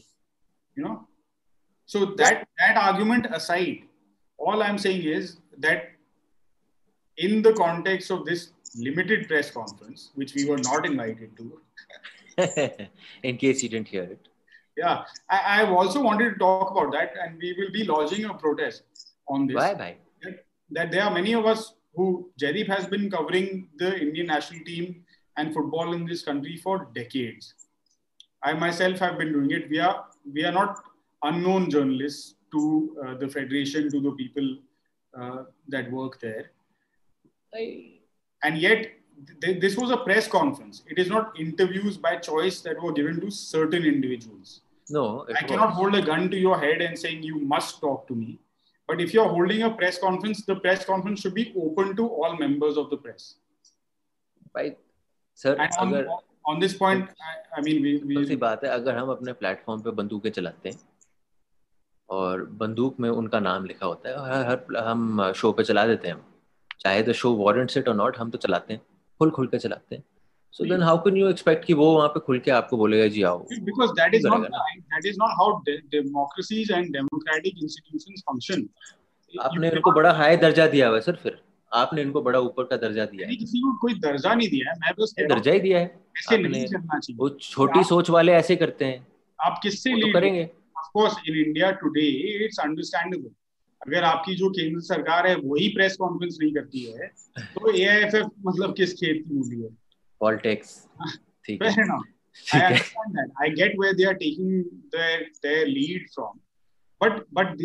You 0.76 0.84
know, 0.84 1.08
so 1.86 2.06
that 2.18 2.48
that 2.60 2.78
argument 2.78 3.28
aside, 3.32 3.84
all 4.38 4.64
I'm 4.64 4.78
saying 4.78 5.04
is 5.04 5.38
that 5.60 5.92
in 7.18 7.42
the 7.42 7.54
context 7.54 8.10
of 8.12 8.26
this 8.26 8.52
limited 8.76 9.28
press 9.28 9.52
conference, 9.52 10.12
which 10.16 10.34
we 10.34 10.46
were 10.46 10.58
not 10.58 10.86
invited 10.86 11.38
to. 11.38 11.60
in 13.24 13.38
case 13.38 13.62
you 13.62 13.70
didn't 13.70 13.88
hear 13.88 14.04
it. 14.04 14.28
Yeah, 14.76 15.04
I, 15.30 15.58
have 15.58 15.70
also 15.70 16.02
wanted 16.02 16.32
to 16.32 16.40
talk 16.40 16.72
about 16.72 16.92
that, 16.94 17.14
and 17.24 17.38
we 17.40 17.54
will 17.58 17.72
be 17.72 17.84
lodging 17.84 18.26
a 18.26 18.34
protest 18.34 18.84
on 19.28 19.46
this. 19.46 19.56
Why, 19.56 19.74
why? 19.74 19.98
That, 20.24 20.46
that 20.72 20.92
there 20.92 21.04
are 21.04 21.12
many 21.14 21.34
of 21.34 21.46
us 21.46 21.74
who 21.96 22.32
Jaideep 22.42 22.68
has 22.68 22.88
been 22.88 23.12
covering 23.12 23.70
the 23.78 23.96
Indian 24.00 24.28
national 24.28 24.64
team 24.66 25.04
and 25.38 25.54
football 25.54 25.94
in 25.94 26.06
this 26.06 26.22
country 26.24 26.58
for 26.58 26.88
decades. 26.94 27.54
I 28.44 28.54
myself 28.54 29.00
have 29.00 29.18
been 29.18 29.34
doing 29.34 29.52
it. 29.52 29.70
We 29.70 29.80
are 29.80 30.06
we 30.32 30.44
are 30.46 30.52
not 30.52 30.84
unknown 31.24 31.70
journalists 31.70 32.36
to 32.52 32.98
uh, 33.04 33.14
the 33.16 33.28
federation, 33.28 33.90
to 33.90 34.00
the 34.00 34.12
people 34.12 34.58
uh, 35.20 35.44
that 35.70 35.92
work 35.92 36.20
there. 36.20 36.52
I... 37.54 38.00
And 38.44 38.58
yet, 38.58 38.92
th- 39.42 39.62
this 39.62 39.78
was 39.78 39.90
a 39.90 39.98
press 39.98 40.28
conference. 40.28 40.84
It 40.88 41.00
is 41.00 41.10
not 41.10 41.40
interviews 41.40 41.98
by 41.98 42.18
choice 42.18 42.62
that 42.62 42.82
were 42.82 42.92
given 42.92 43.22
to 43.22 43.32
certain 43.32 43.86
individuals. 43.86 44.62
No, 44.90 45.26
I 45.34 45.44
cannot 45.44 45.72
hold 45.72 45.96
a 45.96 46.02
gun 46.02 46.30
to 46.30 46.38
your 46.38 46.60
head 46.60 46.82
and 46.82 47.00
saying 47.00 47.24
you 47.24 47.40
must 47.40 47.80
talk 47.80 48.06
to 48.08 48.16
me. 48.16 48.40
But 48.86 49.00
if 49.00 49.14
you're 49.14 49.30
holding 49.30 49.64
a 49.64 49.72
press 49.72 49.98
conference, 49.98 50.46
the 50.46 50.58
press 50.58 50.84
conference 50.84 51.22
should 51.22 51.34
be 51.34 51.54
open 51.58 51.96
to 51.96 52.08
all 52.08 52.36
members 52.36 52.78
of 52.78 52.90
the 52.90 52.98
press. 52.98 53.36
Right, 54.54 54.78
on, 55.38 55.60
अगर, 55.78 56.08
this 56.62 56.74
point, 56.78 57.10
I, 57.20 57.60
I 57.60 57.62
mean, 57.62 57.82
we, 57.84 57.92
we 58.06 58.26
सी 58.28 58.36
बात 58.36 58.64
है 58.64 58.70
अगर 58.70 58.98
हम 58.98 59.10
अपने 59.10 59.34
platform 59.34 59.82
पे 59.82 59.92
बंदूकें 59.92 60.30
चलाते 60.30 60.70
हैं 60.70 60.80
और 62.10 62.46
बंदूक 62.46 63.00
में 63.00 63.10
उनका 63.10 63.40
नाम 63.40 63.66
लिखा 63.66 63.86
होता 63.86 64.10
है 64.10 64.16
हर, 64.16 64.48
हर 64.50 64.84
हम 64.86 65.32
शो 65.36 65.52
पे 65.52 65.64
चला 65.64 65.86
देते 65.88 66.08
हैं 66.08 66.26
चाहे 66.80 67.04
तो 67.04 67.14
show 67.14 67.34
warrant 67.36 67.78
it 67.78 67.88
or 67.90 67.96
not 67.96 68.18
हम 68.18 68.30
तो 68.30 68.38
चलाते 68.38 68.74
हैं 68.74 68.82
खुल 69.20 69.32
खुल 69.32 69.48
के 69.48 69.58
चलाते 69.58 69.96
हैं। 69.96 70.04
So 70.54 70.66
then 70.70 70.82
how 70.82 70.98
can 71.04 71.16
you 71.20 71.30
expect 71.34 71.66
कि 71.66 71.74
वो 71.74 71.86
वहाँ 71.96 72.08
पे 72.08 72.20
खुल 72.20 72.40
के 72.40 72.52
आपको 72.52 72.78
बोलेगा 72.78 73.08
जी 73.08 73.24
आओ 73.24 73.46
because 73.70 73.94
that 74.00 74.18
is 74.18 74.26
not 74.34 74.44
that 74.94 75.08
is 75.12 75.18
not 75.22 75.32
how 75.40 75.48
de 75.70 75.78
democracies 75.96 76.70
and 76.78 76.94
democratic 76.98 77.64
institutions 77.68 78.24
function. 78.30 78.68
आपने 79.42 79.70
इनको 79.70 79.92
बड़ा 79.92 80.12
हाई 80.12 80.38
दर्जा 80.38 80.68
दिया 80.68 80.88
हुआ 80.88 80.98
है 80.98 81.02
सर 81.02 81.16
फिर। 81.16 81.42
आपने 81.74 82.02
इनको 82.02 82.22
बड़ा 82.22 82.40
ऊपर 82.40 82.64
का 82.64 82.78
दर्जा 82.78 83.06
दिया 83.06 83.28
है। 83.28 83.36
किसी 83.36 83.60
को 83.60 83.78
कोई 83.78 83.94
दर्जा 83.94 84.34
नहीं 84.34 84.50
दिया 84.50 84.72
है 84.72 84.76
मैं 84.78 84.94
तो 84.94 85.04
बस 85.04 85.16
दर्जा 85.20 85.52
ही 85.52 85.60
दिया 85.60 85.80
है। 85.80 85.86
वो 87.16 87.30
छोटी 87.30 87.84
सोच 87.84 88.10
वाले 88.10 88.32
ऐसे 88.32 88.56
करते 88.56 88.86
हैं। 88.86 89.08
आप 89.46 89.60
किससे 89.64 89.94
तो 89.94 90.14
करेंगे। 90.14 90.50
अगर 93.88 94.04
आपकी 94.04 94.36
जो 94.36 94.50
केंद्र 94.50 94.82
सरकार 94.82 95.28
है 95.28 95.36
वही 95.36 95.68
प्रेस 95.68 95.96
कॉन्फ्रेंस 95.96 96.38
नहीं 96.42 96.54
करती 96.54 96.92
है 96.92 97.08
तो 97.40 97.72
एआईएफएफ 97.72 98.26
मतलब 98.46 98.74
किस 98.74 98.94
खेत 98.94 99.24
की 99.28 99.36
मूली 99.36 99.62
है? 99.62 99.70
पॉलिटिक्स 100.20 100.88
ठीक 101.46 101.64
है। 101.64 101.86
ना 101.88 102.04
I 102.56 102.62
understand 102.62 103.16
that 103.16 103.32
I 103.42 103.50
get 103.50 103.74
where 103.80 103.94
they 103.94 104.04
are 104.04 104.14
taking 104.14 104.64
their 104.64 105.20
their 105.22 105.68
lead 105.68 106.10
from 106.10 106.40
but 107.04 107.26
but 107.34 107.56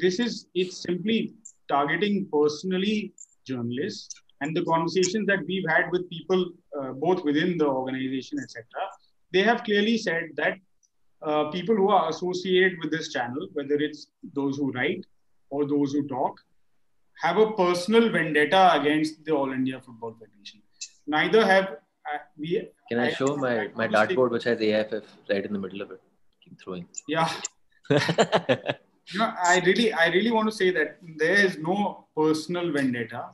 this 0.00 0.20
is 0.20 0.46
it's 0.56 0.76
simply 0.76 1.34
targeting 1.68 2.24
personally 2.24 3.12
journalists 3.50 4.14
and 4.40 4.56
the 4.56 4.64
conversations 4.70 5.26
that 5.26 5.44
we've 5.50 5.68
had 5.74 5.90
with 5.92 6.08
people 6.10 6.40
uh, 6.78 6.92
both 7.04 7.24
within 7.28 7.58
the 7.58 7.66
organization 7.66 8.38
etc. 8.44 8.64
They 9.32 9.42
have 9.42 9.64
clearly 9.68 9.96
said 9.98 10.30
that 10.36 10.58
uh, 11.22 11.44
people 11.50 11.76
who 11.76 11.88
are 11.90 12.08
associated 12.08 12.78
with 12.80 12.90
this 12.90 13.12
channel, 13.12 13.48
whether 13.52 13.74
it's 13.74 14.06
those 14.34 14.56
who 14.56 14.70
write 14.72 15.04
or 15.50 15.66
those 15.66 15.92
who 15.92 16.06
talk, 16.06 16.40
have 17.20 17.36
a 17.36 17.50
personal 17.52 18.10
vendetta 18.10 18.80
against 18.80 19.24
the 19.24 19.32
All 19.32 19.52
India 19.52 19.80
Football 19.84 20.14
Federation. 20.20 20.62
Neither 21.06 21.44
have 21.44 21.64
uh, 22.12 22.18
we. 22.38 22.68
Can 22.90 23.00
I, 23.00 23.08
I 23.08 23.12
show 23.12 23.36
my 23.36 23.70
my 23.74 23.88
dartboard 23.88 24.30
which 24.30 24.44
has 24.44 24.60
AIFF 24.60 25.04
right 25.28 25.44
in 25.44 25.52
the 25.52 25.58
middle 25.58 25.82
of 25.82 25.90
it? 25.90 26.00
Keep 26.44 26.60
throwing. 26.60 26.86
Yeah. 27.08 27.28
you 29.12 29.18
know, 29.18 29.32
I 29.42 29.60
really, 29.64 29.92
I 29.92 30.08
really 30.08 30.30
want 30.30 30.48
to 30.50 30.54
say 30.54 30.70
that 30.70 30.98
there 31.16 31.34
is 31.46 31.58
no 31.58 32.06
personal 32.16 32.72
vendetta. 32.72 33.30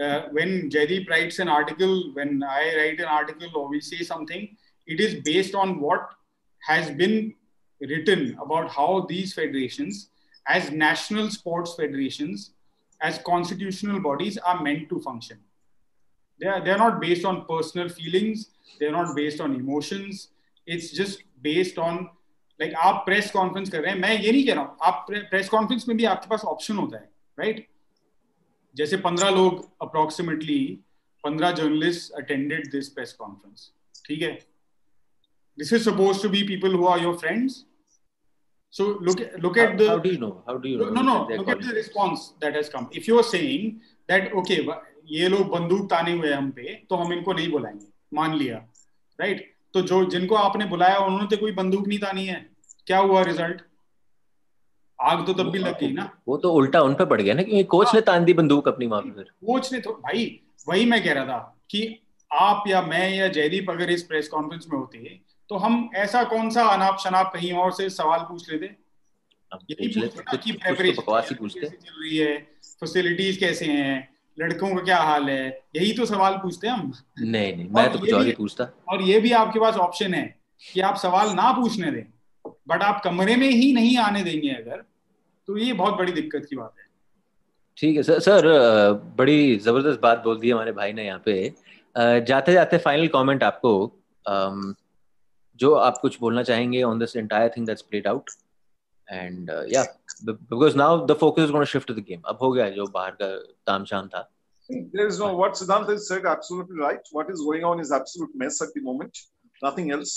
Uh, 0.00 0.22
when 0.32 0.68
Jaideep 0.70 1.08
writes 1.08 1.38
an 1.38 1.48
article, 1.48 2.10
when 2.14 2.42
I 2.42 2.74
write 2.76 3.00
an 3.00 3.06
article 3.06 3.48
or 3.54 3.68
we 3.68 3.80
say 3.80 3.98
something, 3.98 4.56
it 4.86 5.00
is 5.00 5.22
based 5.22 5.54
on 5.54 5.80
what 5.80 6.10
has 6.66 6.90
been 6.90 7.34
written 7.80 8.36
about 8.40 8.70
how 8.70 9.06
these 9.08 9.32
federations, 9.34 10.10
as 10.46 10.70
national 10.70 11.30
sports 11.30 11.74
federations, 11.74 12.52
as 13.00 13.18
constitutional 13.18 14.00
bodies, 14.00 14.36
are 14.38 14.62
meant 14.62 14.88
to 14.88 15.00
function. 15.00 15.38
They 16.40 16.48
are, 16.48 16.62
they're 16.62 16.78
not 16.78 17.00
based 17.00 17.24
on 17.24 17.46
personal 17.46 17.88
feelings, 17.88 18.50
they're 18.78 18.92
not 18.92 19.14
based 19.14 19.40
on 19.40 19.54
emotions. 19.54 20.28
It's 20.66 20.90
just 20.90 21.22
based 21.42 21.78
on 21.78 22.10
like 22.60 22.72
like, 22.72 22.82
आप 22.84 23.02
press 23.06 23.30
conference 23.30 23.70
कर 23.70 23.80
रहे 23.80 23.92
हैं 23.92 24.00
मैं 24.00 24.18
ये 24.20 24.32
नहीं 24.32 24.46
कह 24.46 24.54
रहा 24.54 24.64
हूँ 24.64 24.76
आप 24.82 25.06
प्रेस 25.10 25.48
कॉन्फ्रेंस 25.48 25.88
में 25.88 25.96
भी 25.96 26.04
आपके 26.04 26.30
पास 26.30 26.44
ऑप्शन 26.44 26.76
होता 26.76 26.96
है 26.96 27.10
राइट 27.38 27.56
right? 27.56 27.70
जैसे 28.76 28.96
पंद्रह 28.96 29.30
लोग 29.30 29.68
अप्रोक्सीमेटली 29.82 30.60
पंद्रह 31.24 31.50
journalist 31.52 32.12
attended 32.22 32.70
this 32.72 32.88
press 32.88 33.12
conference 33.12 33.70
ठीक 34.06 34.22
है 34.22 34.38
this 35.58 35.70
is 35.72 35.84
supposed 35.84 36.20
to 36.20 36.28
be 36.28 36.38
people 36.46 36.70
who 36.70 36.86
are 36.92 36.98
your 36.98 37.16
friends 37.18 37.56
so 38.74 38.86
look 39.00 39.20
look 39.38 39.56
at 39.56 39.70
how, 39.70 39.76
the 39.76 39.88
how 39.88 39.98
do 39.98 40.10
you 40.10 40.18
know 40.18 40.42
how 40.46 40.56
do 40.58 40.68
you 40.68 40.78
know 40.78 40.88
no 40.90 41.02
no 41.08 41.14
look 41.32 41.48
at 41.48 41.60
the 41.60 41.74
response 41.76 42.24
that 42.40 42.56
has 42.58 42.68
come 42.68 42.88
if 43.00 43.06
you 43.10 43.18
are 43.18 43.28
saying 43.28 43.80
that 44.08 44.32
okay 44.42 44.58
ये 45.12 45.28
लोग 45.28 45.48
बंदूक 45.48 45.88
ताने 45.90 46.12
हुए 46.12 46.32
हम 46.32 46.50
पे 46.50 46.74
तो 46.90 46.96
हम 46.96 47.12
इनको 47.12 47.32
नहीं 47.32 47.50
बुलाएँगे 47.50 47.86
मान 48.14 48.34
लिया 48.34 48.56
राइट 49.20 49.36
right? 49.36 49.53
तो 49.74 49.82
जो 49.82 50.04
जिनको 50.10 50.34
आपने 50.34 50.64
बुलाया 50.66 50.98
उन्होंने 50.98 51.26
तो 51.26 51.36
कोई 51.36 51.52
बंदूक 51.52 51.88
नहीं 51.88 51.98
तानी 51.98 52.26
है। 52.26 52.50
क्या 52.86 52.98
हुआ 52.98 53.22
रिज़ल्ट 53.22 53.62
आग 54.98 55.26
तो 55.26 55.32
तब 55.34 55.50
भी 55.50 55.58
लग 55.58 55.78
गई 55.80 55.92
ना। 55.92 56.10
वो 56.28 56.36
तो 56.36 56.52
उल्टा 56.52 56.80
उन 56.80 56.94
पर 56.94 57.06
पड़ 57.06 57.20
गया 57.22 57.34
ना 57.34 57.42
क्योंकि 57.42 57.64
कोच 57.64 57.94
ने 57.94 58.00
तान 58.00 58.24
दी 58.24 58.32
बंदूक 58.32 58.68
अपनी 58.68 58.86
वहाँ 58.86 59.02
पे 59.02 59.10
फिर। 59.10 59.24
कोच 59.24 59.72
ने 59.72 59.80
तो 59.80 59.90
भाई 59.92 60.40
वही 60.68 60.84
मैं 60.84 61.04
कह 61.04 61.12
रहा 61.12 61.24
था 61.24 61.62
कि 61.70 62.00
आप 62.32 62.64
या 62.68 62.82
मैं 62.82 63.14
या 63.14 63.28
जयदीप 63.28 63.70
अगर 63.70 63.90
इस 63.90 64.02
प्रेस 64.02 64.28
कॉन्फ्रेंस 64.28 64.66
में 64.72 64.78
होते 64.78 65.20
तो 65.50 65.56
हम 65.56 65.90
ऐसा 65.96 66.24
कौन 66.24 66.50
सा 66.50 66.64
अनाप 66.64 66.98
शनाप 66.98 67.32
कहीं 67.34 67.52
और 67.52 67.72
से 67.72 67.90
सवाल 67.90 68.20
पूछ 68.20 68.50
लेते? 68.52 68.66
यही 69.70 69.88
पूछते 69.88 70.36
कि 70.36 70.52
प्रेपरेशन 70.52 71.02
तो 71.02 71.20
चल 71.50 72.02
रही 72.02 72.16
है 72.16 72.36
फैसिलिटीज़ 72.80 73.40
कैसे 73.40 73.64
हैं? 73.64 74.13
लड़कों 74.38 74.74
का 74.74 74.82
क्या 74.82 74.98
हाल 74.98 75.28
है? 75.30 75.46
यही 75.76 75.92
तो 75.92 76.06
सवाल 76.06 76.36
पूछते 76.36 76.66
हैं 76.66 76.74
हम। 76.74 76.92
नहीं 77.20 77.56
नहीं 77.56 77.68
मैं 77.70 77.90
तो 77.92 77.98
कुछ 77.98 78.12
और 78.12 78.26
ही 78.26 78.32
पूछता। 78.32 78.68
और 78.88 79.02
ये 79.02 79.20
भी 79.20 79.32
आपके 79.34 79.60
पास 79.60 79.76
ऑप्शन 79.78 80.14
है 80.14 80.24
कि 80.62 80.80
आप 80.80 80.96
सवाल 80.96 81.30
ना 81.34 81.50
पूछने 81.52 81.90
दें 81.90 82.04
बट 82.68 82.82
आप 82.82 83.00
कमरे 83.04 83.36
में 83.36 83.48
ही 83.48 83.72
नहीं 83.72 83.96
आने 83.98 84.22
देंगे 84.24 84.50
अगर 84.50 84.84
तो 85.48 85.56
ये 85.58 85.72
बहुत 85.72 85.94
बड़ी 85.94 86.12
दिक्कत 86.12 86.46
की 86.50 86.56
बात 86.56 86.74
है। 86.78 86.84
ठीक 87.78 87.96
है 87.96 88.02
सर 88.02 88.18
सर 88.20 88.46
बड़ी 89.18 89.56
ज़बरदस्त 89.58 90.00
बात 90.00 90.22
बोल 90.24 90.38
दी 90.40 90.50
हमारे 90.50 90.72
भाई 90.72 90.92
ने 90.92 91.04
यहाँ 91.06 91.22
पे। 91.24 91.54
जाते 92.26 92.52
जाते 92.52 92.78
फाइनल 92.78 93.08
कमेंट 93.08 93.42
आपको 93.42 93.72
जो 95.58 95.74
आप 95.76 95.98
कुछ 95.98 96.18
बोलना 96.20 96.42
चाहेंगे 96.42 96.82
on 96.82 96.98
this 96.98 97.16
entire 97.16 97.50
thing 97.56 97.66
that's 97.66 97.82
played 97.82 98.06
out 98.06 98.30
and 99.11 99.49
या 99.73 99.83
because 100.25 100.75
now 100.77 101.05
the 101.07 101.17
focus 101.19 101.43
is 101.43 101.51
gonna 101.51 101.65
shift 101.75 101.87
to 101.87 101.93
the 101.93 102.03
game 102.09 102.21
अब 102.33 102.37
हो 102.41 102.51
गया 102.51 102.69
जो 102.81 102.85
बाहर 102.97 103.11
का 103.21 103.35
तामझाम 103.71 104.07
था 104.15 104.29
There 104.95 105.05
is 105.11 105.15
no 105.19 105.27
what 105.37 105.55
Siddhant 105.59 105.87
has 105.89 106.03
said 106.07 106.25
absolutely 106.31 106.75
right. 106.79 107.07
What 107.11 107.29
is 107.35 107.39
going 107.45 107.63
on 107.69 107.79
is 107.83 107.91
absolute 107.97 108.35
mess 108.41 108.59
at 108.65 108.75
the 108.75 108.81
moment. 108.89 109.21
Nothing 109.63 109.87
else. 109.95 110.11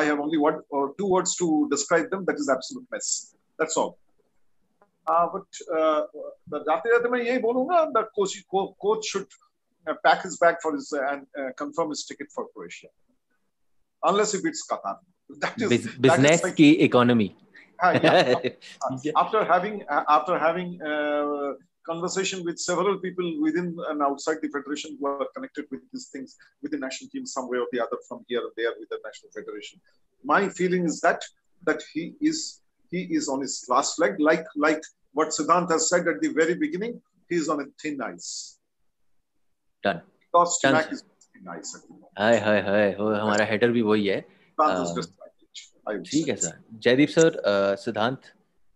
I 0.00 0.02
have 0.08 0.20
only 0.24 0.38
one 0.42 0.60
or 0.80 0.82
two 1.00 1.08
words 1.12 1.32
to 1.38 1.48
describe 1.72 2.06
them. 2.12 2.24
That 2.28 2.38
is 2.42 2.50
absolute 2.54 2.86
mess. 2.92 3.08
That's 3.62 3.76
all. 3.76 3.90
Uh, 5.06 5.26
but 5.32 5.60
uh, 5.76 6.00
जाते 6.68 6.90
जाते 6.92 7.08
मैं 7.10 7.22
यही 7.24 7.38
बोलूंगा 7.42 7.80
that 7.94 8.10
coach 8.18 8.36
coach 8.86 9.06
should 9.12 9.26
uh, 9.86 9.94
pack 10.04 10.22
his 10.22 10.36
bag 10.44 10.56
for 10.62 10.72
his 10.76 10.92
uh, 10.92 11.04
and 11.10 11.26
uh, 11.40 11.50
confirm 11.62 11.90
his 11.90 12.04
ticket 12.04 12.28
for 12.34 12.46
Croatia, 12.54 12.88
unless 14.02 14.32
he 14.32 14.40
beats 14.46 14.62
Qatar. 14.70 14.96
That 15.44 15.60
is 15.60 15.70
Bus- 15.70 15.96
business 16.06 16.44
like, 16.44 16.56
key 16.56 16.72
economy. 16.88 17.28
Uh, 17.82 17.98
yeah. 18.02 19.12
after 19.16 19.44
having 19.44 19.82
uh, 19.88 20.04
after 20.08 20.38
having 20.38 20.80
uh, 20.82 21.52
conversation 21.86 22.44
with 22.44 22.58
several 22.58 22.98
people 22.98 23.28
within 23.40 23.76
and 23.88 24.02
outside 24.02 24.38
the 24.42 24.48
federation 24.56 24.96
who 25.00 25.06
are 25.06 25.28
connected 25.34 25.64
with 25.70 25.80
these 25.92 26.08
things 26.08 26.36
with 26.62 26.72
the 26.72 26.78
national 26.78 27.08
team 27.10 27.24
some 27.26 27.48
way 27.50 27.58
or 27.58 27.66
the 27.72 27.80
other 27.80 27.98
from 28.08 28.24
here 28.28 28.40
and 28.40 28.52
there 28.56 28.72
with 28.78 28.88
the 28.90 28.98
national 29.04 29.30
federation. 29.36 29.80
My 30.22 30.48
feeling 30.48 30.84
is 30.84 31.00
that 31.00 31.24
that 31.64 31.82
he 31.92 32.14
is 32.20 32.60
he 32.90 33.02
is 33.18 33.28
on 33.28 33.40
his 33.40 33.54
last 33.68 33.98
leg, 33.98 34.16
like 34.18 34.44
like 34.56 34.82
what 35.12 35.28
Siddhant 35.28 35.70
has 35.70 35.88
said 35.88 36.06
at 36.08 36.20
the 36.20 36.28
very 36.28 36.54
beginning. 36.54 37.00
He 37.28 37.36
is 37.36 37.48
on 37.48 37.60
a 37.60 37.66
thin 37.80 38.00
ice. 38.02 38.58
Done. 39.82 40.02
Because 40.26 40.58
Stimac 40.60 40.92
is 40.92 41.04
thin 41.32 41.48
ice. 41.48 41.76
हाय 42.18 42.38
हाय 42.44 42.60
हाय 42.62 42.92
हो 42.98 43.08
हमारा 43.14 43.44
header 43.50 43.70
भी 43.72 43.82
वही 43.82 44.06
है 44.06 44.20
ठीक 46.05 46.27
है 46.29 46.35
sir. 46.35 46.59
Jaideep 46.83 47.09
sir 47.09 47.41
Siddhant 47.79 48.21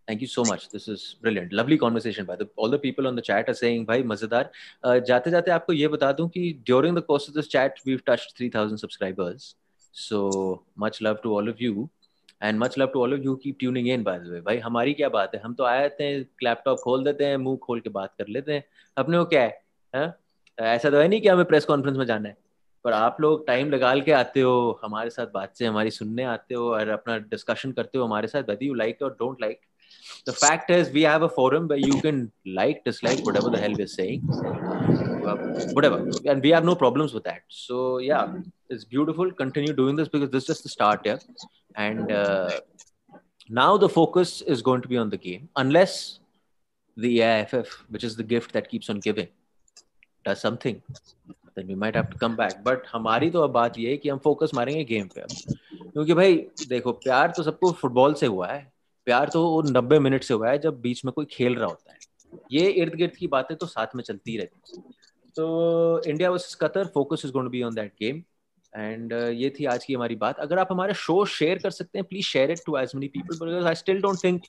thank 0.08 0.22
you 0.22 0.28
so 0.28 0.44
much 0.44 0.68
this 0.72 0.88
is 0.88 1.02
brilliant 1.22 1.52
lovely 1.52 1.76
conversation 1.76 2.24
by 2.24 2.36
the 2.36 2.46
all 2.58 2.70
the 2.70 2.80
people 2.82 3.06
on 3.06 3.16
the 3.16 3.20
chat 3.20 3.48
are 3.48 3.54
saying 3.54 3.86
भाई 3.86 4.02
मज़ेदार 4.02 5.00
जाते 5.06 5.30
जाते 5.30 5.50
आपको 5.50 5.72
ये 5.72 5.88
बता 5.88 6.12
दूँ 6.12 6.28
कि 6.28 6.52
during 6.66 6.96
the 6.96 7.00
course 7.00 7.28
of 7.28 7.36
this 7.36 7.48
chat 7.48 7.80
we 7.86 7.92
have 7.92 8.00
touched 8.06 8.36
3000 8.38 8.76
subscribers 8.76 9.54
so 9.94 10.22
much 10.78 10.98
love 11.02 11.18
to 11.22 11.34
all 11.36 11.48
of 11.50 11.62
you 11.62 11.88
and 12.42 12.58
much 12.58 12.78
love 12.78 12.86
to 12.86 13.02
all 13.02 13.14
of 13.14 13.20
you 13.20 13.34
keep 13.36 13.56
tuning 13.60 13.88
in 13.88 14.02
by 14.02 14.18
the 14.18 14.26
way 14.26 14.40
भाई 14.40 14.58
हमारी 14.58 14.94
क्या 14.94 15.08
बात 15.08 15.34
है? 15.34 15.40
हम 15.40 15.54
तो 15.54 15.64
आए 15.64 15.88
थे 16.00 16.18
लैपटॉप 16.18 16.78
खोल 16.78 17.04
देते 17.04 17.26
हैं 17.26 17.36
मुँह 17.36 17.56
खोल 17.62 17.80
के 17.80 17.90
बात 17.90 18.14
कर 18.18 18.28
लेते 18.28 18.52
हैं। 18.52 18.64
अपने 18.96 19.18
को 19.18 19.24
क्या 19.24 19.42
है? 19.42 19.60
हाँ? 19.94 20.16
ऐसा 20.58 20.90
तो 20.90 20.96
है 20.96 21.08
नहीं 21.08 21.20
कि 21.20 21.28
हमें 21.28 21.44
प्रेस 21.44 21.64
कॉन्फ्रेंस 21.64 21.96
में 21.96 22.04
जाना 22.06 22.28
है। 22.28 22.36
पर 22.83 22.93
आप 22.93 23.17
लोग 23.21 23.45
टाइम 23.47 23.69
लगा 23.71 23.93
के 24.07 24.11
आते 24.11 24.41
हो 24.41 24.79
हमारे 24.83 25.09
साथ 25.09 25.27
बात 25.33 25.55
से 25.57 25.65
हमारी 25.65 25.91
सुनने 25.91 26.23
आते 26.33 26.55
हो 26.55 26.69
और 26.73 26.89
अपना 26.97 27.17
डिस्कशन 27.31 27.71
करते 27.79 27.97
हो 27.97 28.03
हमारे 28.03 28.27
साथ 28.27 28.49
वेदर 28.49 28.65
यू 28.65 28.73
लाइक 28.83 29.01
और 29.03 29.15
don't 29.19 29.41
like 29.41 29.61
the 30.27 30.33
fact 30.37 30.71
is 30.73 30.87
we 30.93 31.01
have 31.07 31.23
a 31.25 31.27
forum 31.33 31.65
where 31.71 31.81
you 31.81 31.97
can 32.03 32.17
like 32.57 32.79
dislike 32.87 33.19
whatever 33.27 33.51
the 33.55 33.59
hell 33.63 33.75
we're 33.79 33.91
saying 33.91 34.23
uh, 35.29 35.35
whatever 35.77 35.99
and 36.33 36.47
we 36.47 36.53
have 36.55 36.67
no 36.69 36.75
problems 36.83 37.15
with 37.17 37.25
that 37.29 37.57
so 37.57 37.79
yeah 38.05 38.33
it's 38.75 38.87
beautiful 38.95 39.31
continue 39.41 39.75
doing 39.79 39.99
this 40.01 40.11
because 40.15 40.31
this 40.35 40.43
is 40.45 40.49
just 40.51 40.67
the 40.67 40.73
start 40.73 41.09
yeah 41.11 41.27
and 41.87 42.11
uh, 42.11 42.49
now 43.61 43.69
the 43.85 43.91
focus 43.97 44.35
is 44.57 44.65
going 44.69 44.85
to 44.87 44.93
be 44.95 45.01
on 45.05 45.13
the 45.15 45.21
game 45.27 45.49
unless 45.65 45.97
the 46.97 47.19
AIFF, 47.19 47.85
which 47.89 48.03
is 48.03 48.15
the 48.15 48.23
gift 48.23 48.53
that 48.53 48.69
keeps 48.69 48.89
on 48.89 48.99
giving, 48.99 49.27
does 50.23 50.39
something. 50.39 50.81
Then 51.56 51.68
we 51.68 51.76
might 51.82 51.96
have 51.96 52.10
to 52.10 52.18
come 52.18 52.36
back. 52.36 52.52
But 52.64 52.86
हमारी 52.92 53.30
तो 53.30 53.40
अब 53.40 53.50
बात 53.50 53.78
ये 53.78 53.90
है 53.90 53.96
कि 53.96 54.08
हम 54.08 54.18
focus 54.18 54.50
मारेंगे 54.54 54.84
game 54.84 55.06
पे 55.06 55.20
अब। 55.20 55.28
क्योंकि 55.92 56.14
भाई, 56.14 56.34
देखो, 56.68 56.92
प्यार 56.92 57.32
तो 57.36 57.42
सबको 57.42 57.72
फुटबॉल 57.72 58.14
से 58.14 58.26
हुआ 58.26 58.48
है। 58.48 58.72
प्यार 59.04 59.28
तो 59.28 59.62
नब्बे 59.62 59.98
मिनट 59.98 60.22
से 60.22 60.34
हुआ 60.34 60.50
है 60.50 60.58
जब 60.58 60.80
बीच 60.80 61.04
में 61.04 61.12
कोई 61.12 61.24
खेल 61.30 61.54
रहा 61.54 61.68
होता 61.68 61.92
है। 61.92 61.98
ये 62.52 62.68
इर्द 62.70 62.94
गिर्द 62.94 63.16
की 63.16 63.26
बातें 63.26 63.56
तो 63.56 63.66
साथ 63.66 63.96
में 63.96 64.02
चलती 64.04 64.36
रहती 64.36 64.76
है। 64.76 64.82
तो 65.36 66.02
India 66.06 66.30
versus 66.30 66.54
Qatar 66.54 66.86
focus 66.94 67.22
is 67.24 67.32
going 67.32 67.48
be 67.50 67.62
on 67.62 67.74
that 67.74 67.92
game 68.02 68.22
and 68.74 69.12
ये 69.12 69.50
थी 69.50 69.64
आज 69.64 69.84
की 69.84 69.94
हमारी 69.94 70.16
बात। 70.16 70.38
अगर 70.40 70.58
आप 70.58 70.68
हमारा 70.70 70.92
शो 70.92 71.24
शेयर 71.24 71.58
कर 71.58 71.70
सकते 71.70 71.98
हैं 71.98 72.06
please 72.08 72.26
share 72.26 72.50
it 72.50 72.60
to 72.66 72.76
as 72.78 72.92
many 72.94 73.08
people 73.08 73.38
because 73.38 73.66
I 73.66 73.74
still 73.74 74.00
don't 74.02 74.18
think 74.24 74.42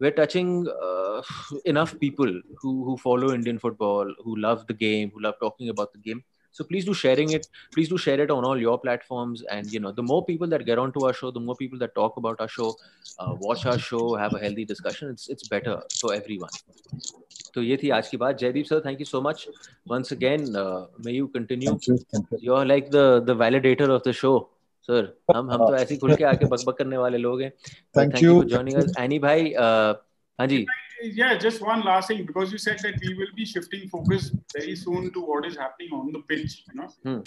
we're 0.00 0.10
touching 0.10 0.68
uh, 0.68 1.22
enough 1.64 1.98
people 1.98 2.32
who 2.62 2.72
who 2.84 2.96
follow 2.96 3.32
Indian 3.34 3.58
football, 3.58 4.14
who 4.24 4.36
love 4.36 4.66
the 4.66 4.74
game, 4.74 5.12
who 5.14 5.22
love 5.22 5.38
talking 5.40 5.70
about 5.70 5.92
the 5.92 5.98
game. 6.08 6.24
So 6.52 6.64
please 6.64 6.86
do 6.86 6.94
sharing 6.94 7.32
it. 7.32 7.46
Please 7.74 7.88
do 7.90 7.98
share 7.98 8.20
it 8.20 8.30
on 8.30 8.44
all 8.44 8.58
your 8.58 8.78
platforms. 8.78 9.42
And 9.54 9.70
you 9.70 9.80
know, 9.80 9.92
the 9.92 10.02
more 10.02 10.24
people 10.24 10.46
that 10.48 10.64
get 10.64 10.78
onto 10.78 11.04
our 11.04 11.12
show, 11.12 11.30
the 11.30 11.40
more 11.40 11.56
people 11.56 11.78
that 11.80 11.94
talk 11.94 12.16
about 12.16 12.40
our 12.40 12.48
show, 12.48 12.74
uh, 13.18 13.34
watch 13.40 13.66
our 13.66 13.78
show, 13.78 14.14
have 14.14 14.34
a 14.34 14.38
healthy 14.38 14.64
discussion. 14.64 15.10
It's 15.10 15.28
it's 15.28 15.48
better 15.48 15.76
for 16.00 16.14
everyone. 16.14 16.60
So 17.54 17.62
ये 17.62 17.76
थी 17.82 17.90
आज 17.96 18.08
की 18.08 18.16
बात 18.16 18.38
Jaideep 18.38 18.66
sir 18.66 18.80
thank 18.86 19.00
you 19.00 19.04
so 19.06 19.20
much 19.22 19.46
once 19.88 20.12
again 20.12 20.42
may 21.04 21.12
you 21.12 21.26
continue 21.36 21.78
you 22.42 22.54
are 22.54 22.66
like 22.66 22.90
the 22.90 23.04
the 23.26 23.36
validator 23.42 23.90
of 23.90 24.02
the 24.08 24.12
show 24.18 24.32
Sir 24.91 25.13
हम 25.35 25.51
हम 25.51 25.65
तो 25.67 25.75
ऐसे 25.75 25.97
खुल 26.03 26.15
के 26.15 26.23
आके 26.33 26.45
बकबक 26.53 26.77
करने 26.77 26.97
वाले 26.97 27.17
लोग 27.25 27.41
हैं 27.41 27.51
thank 27.97 28.21
you 28.23 28.35
for 28.35 28.45
joining 28.55 28.77
us 28.83 28.93
any 28.99 29.19
भाई 29.27 29.53
हाँ 29.59 30.47
जी 30.47 30.65
yeah, 31.03 31.37
just 31.37 31.61
one 31.61 31.83
last 31.83 32.07
thing 32.07 32.25
because 32.25 32.51
you 32.51 32.57
said 32.57 32.79
that 32.79 32.99
we 33.01 33.13
will 33.13 33.31
be 33.35 33.45
shifting 33.45 33.87
focus 33.89 34.31
very 34.55 34.75
soon 34.75 35.11
to 35.13 35.21
what 35.21 35.45
is 35.45 35.55
happening 35.57 35.91
on 35.93 36.11
the 36.11 36.19
pitch. 36.19 36.63
You 36.67 36.81
know, 36.81 36.87
hmm. 37.03 37.19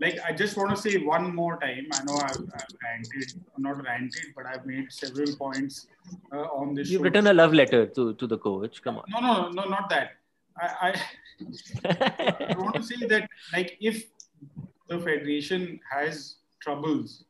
like 0.00 0.18
I 0.26 0.32
just 0.32 0.56
want 0.56 0.74
to 0.74 0.76
say 0.76 0.96
one 0.98 1.34
more 1.34 1.58
time. 1.58 1.86
I 1.92 2.02
know 2.04 2.16
I've, 2.16 2.42
I've 2.60 2.74
ranted, 2.84 3.32
not 3.58 3.82
ranted, 3.84 4.34
but 4.36 4.46
I've 4.46 4.66
made 4.66 4.92
several 4.92 5.34
points 5.36 5.86
uh, 6.32 6.46
on 6.60 6.74
this. 6.74 6.90
You've 6.90 7.00
show. 7.00 7.04
written 7.04 7.26
a 7.28 7.32
love 7.32 7.52
letter 7.52 7.86
to 7.86 8.14
to 8.14 8.26
the 8.26 8.38
coach. 8.38 8.82
Come 8.82 8.98
on. 8.98 9.04
No, 9.08 9.20
no, 9.20 9.48
no, 9.50 9.68
not 9.68 9.88
that. 9.90 10.12
I, 10.56 10.70
I, 10.88 12.50
I 12.50 12.56
want 12.58 12.74
to 12.76 12.82
say 12.82 13.06
that 13.06 13.28
like 13.52 13.76
if 13.80 14.04
the 14.88 14.98
federation 14.98 15.80
has 15.90 16.36
troubles 16.61 17.25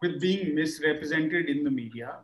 with 0.00 0.20
being 0.20 0.54
misrepresented 0.54 1.48
in 1.48 1.64
the 1.64 1.70
media, 1.70 2.16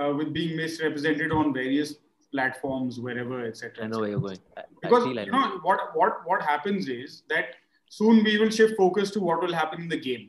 uh, 0.00 0.12
with 0.16 0.32
being 0.32 0.56
misrepresented 0.56 1.32
on 1.32 1.52
various 1.52 1.94
platforms 2.34 2.98
wherever 2.98 3.36
etc 3.46 3.84
i 3.84 3.86
know 3.86 4.00
where 4.00 4.10
you're 4.10 4.20
going 4.20 4.38
because 4.82 5.04
you 5.06 5.32
know 5.34 5.44
what 5.66 5.82
what 5.98 6.14
what 6.30 6.42
happens 6.42 6.88
is 6.94 7.22
that 7.32 7.54
soon 7.98 8.24
we 8.28 8.32
will 8.40 8.50
shift 8.56 8.74
focus 8.76 9.12
to 9.16 9.20
what 9.28 9.40
will 9.44 9.54
happen 9.60 9.84
in 9.84 9.88
the 9.94 10.00
game 10.06 10.24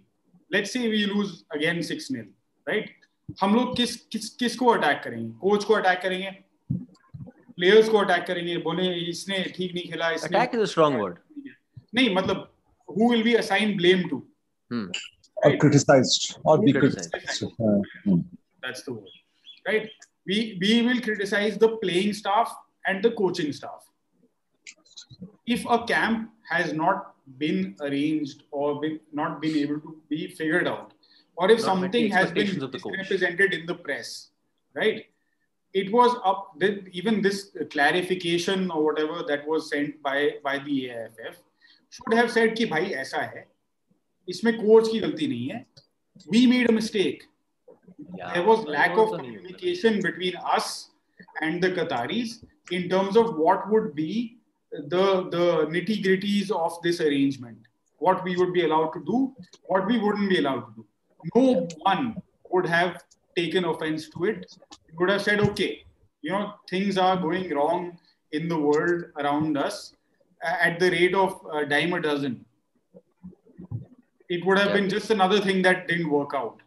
let's 0.56 0.72
say 0.76 0.84
we 0.96 1.02
lose 1.14 1.32
again 1.58 1.82
6 1.96 2.12
nil 2.18 2.30
right 2.72 2.94
हम 3.42 3.56
लोग 3.56 3.76
किस 3.78 3.96
किस 4.14 4.30
किसको 4.40 4.66
attack 4.72 5.02
करेंगे 5.04 5.30
coach 5.44 5.64
को 5.68 5.74
attack 5.74 6.02
करेंगे 6.02 6.30
players 7.60 7.90
को 7.90 7.98
attack 7.98 8.26
करेंगे 8.28 8.58
बोले 8.68 8.84
इसने 9.12 9.40
ठीक 9.56 9.74
नहीं 9.76 9.92
खेला 9.92 10.10
इसने 10.18 10.38
attack 10.38 10.56
is 10.56 10.62
a 10.62 10.66
strong 10.74 11.00
word 11.02 11.18
नहीं 11.96 12.14
मतलब 12.16 12.52
who 12.90 13.08
will 13.12 13.24
be 13.24 13.34
assigned 13.40 13.74
blame 13.80 14.04
to 14.10 14.18
hmm. 14.72 14.86
or 15.45 15.57
criticized 15.57 16.39
or 16.45 16.59
be 16.59 16.73
criticized. 16.73 17.13
criticized. 17.13 17.45
Uh, 17.61 17.81
hmm. 18.05 18.21
That's 18.63 18.83
the 18.83 18.95
word. 18.95 19.09
Right? 19.67 19.91
We, 20.27 20.59
we 20.61 20.83
will 20.83 21.01
criticize 21.01 21.59
the 21.59 21.77
playing 21.79 22.13
staff 22.13 22.55
and 22.87 23.03
the 23.03 23.13
coaching 23.13 23.53
staff. 23.53 23.87
If 25.47 25.65
a 25.69 25.85
camp 25.85 26.31
has 26.49 26.73
not 26.73 27.15
been 27.39 27.77
arranged 27.81 28.45
or 28.51 28.81
been, 28.81 29.01
not 29.13 29.41
been 29.41 29.57
able 29.57 29.81
to 29.81 30.01
be 30.09 30.29
figured 30.29 30.69
out, 30.69 30.93
or 31.37 31.51
if 31.51 31.59
not 31.61 31.65
something 31.65 32.11
has 32.11 32.31
been 32.31 32.61
represented 32.99 33.55
in 33.55 33.67
the 33.67 33.75
press, 33.75 34.29
right? 34.75 35.07
It 35.73 35.93
was 35.93 36.17
up 36.25 36.57
even 36.91 37.23
this 37.23 37.51
clarification 37.71 38.71
or 38.71 38.85
whatever 38.85 39.23
that 39.29 39.47
was 39.47 39.71
sent 39.71 40.03
by 40.03 40.35
by 40.43 40.59
the 40.59 40.91
AIFF 40.91 41.37
should 41.91 42.15
have 42.15 42.31
said 42.31 42.57
कि 42.57 42.67
भाई 42.67 42.91
ऐसा 43.03 43.21
है 43.23 43.47
इसमें 44.30 44.54
coach 44.58 44.88
की 44.92 45.00
गलती 45.00 45.28
नहीं 45.28 45.48
है 45.50 45.66
we 46.34 46.42
made 46.50 46.70
a 46.70 46.74
mistake 46.74 47.24
yeah. 48.18 48.34
there 48.34 48.44
was 48.44 48.62
lack 48.76 48.98
of 48.98 49.10
communication 49.16 50.02
between 50.02 50.36
us 50.58 50.92
and 51.42 51.62
the 51.62 51.72
Qataris 51.72 52.44
in 52.72 52.90
terms 52.90 53.18
of 53.18 53.36
what 53.36 53.70
would 53.70 53.94
be 53.96 54.38
the 54.72 55.30
the 55.30 55.46
nitty 55.76 56.04
gritties 56.04 56.52
of 56.52 56.82
this 56.82 57.00
arrangement, 57.00 57.58
what 58.00 58.24
we 58.24 58.36
would 58.36 58.54
be 58.54 58.66
allowed 58.66 58.92
to 58.94 59.04
do, 59.06 59.34
what 59.66 59.88
we 59.88 59.98
wouldn't 59.98 60.30
be 60.30 60.40
allowed 60.40 60.66
to 60.68 60.74
do. 60.76 60.86
No 61.36 61.68
one 61.82 62.16
would 62.52 62.66
have 62.66 63.04
taken 63.36 63.66
offense 63.66 64.10
to 64.10 64.26
it. 64.26 64.46
He 64.90 64.98
would 64.98 65.10
have 65.10 65.22
said, 65.22 65.40
okay, 65.40 65.84
you 66.22 66.32
know, 66.32 66.54
things 66.70 66.98
are 66.98 67.18
going 67.18 67.54
wrong 67.54 67.98
in 68.32 68.48
the 68.48 68.58
world 68.58 69.06
around 69.18 69.58
us 69.58 69.94
at 70.42 70.80
the 70.80 70.92
rate 70.92 71.16
of 71.16 71.40
a 71.54 71.66
dime 71.66 71.94
a 71.94 72.02
dozen. 72.02 72.46
It 74.31 74.47
would 74.47 74.59
have 74.59 74.69
yeah. 74.69 74.75
been 74.75 74.89
just 74.89 75.11
another 75.11 75.41
thing 75.41 75.63
that 75.63 75.87
didn't 75.89 76.11
work 76.11 76.35
out. 76.35 76.59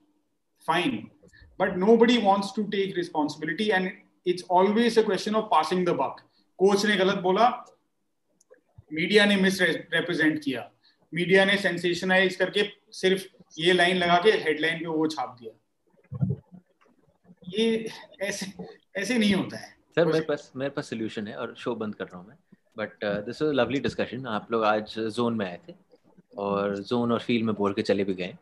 Fine 0.68 1.10
but 1.58 1.78
nobody 1.78 2.18
wants 2.18 2.52
to 2.54 2.68
take 2.68 2.96
responsibility 2.96 3.72
and 3.72 3.92
it's 4.26 4.44
always 4.44 4.98
a 4.98 5.04
question 5.04 5.36
of 5.36 5.50
passing 5.50 5.84
the 5.86 5.94
buck 5.94 6.22
coach 6.60 6.86
ने 6.86 6.96
गलत 6.98 7.18
बोला 7.22 7.50
media 8.94 9.26
ने 9.26 9.36
miss 9.36 9.62
represent 9.62 10.40
किया 10.44 10.70
media 11.14 11.46
ने 11.46 11.58
सेंसेशनाइज 11.58 12.36
करके 12.36 12.64
सिर्फ़ 12.94 13.24
ये 13.60 13.74
line 13.74 13.98
लगा 13.98 14.18
के 14.26 14.32
हेडलाइन 14.44 14.80
पे 14.80 14.88
वो 14.88 15.08
छाप 15.16 15.38
दिया 15.40 16.38
ये 17.56 17.66
ऐसे 18.22 18.52
ऐसे 18.98 19.18
नहीं 19.18 19.34
होता 19.34 19.58
है 19.58 19.72
सर 19.96 20.06
मेरे 20.06 20.26
पास 20.26 20.52
मेरे 20.56 20.72
पास 20.78 20.90
सोल्यूशन 20.90 21.28
है 21.28 21.36
और 21.38 21.56
शो 21.64 21.76
बंद 21.76 21.96
कर 21.96 22.06
रहा 22.06 22.18
हूँ 22.18 22.28
मैं 22.28 22.38
but 22.78 23.06
this 23.26 23.42
is 23.42 23.52
lovely 23.62 23.80
discussion 23.80 24.26
आप 24.38 24.52
लोग 24.52 24.64
आज 24.66 24.96
जोन 25.18 25.38
में 25.38 25.46
आए 25.46 25.60
थे 25.68 25.76
और 26.38 26.78
जोन 26.78 27.12
और 27.12 27.20
फ़ील्ड 27.20 27.46
में 27.46 27.54
बोल 27.56 27.74
के 27.74 27.82
चले 27.82 28.04
भी 28.04 28.14
गए। 28.14 28.36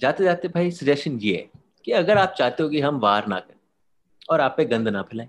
जाते 0.00 0.24
जाते 0.24 0.48
भाई 0.48 0.70
सजेशन 0.70 1.18
ये 1.22 1.36
है 1.36 1.48
कि 1.84 1.92
अगर 1.92 2.18
आप 2.18 2.34
चाहते 2.38 2.62
हो 2.62 2.68
कि 2.68 2.80
हम 2.80 2.98
वार 3.00 3.26
ना 3.28 3.38
करें 3.40 3.58
और 4.30 4.40
आप 4.40 4.54
पे 4.56 4.64
गंद 4.64 4.88
ना 4.88 5.02
फैलाएँ 5.02 5.28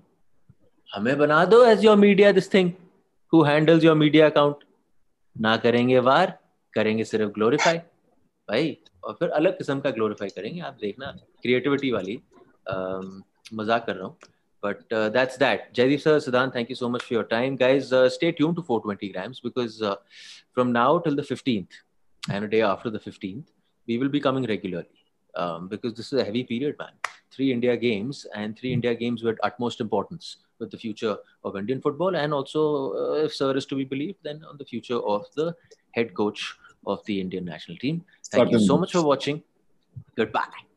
हमें 0.96 1.18
बना 1.18 1.44
दो 1.46 1.64
as 1.66 1.86
your 1.86 1.98
media 1.98 2.32
this 2.32 2.54
thing 2.54 2.72
who 3.34 3.44
handles 3.44 3.84
your 3.84 3.96
media 3.96 4.30
account 4.30 4.64
ना 5.36 5.56
करेंगे 5.58 6.00
वार 6.10 6.38
करेंगे 6.74 7.04
सिर्फ़ 7.04 7.32
ग्लोरीफाई 7.34 7.78
भाई 7.78 8.78
और 9.04 9.14
फिर 9.20 9.30
अलग 9.30 9.58
किस्म 9.58 9.80
का 9.80 9.92
ग्लोरीफाई 9.92 10.30
करेंगे 10.30 10.62
आप 10.62 10.78
देखना। 10.82 11.12
क्रिएटिविटी 11.42 11.92
वाली 11.92 12.20
मज़ाक 13.54 13.86
कर 13.86 13.96
रहा 13.96 14.06
हूँ। 14.08 14.18
But 14.64 14.94
uh, 14.94 15.06
that's 15.14 15.38
that 15.42 15.62
jaideep 15.78 16.02
sir 16.02 16.12
siddhant 16.24 16.56
thank 16.56 16.72
you 16.72 16.76
so 16.80 16.88
much 16.96 17.04
for 17.06 17.14
your 17.14 17.24
time 17.30 17.56
guys 17.62 17.88
uh, 18.00 18.02
stay 18.16 18.28
tuned 18.40 18.58
to 18.58 18.64
420 18.66 19.08
grams 19.14 19.40
because 19.46 19.78
uh, 19.92 19.94
from 20.58 20.74
now 20.76 20.90
till 21.06 21.16
the 21.20 21.26
15th 21.30 21.80
and 22.30 22.46
a 22.46 22.48
day 22.48 22.62
after 22.62 22.90
the 22.90 23.00
15th 23.00 23.46
we 23.88 23.98
will 23.98 24.10
be 24.10 24.20
coming 24.20 24.46
regularly 24.46 25.06
um, 25.36 25.68
because 25.68 25.94
this 25.94 26.14
is 26.14 26.20
a 26.20 26.24
heavy 26.24 26.44
period 26.44 26.76
man 26.78 26.94
three 27.32 27.52
india 27.52 27.76
games 27.76 28.26
and 28.36 28.58
three 28.58 28.74
india 28.74 28.94
games 28.94 29.24
with 29.24 29.38
utmost 29.44 29.82
importance 29.82 30.38
with 30.60 30.70
the 30.70 30.78
future 30.78 31.16
of 31.44 31.56
indian 31.56 31.82
football 31.82 32.16
and 32.16 32.34
also 32.34 32.64
if 33.26 33.34
sir 33.34 33.56
is 33.56 33.66
to 33.66 33.76
be 33.76 33.84
believed 33.84 34.20
then 34.24 34.44
on 34.50 34.58
the 34.58 34.66
future 34.66 35.00
of 35.16 35.26
the 35.36 35.56
head 35.92 36.14
coach 36.14 36.56
of 36.86 37.04
the 37.06 37.20
Indian 37.20 37.46
national 37.46 37.78
team. 37.78 38.04
Thank 38.26 38.42
Certainly. 38.42 38.62
you 38.62 38.68
so 38.68 38.78
much 38.78 38.92
for 38.92 39.04
watching. 39.04 39.44
Goodbye. 40.16 40.71